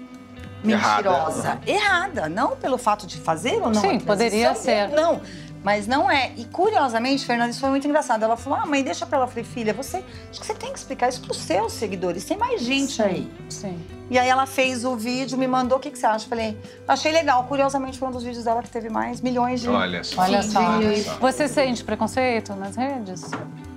Errada. 0.64 1.10
mentirosa, 1.10 1.60
errada, 1.66 2.28
não 2.28 2.56
pelo 2.56 2.76
fato 2.78 3.06
de 3.06 3.18
fazer 3.18 3.60
ou 3.62 3.70
não. 3.70 3.80
Sim, 3.80 4.00
poderia 4.00 4.46
transição, 4.46 4.64
ser. 4.64 4.88
Não, 4.88 5.20
mas 5.66 5.86
não 5.86 6.08
é. 6.08 6.32
E 6.36 6.44
curiosamente, 6.44 7.24
Fernanda, 7.26 7.50
isso 7.50 7.60
foi 7.60 7.70
muito 7.70 7.86
engraçado. 7.88 8.22
Ela 8.22 8.36
falou: 8.36 8.58
ah, 8.60 8.66
mãe, 8.66 8.84
deixa 8.84 9.04
pra 9.04 9.16
ela. 9.18 9.26
Eu 9.26 9.28
falei, 9.28 9.44
filha, 9.44 9.74
você. 9.74 10.04
Acho 10.30 10.40
que 10.40 10.46
você 10.46 10.54
tem 10.54 10.72
que 10.72 10.78
explicar 10.78 11.08
isso 11.08 11.20
pros 11.20 11.38
seus 11.38 11.72
seguidores. 11.72 12.24
Tem 12.24 12.36
mais 12.36 12.60
gente 12.62 13.02
aí. 13.02 13.28
Sim. 13.48 13.76
E 14.08 14.16
aí 14.16 14.28
ela 14.28 14.46
fez 14.46 14.84
o 14.84 14.94
vídeo, 14.94 15.36
me 15.36 15.48
mandou, 15.48 15.78
o 15.78 15.80
que, 15.80 15.90
que 15.90 15.98
você 15.98 16.06
acha? 16.06 16.24
Eu 16.24 16.28
falei, 16.28 16.56
achei 16.86 17.10
legal. 17.10 17.42
Curiosamente, 17.44 17.98
foi 17.98 18.06
um 18.06 18.12
dos 18.12 18.22
vídeos 18.22 18.44
dela 18.44 18.62
que 18.62 18.70
teve 18.70 18.88
mais 18.88 19.20
milhões 19.20 19.60
de. 19.60 19.68
Olha 19.68 20.04
só. 20.04 20.22
Olha 20.22 20.42
Sim, 20.42 21.02
só. 21.02 21.16
Você 21.18 21.48
sente 21.48 21.82
preconceito 21.82 22.54
nas 22.54 22.76
redes? 22.76 23.28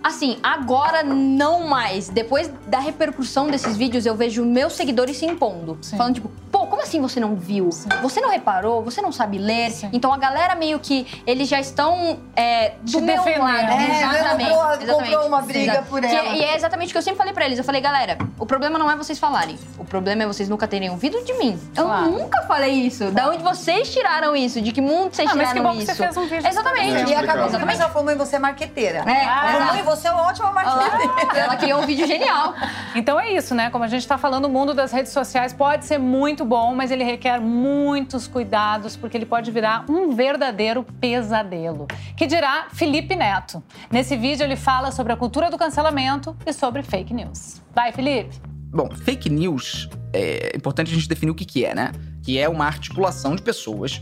Assim, 0.03 0.37
agora 0.41 1.03
não 1.03 1.67
mais. 1.67 2.09
Depois 2.09 2.49
da 2.67 2.79
repercussão 2.79 3.47
desses 3.47 3.75
vídeos, 3.75 4.05
eu 4.05 4.15
vejo 4.15 4.45
meus 4.45 4.73
seguidores 4.73 5.17
se 5.17 5.25
impondo. 5.25 5.77
Sim. 5.81 5.97
Falando, 5.97 6.15
tipo, 6.15 6.31
como 6.69 6.81
assim 6.81 7.01
você 7.01 7.19
não 7.19 7.35
viu? 7.35 7.69
Você 8.01 8.21
não 8.21 8.29
reparou? 8.29 8.83
Você 8.83 9.01
não 9.01 9.11
sabe 9.11 9.37
ler? 9.37 9.71
Sim. 9.71 9.89
Então 9.91 10.13
a 10.13 10.17
galera 10.17 10.55
meio 10.55 10.79
que, 10.79 11.05
eles 11.25 11.47
já 11.49 11.59
estão 11.59 12.19
é, 12.35 12.73
do 12.81 12.91
Te 12.91 13.01
meu 13.01 13.15
defendendo. 13.17 13.43
lado. 13.43 13.71
É, 13.71 14.01
exatamente. 14.01 14.49
comprou- 14.49 14.73
exatamente. 14.73 14.91
comprou 15.11 15.27
uma 15.27 15.41
briga 15.41 15.71
Exato. 15.73 15.87
por 15.89 16.01
Que- 16.01 16.07
ela. 16.15 16.29
e 16.35 16.43
é 16.43 16.55
exatamente 16.55 16.89
o 16.89 16.91
que 16.91 16.97
eu 16.97 17.01
sempre 17.01 17.17
falei 17.17 17.33
pra 17.33 17.45
eles. 17.45 17.57
Eu 17.57 17.63
falei, 17.63 17.81
galera, 17.81 18.17
o 18.37 18.45
problema 18.45 18.77
não 18.79 18.89
é 18.89 18.95
vocês 18.95 19.17
falarem. 19.19 19.57
O 19.77 19.85
problema 19.85 20.23
é 20.23 20.27
vocês 20.27 20.47
nunca 20.49 20.67
terem 20.67 20.89
ouvido 20.89 21.21
de 21.23 21.33
mim. 21.33 21.59
Eu 21.75 21.85
Claro. 21.85 22.11
nunca 22.11 22.41
falei 22.43 22.71
isso. 22.73 23.11
Da 23.11 23.27
onde 23.29 23.43
vocês 23.43 23.91
tiraram 23.91 24.35
isso? 24.35 24.61
De 24.61 24.71
que 24.71 24.81
mundo 24.81 25.13
vocês 25.15 25.29
Ah, 25.29 25.35
mas 25.35 25.49
tiraram 25.49 25.53
que 25.53 25.67
bom 25.67 25.71
que 25.77 25.83
isso? 25.83 25.95
você 25.95 26.03
fez 26.03 26.17
um 26.17 26.27
vídeo 26.27 26.47
Exatamente. 26.47 26.95
É, 26.95 27.05
E 27.09 27.15
acabou 27.15 27.49
que 27.49 27.65
mas 27.65 27.77
falou, 27.79 28.03
mãe, 28.03 28.15
você 28.15 28.35
é 28.35 28.39
marqueteira. 28.39 29.03
É, 29.07 29.23
exato. 29.23 29.73
mãe, 29.73 29.83
você 29.83 30.07
é 30.07 30.11
uma 30.11 30.23
ótima 30.27 30.51
marqueteira. 30.51 31.39
Ela 31.39 31.55
criou 31.55 31.81
um 31.81 31.85
vídeo 31.85 32.05
genial. 32.07 32.53
Então 32.95 33.19
é 33.19 33.31
isso, 33.31 33.53
né? 33.55 33.69
Como 33.69 33.83
a 33.83 33.87
gente 33.87 34.01
está 34.01 34.17
falando, 34.17 34.45
o 34.45 34.49
mundo 34.49 34.73
das 34.73 34.91
redes 34.91 35.11
sociais 35.11 35.53
pode 35.53 35.85
ser 35.85 35.97
muito 35.97 36.43
bom, 36.45 36.58
mas 36.75 36.91
ele 36.91 37.03
requer 37.03 37.39
muitos 37.39 38.27
cuidados, 38.27 38.95
porque 38.95 39.17
ele 39.17 39.25
pode 39.25 39.49
virar 39.51 39.85
um 39.89 40.11
verdadeiro 40.15 40.83
pesadelo. 40.83 41.87
Que 42.15 42.27
dirá 42.27 42.67
Felipe 42.73 43.15
Neto. 43.15 43.63
Nesse 43.89 44.15
vídeo, 44.15 44.43
ele 44.43 44.55
fala 44.55 44.91
sobre 44.91 45.13
a 45.13 45.17
cultura 45.17 45.49
do 45.49 45.57
cancelamento 45.57 46.35
e 46.45 46.53
sobre 46.53 46.83
fake 46.83 47.13
news. 47.13 47.61
Vai, 47.73 47.91
Felipe. 47.91 48.39
Bom, 48.71 48.89
fake 48.95 49.29
news 49.29 49.89
é 50.13 50.51
importante 50.55 50.91
a 50.91 50.93
gente 50.93 51.07
definir 51.07 51.31
o 51.31 51.35
que, 51.35 51.45
que 51.45 51.65
é, 51.65 51.73
né? 51.73 51.91
Que 52.23 52.37
é 52.37 52.47
uma 52.47 52.65
articulação 52.65 53.35
de 53.35 53.41
pessoas 53.41 54.01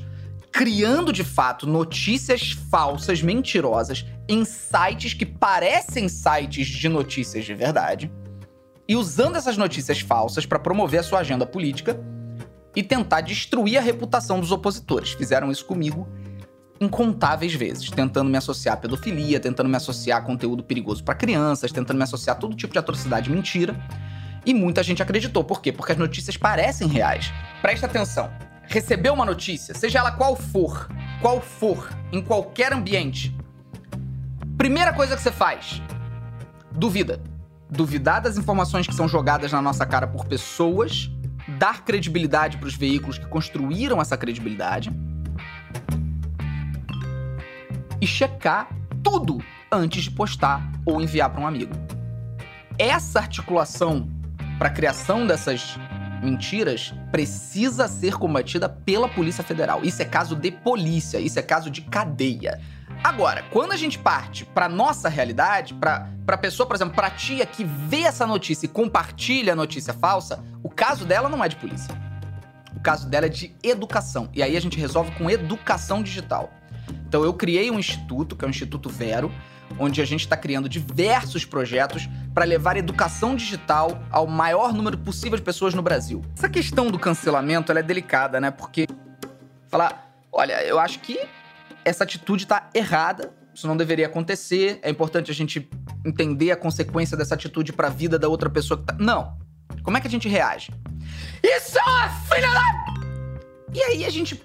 criando 0.51 1.13
de 1.13 1.23
fato 1.23 1.67
notícias 1.67 2.51
falsas, 2.71 3.21
mentirosas, 3.21 4.05
em 4.27 4.43
sites 4.43 5.13
que 5.13 5.25
parecem 5.25 6.09
sites 6.09 6.67
de 6.67 6.89
notícias 6.89 7.45
de 7.45 7.53
verdade, 7.53 8.11
e 8.87 8.95
usando 8.95 9.35
essas 9.35 9.55
notícias 9.55 9.99
falsas 9.99 10.45
para 10.45 10.57
promover 10.57 11.01
a 11.01 11.03
sua 11.03 11.19
agenda 11.19 11.45
política 11.45 11.99
e 12.77 12.83
tentar 12.83 13.21
destruir 13.21 13.75
a 13.79 13.81
reputação 13.81 14.39
dos 14.39 14.51
opositores. 14.51 15.09
Fizeram 15.13 15.49
isso 15.49 15.65
comigo 15.65 16.07
incontáveis 16.79 17.55
vezes, 17.55 17.89
tentando 17.89 18.29
me 18.29 18.37
associar 18.37 18.75
à 18.75 18.77
pedofilia, 18.77 19.39
tentando 19.39 19.67
me 19.67 19.75
associar 19.75 20.19
a 20.19 20.21
conteúdo 20.21 20.63
perigoso 20.63 21.03
para 21.03 21.15
crianças, 21.15 21.71
tentando 21.71 21.97
me 21.97 22.03
associar 22.03 22.35
a 22.35 22.39
todo 22.39 22.55
tipo 22.55 22.73
de 22.73 22.77
atrocidade 22.77 23.31
e 23.31 23.33
mentira. 23.33 23.75
E 24.45 24.53
muita 24.53 24.83
gente 24.83 25.01
acreditou. 25.01 25.43
Por 25.43 25.59
quê? 25.59 25.71
Porque 25.71 25.93
as 25.93 25.97
notícias 25.97 26.37
parecem 26.37 26.87
reais. 26.87 27.33
Presta 27.63 27.87
atenção. 27.87 28.29
Recebeu 28.67 29.15
uma 29.15 29.25
notícia, 29.25 29.73
seja 29.73 29.97
ela 29.97 30.11
qual 30.11 30.35
for, 30.35 30.87
qual 31.19 31.41
for, 31.41 31.89
em 32.11 32.21
qualquer 32.21 32.73
ambiente. 32.73 33.35
Primeira 34.55 34.93
coisa 34.93 35.15
que 35.15 35.21
você 35.23 35.31
faz: 35.31 35.81
duvida. 36.71 37.19
Duvidar 37.69 38.21
das 38.21 38.37
informações 38.37 38.85
que 38.85 38.93
são 38.93 39.09
jogadas 39.09 39.51
na 39.51 39.61
nossa 39.61 39.85
cara 39.85 40.05
por 40.05 40.25
pessoas, 40.25 41.09
dar 41.47 41.83
credibilidade 41.83 42.57
para 42.57 42.67
os 42.67 42.75
veículos 42.75 43.17
que 43.17 43.25
construíram 43.27 44.01
essa 44.01 44.17
credibilidade 44.17 44.91
e 48.01 48.05
checar 48.05 48.69
tudo 49.03 49.41
antes 49.71 50.03
de 50.03 50.11
postar 50.11 50.61
ou 50.85 51.01
enviar 51.01 51.29
para 51.29 51.41
um 51.41 51.47
amigo. 51.47 51.73
Essa 52.77 53.19
articulação 53.19 54.09
para 54.57 54.67
a 54.67 54.71
criação 54.71 55.25
dessas 55.25 55.77
mentiras 56.21 56.93
precisa 57.11 57.87
ser 57.87 58.15
combatida 58.15 58.67
pela 58.67 59.07
Polícia 59.07 59.43
Federal. 59.43 59.83
Isso 59.83 60.01
é 60.01 60.05
caso 60.05 60.35
de 60.35 60.51
polícia, 60.51 61.19
isso 61.19 61.39
é 61.39 61.41
caso 61.41 61.69
de 61.69 61.81
cadeia. 61.81 62.59
Agora, 63.03 63.43
quando 63.51 63.71
a 63.71 63.77
gente 63.77 63.97
parte 63.97 64.45
para 64.45 64.67
nossa 64.67 65.09
realidade, 65.09 65.73
para 65.73 66.09
para 66.27 66.37
pessoa, 66.37 66.67
por 66.67 66.75
exemplo, 66.75 66.93
para 66.93 67.09
tia 67.09 67.45
que 67.45 67.63
vê 67.63 68.01
essa 68.01 68.27
notícia 68.27 68.65
e 68.65 68.69
compartilha 68.69 69.53
a 69.53 69.55
notícia 69.55 69.93
falsa, 69.93 70.43
o 70.61 70.69
caso 70.69 71.05
dela 71.05 71.29
não 71.29 71.41
é 71.41 71.47
de 71.47 71.55
polícia. 71.55 71.95
O 72.75 72.81
caso 72.81 73.07
dela 73.07 73.27
é 73.27 73.29
de 73.29 73.55
educação. 73.63 74.29
E 74.33 74.43
aí 74.43 74.57
a 74.57 74.59
gente 74.59 74.77
resolve 74.77 75.11
com 75.11 75.29
educação 75.29 76.03
digital. 76.03 76.51
Então 77.07 77.23
eu 77.23 77.33
criei 77.33 77.71
um 77.71 77.79
instituto, 77.79 78.35
que 78.35 78.43
é 78.43 78.47
o 78.47 78.49
Instituto 78.49 78.89
Vero, 78.89 79.31
onde 79.79 80.01
a 80.01 80.05
gente 80.05 80.19
está 80.19 80.35
criando 80.35 80.67
diversos 80.67 81.45
projetos 81.45 82.09
para 82.33 82.43
levar 82.43 82.75
educação 82.75 83.37
digital 83.37 83.97
ao 84.11 84.27
maior 84.27 84.73
número 84.73 84.97
possível 84.97 85.37
de 85.37 85.43
pessoas 85.43 85.73
no 85.73 85.81
Brasil. 85.81 86.21
Essa 86.35 86.49
questão 86.49 86.91
do 86.91 86.99
cancelamento 86.99 87.71
ela 87.71 87.79
é 87.79 87.83
delicada, 87.83 88.41
né? 88.41 88.51
Porque 88.51 88.85
falar, 89.69 90.11
olha, 90.29 90.61
eu 90.63 90.77
acho 90.77 90.99
que 90.99 91.17
essa 91.87 92.03
atitude 92.03 92.43
está 92.43 92.69
errada, 92.73 93.33
isso 93.53 93.65
não 93.65 93.77
deveria 93.77 94.07
acontecer, 94.07 94.77
é 94.81 94.89
importante 94.89 95.31
a 95.31 95.33
gente 95.33 95.69
entender 96.05 96.51
a 96.51 96.57
consequência 96.57 97.15
dessa 97.15 97.33
atitude 97.33 97.71
para 97.71 97.87
a 97.87 97.89
vida 97.89 98.19
da 98.19 98.27
outra 98.27 98.49
pessoa 98.49 98.77
que 98.77 98.83
tá... 98.83 98.95
Não. 98.99 99.37
Como 99.83 99.95
é 99.95 100.01
que 100.01 100.07
a 100.07 100.09
gente 100.09 100.27
reage? 100.27 100.73
Isso 101.41 101.79
é 101.79 101.83
uma 101.83 102.09
filha 102.09 102.51
da... 102.51 102.61
E 103.73 103.81
aí 103.81 104.05
a 104.05 104.09
gente 104.09 104.43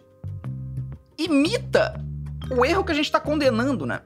imita 1.19 2.01
o 2.57 2.65
erro 2.65 2.85
que 2.85 2.93
a 2.93 2.95
gente 2.95 3.11
tá 3.11 3.19
condenando, 3.19 3.85
né? 3.85 4.03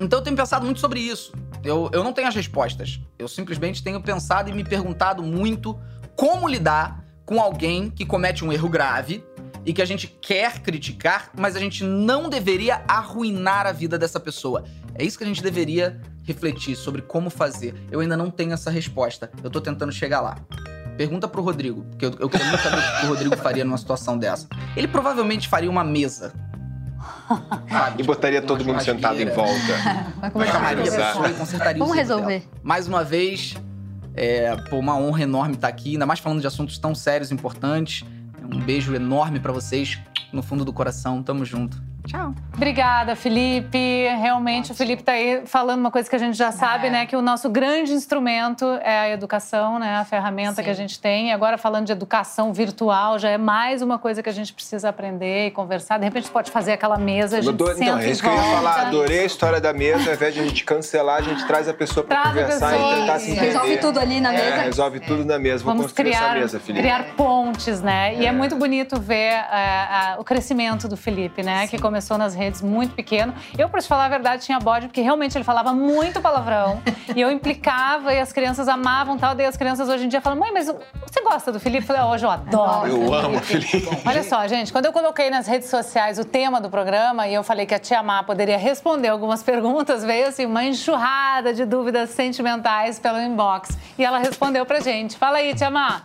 Então 0.00 0.20
eu 0.20 0.22
tenho 0.22 0.36
pensado 0.36 0.64
muito 0.64 0.80
sobre 0.80 1.00
isso. 1.00 1.34
Eu, 1.62 1.90
eu 1.92 2.02
não 2.02 2.14
tenho 2.14 2.28
as 2.28 2.34
respostas. 2.34 2.98
Eu 3.18 3.28
simplesmente 3.28 3.84
tenho 3.84 4.00
pensado 4.00 4.48
e 4.48 4.54
me 4.54 4.64
perguntado 4.64 5.22
muito 5.22 5.78
como 6.16 6.48
lidar 6.48 7.04
com 7.26 7.38
alguém 7.38 7.90
que 7.90 8.06
comete 8.06 8.42
um 8.42 8.50
erro 8.50 8.70
grave 8.70 9.22
e 9.64 9.72
que 9.72 9.80
a 9.82 9.84
gente 9.84 10.06
quer 10.20 10.60
criticar, 10.60 11.30
mas 11.36 11.54
a 11.56 11.60
gente 11.60 11.84
não 11.84 12.28
deveria 12.28 12.82
arruinar 12.88 13.66
a 13.66 13.72
vida 13.72 13.98
dessa 13.98 14.18
pessoa. 14.18 14.64
É 14.94 15.04
isso 15.04 15.16
que 15.16 15.24
a 15.24 15.26
gente 15.26 15.42
deveria 15.42 16.00
refletir 16.24 16.76
sobre 16.76 17.02
como 17.02 17.30
fazer. 17.30 17.74
Eu 17.90 18.00
ainda 18.00 18.16
não 18.16 18.30
tenho 18.30 18.52
essa 18.52 18.70
resposta. 18.70 19.30
Eu 19.42 19.50
tô 19.50 19.60
tentando 19.60 19.92
chegar 19.92 20.20
lá. 20.20 20.36
Pergunta 20.96 21.26
pro 21.26 21.42
Rodrigo, 21.42 21.82
porque 21.84 22.04
eu, 22.04 22.14
eu 22.20 22.28
quero 22.28 22.44
muito 22.44 22.62
saber 22.62 22.76
o 22.76 23.00
que 23.00 23.06
o 23.06 23.08
Rodrigo 23.08 23.36
faria 23.36 23.64
numa 23.64 23.78
situação 23.78 24.18
dessa. 24.18 24.46
Ele 24.76 24.86
provavelmente 24.86 25.48
faria 25.48 25.70
uma 25.70 25.82
mesa. 25.82 26.32
Sabe? 27.68 28.02
E 28.02 28.06
botaria 28.06 28.40
Uma 28.40 28.46
todo 28.46 28.64
mundo 28.64 28.80
sentado 28.82 29.20
em 29.20 29.26
volta. 29.30 29.52
Vai 30.20 30.30
Vai 30.30 30.46
Chamaria 30.48 30.82
a 30.82 30.84
conversar. 30.84 31.06
pessoa 31.12 31.28
e 31.30 31.34
consertaria 31.34 31.78
Vamos 31.78 31.96
resolver. 31.96 32.40
dela. 32.40 32.52
Mais 32.62 32.86
uma 32.86 33.02
vez, 33.02 33.56
é 34.14 34.54
pô, 34.68 34.78
uma 34.78 34.96
honra 34.96 35.22
enorme 35.22 35.54
estar 35.54 35.68
aqui, 35.68 35.92
ainda 35.92 36.06
mais 36.06 36.20
falando 36.20 36.40
de 36.40 36.46
assuntos 36.46 36.78
tão 36.78 36.94
sérios 36.94 37.30
e 37.30 37.34
importantes. 37.34 38.04
Um 38.52 38.60
beijo 38.60 38.94
enorme 38.94 39.40
pra 39.40 39.52
vocês, 39.52 39.98
no 40.32 40.42
fundo 40.42 40.64
do 40.64 40.72
coração. 40.72 41.22
Tamo 41.22 41.44
junto. 41.44 41.82
Tchau. 42.06 42.34
Obrigada, 42.54 43.14
Felipe. 43.16 43.78
Realmente, 44.20 44.72
o 44.72 44.74
Felipe 44.74 45.02
está 45.02 45.12
aí 45.12 45.42
falando 45.46 45.80
uma 45.80 45.90
coisa 45.90 46.10
que 46.10 46.16
a 46.16 46.18
gente 46.18 46.36
já 46.36 46.50
sabe, 46.52 46.88
É. 46.88 46.90
né? 46.90 47.06
Que 47.06 47.14
o 47.16 47.22
nosso 47.22 47.48
grande 47.48 47.92
instrumento 47.92 48.64
é 48.82 48.98
a 48.98 49.10
educação, 49.10 49.78
né? 49.78 49.96
A 49.96 50.04
ferramenta 50.04 50.56
Sim. 50.56 50.62
que 50.64 50.70
a 50.70 50.74
gente 50.74 51.00
tem. 51.00 51.28
E 51.28 51.32
agora, 51.32 51.56
falando 51.56 51.86
de 51.86 51.92
educação 51.92 52.52
virtual, 52.52 53.18
já 53.18 53.30
é 53.30 53.38
mais 53.38 53.82
uma 53.82 53.98
coisa 53.98 54.22
que 54.22 54.28
a 54.28 54.32
gente 54.32 54.52
precisa 54.52 54.88
aprender 54.88 55.46
e 55.46 55.50
conversar. 55.52 55.98
De 55.98 56.04
repente, 56.04 56.28
pode 56.28 56.50
fazer 56.50 56.72
aquela 56.72 56.98
mesa, 56.98 57.38
a 57.38 57.40
gente 57.40 57.54
Então, 57.54 57.98
é 57.98 58.10
isso 58.10 58.20
que 58.22 58.28
eu 58.28 58.34
ia 58.34 58.42
falar. 58.42 58.80
Adorei 58.88 59.20
a 59.20 59.24
história 59.24 59.60
da 59.60 59.72
mesa. 59.72 60.10
Ao 60.10 60.14
invés 60.16 60.34
de 60.34 60.40
a 60.40 60.44
gente 60.44 60.64
cancelar, 60.64 61.18
a 61.18 61.22
gente 61.22 61.46
traz 61.46 61.68
a 61.68 61.74
pessoa 61.74 62.04
pra 62.04 62.20
Traz 62.22 62.36
a 62.36 62.40
conversar 62.42 62.70
pessoa 62.72 62.92
e 62.96 63.00
tentar 63.00 63.18
se 63.20 63.30
entender. 63.30 63.46
Resolve 63.46 63.76
tudo 63.78 64.00
ali 64.00 64.20
na 64.20 64.34
É, 64.34 64.36
mesa. 64.50 64.62
resolve 64.62 65.00
tudo 65.00 65.24
na 65.24 65.38
mesa. 65.38 65.64
Vamos 65.64 65.84
construir 65.84 66.10
criar, 66.10 66.30
essa 66.30 66.34
mesa, 66.40 66.60
Felipe. 66.60 66.82
criar 66.82 67.04
pontes, 67.16 67.80
né? 67.80 68.14
E 68.16 68.24
é 68.26 68.28
É. 68.28 68.32
muito 68.32 68.56
bonito 68.56 69.00
ver 69.00 69.14
é, 69.14 69.44
a- 69.48 70.16
o 70.18 70.24
crescimento 70.24 70.88
do 70.88 70.96
Felipe, 70.96 71.42
né? 71.42 71.66
Que 71.68 71.78
começou 71.92 72.16
nas 72.16 72.34
redes 72.34 72.62
muito 72.62 72.94
pequeno. 72.94 73.34
Eu, 73.58 73.68
pra 73.68 73.78
te 73.82 73.86
falar 73.86 74.06
a 74.06 74.08
verdade, 74.08 74.42
tinha 74.46 74.58
bode, 74.58 74.86
porque 74.86 75.02
realmente 75.02 75.36
ele 75.36 75.44
falava 75.44 75.74
muito 75.74 76.22
palavrão. 76.22 76.80
e 77.14 77.20
eu 77.20 77.30
implicava 77.30 78.14
e 78.14 78.18
as 78.18 78.32
crianças 78.32 78.66
amavam 78.66 79.18
tal. 79.18 79.34
Daí 79.34 79.44
as 79.44 79.58
crianças 79.58 79.90
hoje 79.90 80.06
em 80.06 80.08
dia 80.08 80.22
falam, 80.22 80.38
mãe, 80.38 80.50
mas 80.50 80.68
você 80.68 81.20
gosta 81.22 81.52
do 81.52 81.60
Felipe? 81.60 81.82
Eu 81.82 81.86
falei, 81.88 82.00
"Ah, 82.02 82.06
hoje 82.06 82.24
eu 82.24 82.30
adoro. 82.30 82.86
Eu 82.88 83.12
amo 83.12 83.36
o 83.36 83.40
Felipe. 83.42 83.86
Olha 84.06 84.22
só, 84.22 84.46
gente, 84.46 84.72
quando 84.72 84.86
eu 84.86 84.92
coloquei 84.92 85.28
nas 85.28 85.46
redes 85.46 85.68
sociais 85.68 86.18
o 86.18 86.24
tema 86.24 86.62
do 86.62 86.70
programa 86.70 87.28
e 87.28 87.34
eu 87.34 87.42
falei 87.42 87.66
que 87.66 87.74
a 87.74 87.78
Tia 87.78 88.02
Má 88.02 88.22
poderia 88.22 88.56
responder 88.56 89.08
algumas 89.08 89.42
perguntas, 89.42 90.02
veio 90.02 90.28
assim 90.28 90.46
uma 90.46 90.64
enxurrada 90.64 91.52
de 91.52 91.66
dúvidas 91.66 92.08
sentimentais 92.08 92.98
pelo 92.98 93.20
inbox. 93.20 93.76
E 93.98 94.04
ela 94.04 94.16
respondeu 94.18 94.64
pra 94.64 94.80
gente. 94.80 95.18
Fala 95.18 95.38
aí, 95.38 95.54
Tia 95.54 95.70
Má. 95.70 96.00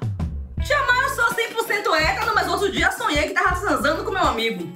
Tia 0.66 0.80
Má, 0.80 1.02
eu 1.04 1.10
sou 1.16 1.26
100% 1.34 1.96
hétero, 1.96 2.36
mas 2.36 2.46
outro 2.50 2.70
dia 2.70 2.92
sonhei 2.92 3.24
que 3.24 3.34
tava 3.34 3.56
transando 3.58 4.04
com 4.04 4.12
meu 4.12 4.24
amigo. 4.28 4.70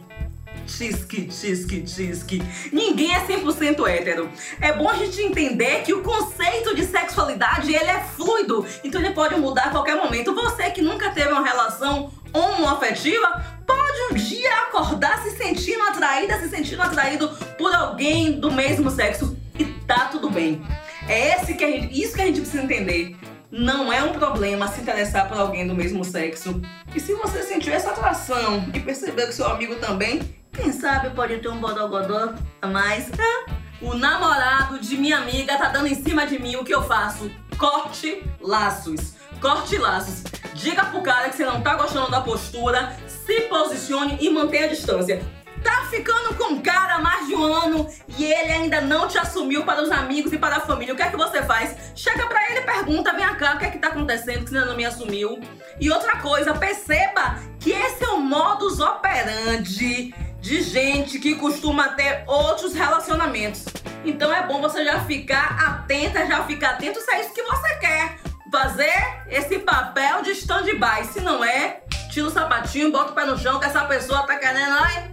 Tisque, 0.77 1.23
tisque, 1.25 1.81
tisque. 1.81 2.41
Ninguém 2.71 3.13
é 3.13 3.19
100% 3.25 3.87
hétero. 3.87 4.29
É 4.59 4.73
bom 4.73 4.89
a 4.89 4.95
gente 4.95 5.21
entender 5.21 5.83
que 5.83 5.93
o 5.93 6.01
conceito 6.01 6.73
de 6.75 6.85
sexualidade, 6.85 7.73
ele 7.73 7.89
é 7.89 7.99
fluido. 7.99 8.65
Então 8.83 9.01
ele 9.01 9.13
pode 9.13 9.35
mudar 9.35 9.65
a 9.65 9.69
qualquer 9.69 9.95
momento. 9.95 10.33
Você 10.33 10.69
que 10.71 10.81
nunca 10.81 11.09
teve 11.11 11.29
uma 11.29 11.43
relação 11.43 12.11
homoafetiva, 12.33 13.43
pode 13.67 13.99
um 14.11 14.15
dia 14.15 14.53
acordar 14.63 15.21
se 15.21 15.31
sentindo 15.31 15.83
atraída, 15.83 16.39
se 16.39 16.49
sentindo 16.49 16.81
atraído 16.81 17.29
por 17.57 17.73
alguém 17.73 18.39
do 18.39 18.51
mesmo 18.51 18.89
sexo. 18.89 19.37
E 19.59 19.65
tá 19.65 20.05
tudo 20.05 20.29
bem. 20.29 20.61
É 21.07 21.35
esse 21.35 21.53
que 21.53 21.63
a 21.63 21.67
gente, 21.67 22.01
isso 22.01 22.15
que 22.15 22.21
a 22.21 22.25
gente 22.25 22.41
precisa 22.41 22.63
entender. 22.63 23.15
Não 23.51 23.91
é 23.91 24.01
um 24.01 24.13
problema 24.13 24.67
se 24.69 24.79
interessar 24.79 25.27
por 25.27 25.37
alguém 25.37 25.67
do 25.67 25.75
mesmo 25.75 26.05
sexo. 26.05 26.61
E 26.95 26.99
se 26.99 27.13
você 27.13 27.43
sentiu 27.43 27.73
essa 27.73 27.89
atração 27.89 28.65
e 28.73 28.79
percebeu 28.79 29.27
que 29.27 29.33
seu 29.33 29.45
amigo 29.45 29.75
também, 29.75 30.21
quem 30.51 30.71
sabe 30.71 31.09
pode 31.11 31.37
ter 31.37 31.49
um 31.49 31.59
bodogodó 31.59 32.33
a 32.61 32.67
mais. 32.67 33.09
Ah, 33.17 33.51
o 33.81 33.95
namorado 33.95 34.79
de 34.79 34.97
minha 34.97 35.17
amiga 35.17 35.57
tá 35.57 35.69
dando 35.69 35.87
em 35.87 35.95
cima 35.95 36.25
de 36.25 36.37
mim, 36.39 36.55
o 36.55 36.63
que 36.63 36.73
eu 36.73 36.83
faço? 36.83 37.31
Corte 37.57 38.23
laços. 38.39 39.15
Corte 39.39 39.77
laços. 39.77 40.23
Diga 40.53 40.85
pro 40.85 41.01
cara 41.01 41.29
que 41.29 41.35
você 41.35 41.45
não 41.45 41.61
tá 41.61 41.75
gostando 41.75 42.11
da 42.11 42.21
postura, 42.21 42.95
se 43.07 43.41
posicione 43.41 44.17
e 44.21 44.29
mantenha 44.29 44.65
a 44.65 44.69
distância. 44.69 45.23
Tá 45.63 45.85
ficando 45.89 46.35
com 46.35 46.53
um 46.53 46.61
cara 46.61 46.95
há 46.95 46.99
mais 46.99 47.27
de 47.27 47.35
um 47.35 47.43
ano 47.43 47.87
e 48.17 48.25
ele 48.25 48.51
ainda 48.51 48.81
não 48.81 49.07
te 49.07 49.17
assumiu 49.17 49.63
para 49.63 49.81
os 49.81 49.91
amigos 49.91 50.33
e 50.33 50.37
para 50.37 50.57
a 50.57 50.59
família. 50.59 50.93
O 50.93 50.97
que 50.97 51.03
é 51.03 51.09
que 51.09 51.17
você 51.17 51.43
faz? 51.43 51.75
Chega 51.95 52.25
pra 52.27 52.49
ele 52.49 52.59
e 52.59 52.63
pergunta: 52.63 53.13
vem 53.13 53.25
cá, 53.35 53.55
o 53.55 53.59
que 53.59 53.65
é 53.65 53.69
que 53.69 53.77
tá 53.77 53.89
acontecendo 53.89 54.43
que 54.43 54.49
você 54.49 54.57
ainda 54.57 54.69
não 54.69 54.75
me 54.75 54.85
assumiu? 54.85 55.39
E 55.79 55.91
outra 55.91 56.17
coisa, 56.17 56.53
perceba 56.53 57.39
que 57.59 57.71
esse 57.71 58.03
é 58.03 58.09
o 58.09 58.19
modus 58.19 58.79
operandi 58.79 60.13
de 60.41 60.61
gente 60.61 61.19
que 61.19 61.35
costuma 61.35 61.89
ter 61.89 62.23
outros 62.27 62.73
relacionamentos. 62.73 63.65
Então 64.03 64.33
é 64.33 64.45
bom 64.45 64.59
você 64.59 64.83
já 64.83 64.99
ficar 65.05 65.57
atenta, 65.59 66.25
já 66.25 66.43
ficar 66.43 66.71
atento 66.71 66.99
se 66.99 67.11
é 67.11 67.21
isso 67.21 67.33
que 67.33 67.43
você 67.43 67.75
quer. 67.75 68.17
Fazer 68.51 69.23
esse 69.29 69.59
papel 69.59 70.23
de 70.23 70.31
stand-by. 70.31 71.05
Se 71.13 71.21
não 71.21 71.41
é, 71.41 71.83
tira 72.11 72.27
o 72.27 72.31
sapatinho, 72.31 72.91
bota 72.91 73.11
o 73.11 73.15
pé 73.15 73.25
no 73.25 73.37
chão 73.37 73.59
que 73.59 73.65
essa 73.65 73.85
pessoa 73.85 74.23
tá 74.23 74.35
querendo. 74.35 74.73
Ai, 74.73 75.11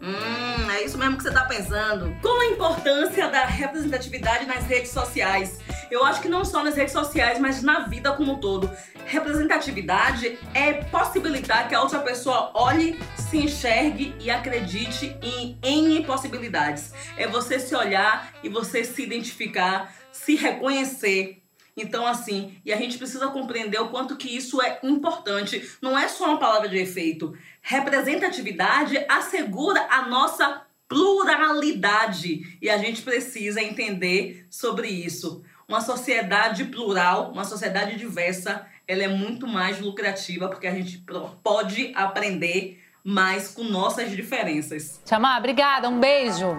Hum, 0.00 0.70
é 0.70 0.84
isso 0.84 0.96
mesmo 0.96 1.16
que 1.16 1.22
você 1.22 1.30
tá 1.30 1.44
pensando. 1.44 2.16
Qual 2.22 2.40
a 2.40 2.46
importância 2.46 3.28
da 3.28 3.44
representatividade 3.44 4.46
nas 4.46 4.64
redes 4.64 4.90
sociais? 4.90 5.58
Eu 5.90 6.04
acho 6.04 6.20
que 6.20 6.28
não 6.28 6.44
só 6.44 6.62
nas 6.62 6.76
redes 6.76 6.92
sociais, 6.92 7.38
mas 7.38 7.62
na 7.62 7.80
vida 7.80 8.12
como 8.12 8.32
um 8.32 8.40
todo. 8.40 8.70
Representatividade 9.06 10.38
é 10.52 10.74
possibilitar 10.84 11.68
que 11.68 11.74
a 11.74 11.80
outra 11.80 12.00
pessoa 12.00 12.50
olhe, 12.54 13.00
se 13.16 13.38
enxergue 13.38 14.14
e 14.20 14.30
acredite 14.30 15.16
em 15.22 15.58
N 15.62 16.04
possibilidades. 16.04 16.92
É 17.16 17.26
você 17.26 17.58
se 17.58 17.74
olhar 17.74 18.34
e 18.42 18.48
você 18.48 18.84
se 18.84 19.02
identificar, 19.02 19.94
se 20.12 20.34
reconhecer. 20.34 21.42
Então, 21.74 22.06
assim, 22.06 22.60
e 22.64 22.72
a 22.72 22.76
gente 22.76 22.98
precisa 22.98 23.28
compreender 23.28 23.80
o 23.80 23.88
quanto 23.88 24.16
que 24.16 24.36
isso 24.36 24.60
é 24.60 24.80
importante. 24.82 25.70
Não 25.80 25.96
é 25.96 26.08
só 26.08 26.26
uma 26.26 26.38
palavra 26.38 26.68
de 26.68 26.76
efeito. 26.76 27.32
Representatividade 27.62 28.98
assegura 29.08 29.86
a 29.88 30.06
nossa 30.06 30.62
pluralidade. 30.88 32.58
E 32.60 32.68
a 32.68 32.78
gente 32.78 33.02
precisa 33.02 33.62
entender 33.62 34.46
sobre 34.50 34.88
isso. 34.88 35.44
Uma 35.68 35.82
sociedade 35.82 36.64
plural, 36.64 37.30
uma 37.30 37.44
sociedade 37.44 37.94
diversa, 37.96 38.64
ela 38.86 39.02
é 39.02 39.08
muito 39.08 39.46
mais 39.46 39.78
lucrativa 39.78 40.48
porque 40.48 40.66
a 40.66 40.70
gente 40.70 41.04
pode 41.42 41.92
aprender 41.94 42.82
mais 43.04 43.48
com 43.48 43.62
nossas 43.64 44.10
diferenças. 44.10 44.98
Má, 45.20 45.36
obrigada, 45.36 45.86
um 45.90 46.00
beijo. 46.00 46.56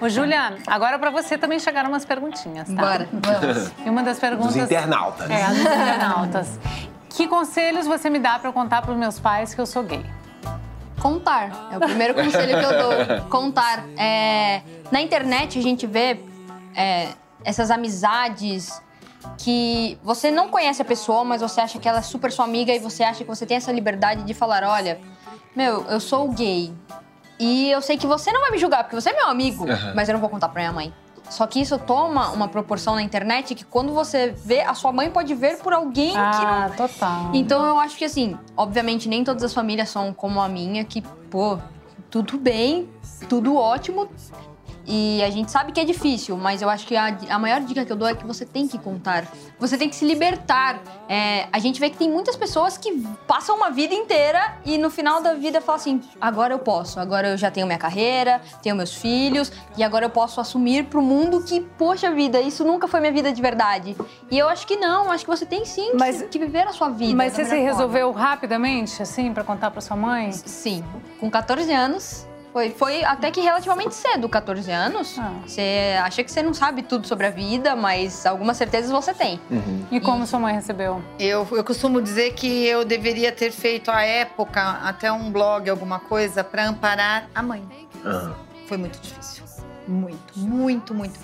Ô, 0.00 0.08
Júlia, 0.08 0.58
agora 0.64 0.96
pra 0.96 1.10
você 1.10 1.36
também 1.36 1.58
chegaram 1.58 1.88
umas 1.88 2.04
perguntinhas, 2.04 2.68
tá? 2.68 2.80
Bora, 2.80 3.08
vamos. 3.12 3.72
E 3.84 3.90
uma 3.90 4.04
das 4.04 4.20
perguntas... 4.20 4.54
Dos 4.54 4.62
internautas. 4.62 5.28
É, 5.28 5.48
dos 5.48 5.58
internautas. 5.66 6.60
que 7.10 7.26
conselhos 7.26 7.84
você 7.84 8.08
me 8.08 8.20
dá 8.20 8.38
pra 8.38 8.50
eu 8.50 8.52
contar 8.52 8.80
pros 8.80 8.96
meus 8.96 9.18
pais 9.18 9.54
que 9.54 9.60
eu 9.60 9.66
sou 9.66 9.82
gay? 9.82 10.06
Contar. 11.00 11.68
É 11.72 11.76
o 11.78 11.80
primeiro 11.80 12.14
conselho 12.14 12.60
que 12.60 12.64
eu 12.64 12.78
dou. 12.78 13.22
Contar. 13.28 13.84
É, 13.96 14.62
na 14.92 15.02
internet 15.02 15.58
a 15.58 15.62
gente 15.62 15.84
vê 15.84 16.20
é, 16.76 17.08
essas 17.46 17.70
amizades 17.70 18.82
que 19.38 19.96
você 20.02 20.30
não 20.32 20.48
conhece 20.48 20.82
a 20.82 20.84
pessoa, 20.84 21.24
mas 21.24 21.40
você 21.40 21.60
acha 21.60 21.78
que 21.78 21.88
ela 21.88 21.98
é 21.98 22.02
super 22.02 22.30
sua 22.32 22.44
amiga 22.44 22.72
e 22.74 22.78
você 22.80 23.04
acha 23.04 23.22
que 23.22 23.30
você 23.30 23.46
tem 23.46 23.56
essa 23.56 23.70
liberdade 23.72 24.24
de 24.24 24.34
falar, 24.34 24.64
olha, 24.64 25.00
meu, 25.54 25.84
eu 25.84 26.00
sou 26.00 26.28
gay. 26.30 26.74
E 27.38 27.70
eu 27.70 27.80
sei 27.80 27.96
que 27.96 28.06
você 28.06 28.32
não 28.32 28.40
vai 28.40 28.50
me 28.50 28.58
julgar, 28.58 28.82
porque 28.82 28.96
você 29.00 29.10
é 29.10 29.12
meu 29.14 29.28
amigo, 29.28 29.70
Aham. 29.70 29.92
mas 29.94 30.08
eu 30.08 30.14
não 30.14 30.20
vou 30.20 30.28
contar 30.28 30.48
pra 30.48 30.60
minha 30.60 30.72
mãe. 30.72 30.92
Só 31.30 31.46
que 31.46 31.60
isso 31.60 31.78
toma 31.78 32.30
uma 32.30 32.48
proporção 32.48 32.94
na 32.96 33.02
internet 33.02 33.54
que 33.54 33.64
quando 33.64 33.92
você 33.92 34.30
vê, 34.44 34.62
a 34.62 34.74
sua 34.74 34.92
mãe 34.92 35.10
pode 35.10 35.32
ver 35.34 35.58
por 35.58 35.72
alguém 35.72 36.12
que 36.12 36.16
não 36.16 36.62
Ah, 36.64 36.70
total. 36.76 37.30
então 37.32 37.64
eu 37.64 37.78
acho 37.78 37.96
que 37.96 38.04
assim, 38.04 38.36
obviamente 38.56 39.08
nem 39.08 39.22
todas 39.24 39.42
as 39.42 39.52
famílias 39.54 39.88
são 39.88 40.12
como 40.12 40.40
a 40.40 40.48
minha, 40.48 40.84
que, 40.84 41.02
pô, 41.30 41.58
tudo 42.10 42.38
bem, 42.38 42.88
tudo 43.28 43.56
ótimo. 43.56 44.08
E 44.86 45.22
a 45.24 45.30
gente 45.30 45.50
sabe 45.50 45.72
que 45.72 45.80
é 45.80 45.84
difícil, 45.84 46.36
mas 46.36 46.62
eu 46.62 46.68
acho 46.68 46.86
que 46.86 46.94
a, 46.96 47.16
a 47.28 47.38
maior 47.38 47.60
dica 47.60 47.84
que 47.84 47.90
eu 47.92 47.96
dou 47.96 48.06
é 48.08 48.14
que 48.14 48.24
você 48.24 48.46
tem 48.46 48.68
que 48.68 48.78
contar. 48.78 49.26
Você 49.58 49.76
tem 49.76 49.88
que 49.88 49.96
se 49.96 50.04
libertar. 50.04 50.80
É, 51.08 51.48
a 51.52 51.58
gente 51.58 51.80
vê 51.80 51.90
que 51.90 51.96
tem 51.96 52.08
muitas 52.10 52.36
pessoas 52.36 52.78
que 52.78 52.92
passam 53.26 53.56
uma 53.56 53.70
vida 53.70 53.94
inteira 53.94 54.56
e 54.64 54.78
no 54.78 54.88
final 54.88 55.20
da 55.20 55.34
vida 55.34 55.60
falam 55.60 55.80
assim: 55.80 56.00
agora 56.20 56.54
eu 56.54 56.58
posso, 56.58 57.00
agora 57.00 57.28
eu 57.30 57.36
já 57.36 57.50
tenho 57.50 57.66
minha 57.66 57.78
carreira, 57.78 58.40
tenho 58.62 58.76
meus 58.76 58.94
filhos 58.94 59.50
e 59.76 59.82
agora 59.82 60.04
eu 60.06 60.10
posso 60.10 60.40
assumir 60.40 60.84
pro 60.84 61.02
mundo 61.02 61.42
que, 61.42 61.60
poxa 61.76 62.10
vida, 62.12 62.40
isso 62.40 62.64
nunca 62.64 62.86
foi 62.86 63.00
minha 63.00 63.12
vida 63.12 63.32
de 63.32 63.42
verdade. 63.42 63.96
E 64.30 64.38
eu 64.38 64.48
acho 64.48 64.66
que 64.66 64.76
não, 64.76 65.10
acho 65.10 65.24
que 65.24 65.30
você 65.30 65.44
tem 65.46 65.64
sim 65.64 65.90
que, 65.92 65.96
Mas- 65.96 66.22
que 66.22 66.38
viver 66.38 66.66
a 66.68 66.72
sua 66.72 66.90
vida. 66.90 67.14
Mas 67.14 67.32
você 67.32 67.44
se 67.44 67.50
melhor 67.50 67.66
forma. 67.70 67.80
resolveu 67.80 68.12
rapidamente, 68.12 69.02
assim, 69.02 69.32
pra 69.32 69.42
contar 69.42 69.70
pra 69.70 69.80
sua 69.80 69.96
mãe? 69.96 70.30
Sim, 70.32 70.84
com 71.18 71.30
14 71.30 71.72
anos. 71.72 72.26
Foi, 72.56 72.70
foi 72.70 73.04
até 73.04 73.30
que 73.30 73.38
relativamente 73.38 73.94
cedo, 73.94 74.30
14 74.30 74.70
anos. 74.70 75.18
Ah. 75.18 75.34
Você 75.46 75.94
acha 76.00 76.24
que 76.24 76.32
você 76.32 76.42
não 76.42 76.54
sabe 76.54 76.82
tudo 76.82 77.06
sobre 77.06 77.26
a 77.26 77.30
vida, 77.30 77.76
mas 77.76 78.24
algumas 78.24 78.56
certezas 78.56 78.90
você 78.90 79.12
tem. 79.12 79.38
E 79.90 80.00
como 80.00 80.26
sua 80.26 80.40
mãe 80.40 80.54
recebeu? 80.54 81.02
Eu, 81.18 81.46
eu 81.52 81.62
costumo 81.62 82.00
dizer 82.00 82.32
que 82.32 82.64
eu 82.64 82.82
deveria 82.82 83.30
ter 83.30 83.50
feito 83.50 83.90
à 83.90 84.00
época 84.00 84.62
até 84.82 85.12
um 85.12 85.30
blog, 85.30 85.68
alguma 85.68 86.00
coisa, 86.00 86.42
para 86.42 86.66
amparar 86.66 87.28
a 87.34 87.42
mãe. 87.42 87.62
Ah. 88.02 88.32
Foi 88.66 88.78
muito 88.78 88.98
difícil. 89.00 89.44
Muito, 89.86 90.38
muito, 90.38 90.94
muito. 90.94 91.20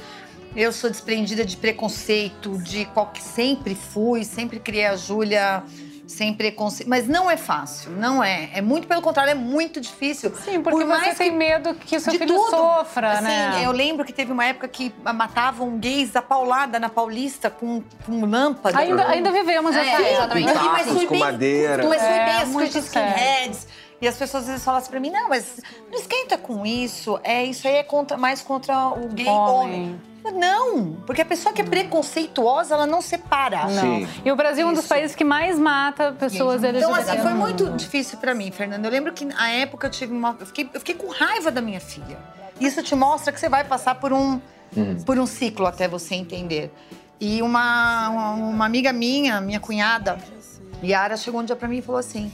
Eu 0.54 0.70
sou 0.70 0.90
desprendida 0.90 1.46
de 1.46 1.56
preconceito, 1.56 2.58
de 2.58 2.84
qual 2.84 3.06
que 3.06 3.22
sempre 3.22 3.74
fui, 3.74 4.22
sempre 4.22 4.60
criei 4.60 4.84
a 4.84 4.96
Júlia 4.96 5.62
sem 6.06 6.34
preconceito. 6.34 6.88
Mas 6.88 7.06
não 7.08 7.30
é 7.30 7.36
fácil, 7.36 7.90
não 7.92 8.22
é. 8.22 8.50
É 8.54 8.60
muito 8.60 8.86
pelo 8.86 9.00
contrário, 9.00 9.30
é 9.30 9.34
muito 9.34 9.80
difícil. 9.80 10.34
Sim, 10.34 10.62
porque 10.62 10.78
Por 10.78 10.86
você 10.86 11.00
mais 11.00 11.16
tem 11.18 11.30
que- 11.30 11.36
medo 11.36 11.74
que 11.74 11.96
o 11.96 12.00
seu 12.00 12.12
de 12.12 12.18
filho 12.18 12.34
tudo. 12.34 12.50
sofra, 12.50 13.12
assim, 13.12 13.24
né? 13.24 13.62
Eu 13.64 13.72
lembro 13.72 14.04
que 14.04 14.12
teve 14.12 14.32
uma 14.32 14.44
época 14.44 14.68
que 14.68 14.92
matavam 15.14 15.78
gays 15.78 16.14
a 16.16 16.22
paulada 16.22 16.78
na 16.80 16.88
Paulista 16.88 17.48
com, 17.48 17.82
com 18.04 18.24
lâmpada. 18.26 18.78
Ainda, 18.78 19.06
ainda 19.08 19.30
vivemos 19.32 19.74
essa 19.74 19.86
É, 19.86 19.92
época. 19.94 20.10
exatamente. 20.10 20.44
Mas 20.54 20.62
Tacos 20.86 20.92
foi 20.92 21.06
com 21.06 21.16
madeira. 21.16 21.88
Mas 21.88 22.02
foi 22.02 22.10
É, 22.10 22.24
bem 22.24 22.34
as 22.36 22.48
muito 22.48 22.72
coisas 22.72 22.84
sério. 22.90 23.08
skinheads. 23.12 23.66
E 24.02 24.08
as 24.08 24.16
pessoas 24.16 24.42
às 24.42 24.48
vezes 24.48 24.64
falam 24.64 24.80
assim 24.80 24.90
pra 24.90 24.98
mim, 24.98 25.10
não, 25.10 25.28
mas 25.28 25.60
não 25.88 25.96
esquenta 25.96 26.36
com 26.36 26.66
isso. 26.66 27.20
É, 27.22 27.44
isso 27.44 27.68
aí 27.68 27.76
é 27.76 27.84
contra, 27.84 28.16
mais 28.16 28.42
contra 28.42 28.88
o 28.88 29.06
gay 29.06 29.28
homem. 29.28 29.96
Homem. 30.24 30.34
Não, 30.34 30.94
porque 31.06 31.22
a 31.22 31.24
pessoa 31.24 31.52
que 31.52 31.62
é 31.62 31.64
preconceituosa, 31.64 32.74
ela 32.74 32.86
não 32.86 33.00
separa. 33.00 33.66
Não. 33.68 34.06
E 34.24 34.30
o 34.30 34.36
Brasil 34.36 34.66
é 34.66 34.70
um 34.70 34.72
dos 34.72 34.80
Isso. 34.80 34.88
países 34.88 35.16
que 35.16 35.24
mais 35.24 35.58
mata 35.58 36.12
pessoas 36.12 36.62
LGBT. 36.62 36.78
Então, 36.78 36.94
assim, 36.94 37.22
foi 37.22 37.34
muito 37.34 37.70
difícil 37.70 38.18
pra 38.18 38.34
mim, 38.34 38.50
Fernanda. 38.50 38.86
Eu 38.86 38.92
lembro 38.92 39.12
que 39.12 39.24
na 39.24 39.50
época 39.50 39.86
eu 39.86 39.90
tive 39.90 40.12
uma. 40.12 40.36
Eu 40.38 40.46
fiquei, 40.46 40.68
eu 40.74 40.80
fiquei 40.80 40.94
com 40.96 41.08
raiva 41.08 41.50
da 41.50 41.60
minha 41.60 41.80
filha. 41.80 42.18
Isso 42.60 42.82
te 42.82 42.94
mostra 42.94 43.32
que 43.32 43.38
você 43.38 43.48
vai 43.48 43.64
passar 43.64 43.96
por 43.96 44.12
um, 44.12 44.40
por 45.04 45.18
um 45.18 45.26
ciclo 45.26 45.66
até 45.66 45.88
você 45.88 46.14
entender. 46.14 46.72
E 47.20 47.40
uma, 47.40 48.08
uma, 48.08 48.30
uma 48.34 48.66
amiga 48.66 48.92
minha, 48.92 49.40
minha 49.40 49.60
cunhada, 49.60 50.18
Yara, 50.82 51.16
chegou 51.16 51.40
um 51.40 51.44
dia 51.44 51.56
pra 51.56 51.68
mim 51.68 51.78
e 51.78 51.82
falou 51.82 51.98
assim: 51.98 52.32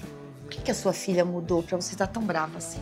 Por 0.48 0.54
que, 0.54 0.62
que 0.62 0.70
a 0.70 0.74
sua 0.74 0.94
filha 0.94 1.26
mudou 1.26 1.62
pra 1.62 1.76
você 1.76 1.92
estar 1.92 2.06
tão 2.06 2.22
brava 2.22 2.56
assim? 2.56 2.80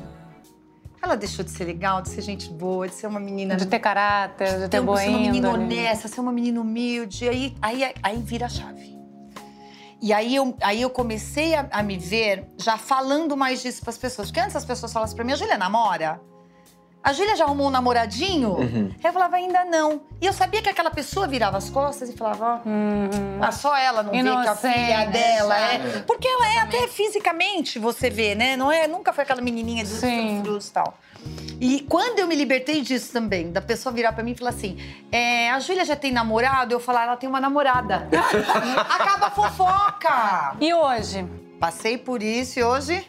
Ela 1.03 1.17
deixou 1.17 1.45
de 1.45 1.51
ser 1.51 1.65
legal, 1.65 2.01
de 2.01 2.11
ser 2.11 2.23
gente 2.23 2.49
boa, 2.49 2.87
de 2.87 2.95
ser 2.95 3.09
uma 3.09 3.19
menina 3.19 3.57
De 3.57 3.67
ter 3.67 3.81
caráter, 3.81 4.55
de 4.55 4.61
ter 4.61 4.69
ter 4.69 4.81
boa 4.81 5.01
ser 5.01 5.09
uma 5.09 5.19
menina 5.19 5.51
honesta, 5.51 6.07
ser 6.07 6.21
uma 6.21 6.31
menina 6.31 6.61
humilde. 6.61 7.29
Aí, 7.29 7.57
aí, 7.61 7.93
aí 8.01 8.23
vira 8.23 8.47
a 8.47 8.49
chave. 8.49 8.97
E 10.01 10.13
aí 10.13 10.37
eu, 10.37 10.57
aí 10.63 10.81
eu 10.81 10.91
comecei 10.91 11.57
a, 11.57 11.67
a 11.73 11.83
me 11.83 11.99
ver 11.99 12.47
já 12.57 12.79
falando 12.79 13.37
mais 13.37 13.63
disso 13.63 13.83
pras 13.83 13.99
pessoas. 13.99 14.29
Porque 14.29 14.39
antes 14.39 14.55
as 14.55 14.65
pessoas 14.65 14.93
falavam 14.93 15.13
pra 15.13 15.25
mim, 15.25 15.33
a 15.33 15.37
Júlia 15.37 15.59
namora? 15.59 16.21
A 17.07 17.13
Júlia 17.13 17.37
já 17.37 17.45
arrumou 17.45 17.69
um 17.69 17.71
namoradinho? 17.71 18.55
Uhum. 18.55 18.91
Eu 19.05 19.13
falava, 19.13 19.37
ainda 19.37 19.65
não. 19.65 20.01
E 20.21 20.27
eu 20.27 20.33
sabia 20.33 20.61
que 20.61 20.69
aquela 20.69 20.91
pessoa 20.91 21.29
virava 21.29 21.57
as 21.57 21.71
costas 21.71 22.11
e 22.11 22.17
falava, 22.17 22.61
ó, 22.65 22.69
Uhum. 22.69 23.39
ah, 23.41 23.53
só 23.53 23.77
ela 23.77 24.03
não 24.03 24.11
vê 24.11 24.21
que 24.23 24.29
a 24.29 24.43
Inocente. 24.43 24.75
filha 24.75 25.07
dela 25.07 25.57
é. 25.57 25.79
Porque 26.05 26.27
ela 26.27 26.49
é 26.55 26.59
até 26.59 26.89
fisicamente, 26.89 27.79
você 27.79 28.11
vê, 28.11 28.35
né? 28.35 28.57
Não 28.57 28.73
é, 28.73 28.89
nunca 28.89 29.13
foi 29.13 29.23
aquela 29.23 29.41
menininha 29.41 29.85
de 29.85 29.95
e 30.05 30.71
tal. 30.73 30.99
E 31.61 31.81
quando 31.89 32.19
eu 32.19 32.27
me 32.27 32.35
libertei 32.35 32.81
disso 32.83 33.13
também, 33.13 33.53
da 33.53 33.61
pessoa 33.61 33.93
virar 33.93 34.13
pra 34.13 34.25
mim 34.25 34.33
e 34.33 34.35
falar 34.35 34.51
assim: 34.51 34.77
é, 35.13 35.49
a 35.53 35.61
Júlia 35.61 35.85
já 35.85 35.95
tem 35.95 36.11
namorado? 36.11 36.75
Eu 36.75 36.81
falar, 36.81 37.05
ela 37.05 37.17
tem 37.17 37.29
uma 37.29 37.41
namorada. 37.41 38.09
Acaba 38.91 39.29
a 39.29 39.31
fofoca! 39.31 40.57
E 40.61 40.75
hoje? 40.75 41.25
Passei 41.61 41.97
por 41.97 42.21
isso 42.21 42.59
e 42.59 42.65
hoje 42.65 43.07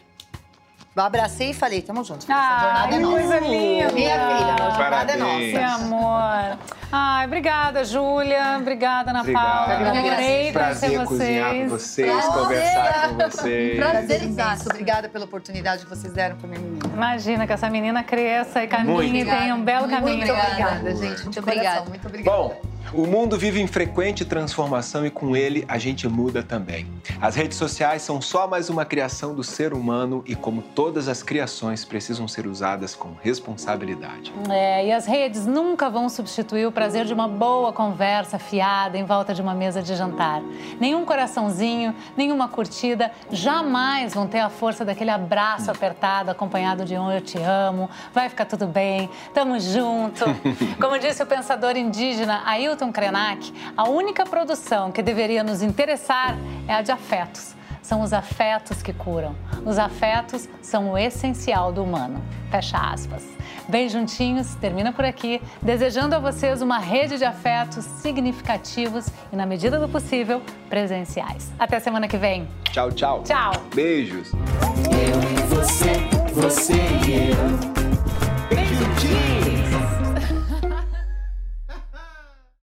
eu 1.00 1.06
abracei 1.06 1.50
e 1.50 1.54
falei: 1.54 1.82
tamo 1.82 2.02
junto, 2.04 2.24
filha, 2.26 2.34
essa 2.36 2.54
Ai, 2.54 2.60
jornada 2.60 2.94
é 2.94 2.98
nossa. 2.98 3.16
coisa 3.18 3.38
linda. 3.40 3.92
Minha 3.92 4.20
filha, 4.20 4.54
a 4.54 4.70
jornada 4.70 5.12
é 5.12 5.16
Parabéns. 5.16 5.52
Que 5.52 5.58
nossa. 5.60 5.84
amor. 5.84 6.58
Ai, 6.90 7.26
obrigada, 7.26 7.84
Júlia. 7.84 8.56
Obrigada, 8.58 9.10
Ana. 9.10 9.24
Paula. 9.24 9.74
Adorei 9.74 10.52
conhecer 10.52 11.04
cozinhar 11.04 11.54
com 11.54 11.68
vocês. 11.68 11.70
vocês, 11.70 12.24
Prazer. 12.24 12.42
conversar 12.42 13.08
com 13.08 13.30
vocês. 13.30 13.76
Prazer 13.76 14.22
imenso. 14.22 14.68
Obrigada 14.70 15.08
pela 15.08 15.24
oportunidade 15.24 15.84
que 15.84 15.90
vocês 15.90 16.12
deram 16.12 16.36
pra 16.36 16.48
minha 16.48 16.60
menina. 16.60 16.90
Imagina 16.92 17.46
que 17.46 17.52
essa 17.52 17.68
menina 17.68 18.02
cresça 18.02 18.64
e 18.64 18.66
caminhe 18.68 19.20
e 19.20 19.24
tenha 19.24 19.54
um 19.54 19.62
belo 19.62 19.88
caminho. 19.88 20.18
Muito 20.18 20.32
Obrigada. 20.32 20.78
obrigada, 20.78 20.96
gente. 20.96 21.24
Muito 21.24 21.40
obrigada. 21.40 21.88
Muito 21.88 22.08
obrigada. 22.08 22.36
Bom, 22.36 22.60
o 22.92 23.06
mundo 23.06 23.36
vive 23.36 23.60
em 23.60 23.66
frequente 23.66 24.24
transformação 24.24 25.04
e 25.04 25.10
com 25.10 25.36
ele 25.36 25.64
a 25.68 25.78
gente 25.78 26.08
muda 26.08 26.42
também. 26.42 26.86
As 27.20 27.34
redes 27.34 27.58
sociais 27.58 28.02
são 28.02 28.20
só 28.20 28.46
mais 28.46 28.70
uma 28.70 28.84
criação 28.84 29.34
do 29.34 29.42
ser 29.42 29.72
humano 29.72 30.22
e, 30.26 30.34
como 30.34 30.62
todas 30.62 31.08
as 31.08 31.22
criações, 31.22 31.84
precisam 31.84 32.26
ser 32.28 32.46
usadas 32.46 32.94
com 32.94 33.12
responsabilidade. 33.22 34.32
É, 34.50 34.86
e 34.86 34.92
as 34.92 35.06
redes 35.06 35.46
nunca 35.46 35.90
vão 35.90 36.08
substituir 36.08 36.66
o 36.66 36.72
prazer 36.72 37.04
de 37.04 37.12
uma 37.12 37.28
boa 37.28 37.72
conversa 37.72 38.38
fiada 38.38 38.96
em 38.96 39.04
volta 39.04 39.34
de 39.34 39.42
uma 39.42 39.54
mesa 39.54 39.82
de 39.82 39.94
jantar. 39.94 40.42
Nenhum 40.80 41.04
coraçãozinho, 41.04 41.94
nenhuma 42.16 42.48
curtida 42.48 43.10
jamais 43.30 44.14
vão 44.14 44.26
ter 44.26 44.40
a 44.40 44.48
força 44.48 44.84
daquele 44.84 45.10
abraço 45.10 45.70
apertado 45.70 46.30
acompanhado 46.30 46.84
de 46.84 46.96
um 46.96 47.10
eu 47.10 47.20
te 47.20 47.38
amo, 47.38 47.90
vai 48.12 48.28
ficar 48.28 48.44
tudo 48.44 48.66
bem, 48.66 49.10
tamo 49.34 49.58
junto. 49.58 50.24
Como 50.80 50.98
disse 50.98 51.22
o 51.22 51.26
pensador 51.26 51.76
indígena 51.76 52.42
Ailton 52.46 52.77
Krenak, 52.92 53.52
a 53.76 53.88
única 53.88 54.24
produção 54.24 54.92
que 54.92 55.02
deveria 55.02 55.42
nos 55.42 55.62
interessar 55.62 56.38
é 56.68 56.74
a 56.74 56.82
de 56.82 56.92
afetos. 56.92 57.54
São 57.82 58.02
os 58.02 58.12
afetos 58.12 58.82
que 58.82 58.92
curam. 58.92 59.34
Os 59.64 59.78
afetos 59.78 60.48
são 60.62 60.92
o 60.92 60.98
essencial 60.98 61.72
do 61.72 61.82
humano. 61.82 62.22
Fecha 62.50 62.78
aspas. 62.78 63.24
Bem 63.68 63.88
juntinhos, 63.88 64.54
termina 64.54 64.92
por 64.92 65.04
aqui, 65.04 65.42
desejando 65.60 66.14
a 66.14 66.18
vocês 66.18 66.62
uma 66.62 66.78
rede 66.78 67.18
de 67.18 67.24
afetos 67.24 67.84
significativos 67.84 69.06
e, 69.32 69.36
na 69.36 69.44
medida 69.44 69.78
do 69.78 69.88
possível, 69.88 70.40
presenciais. 70.68 71.50
Até 71.58 71.80
semana 71.80 72.06
que 72.06 72.16
vem. 72.16 72.48
Tchau, 72.70 72.92
tchau. 72.92 73.22
Tchau! 73.24 73.52
Beijos. 73.74 74.32
Eu 74.32 75.20
e 75.22 75.54
você, 75.54 75.92
você 76.32 76.74
e 76.74 77.30
eu. 77.30 77.78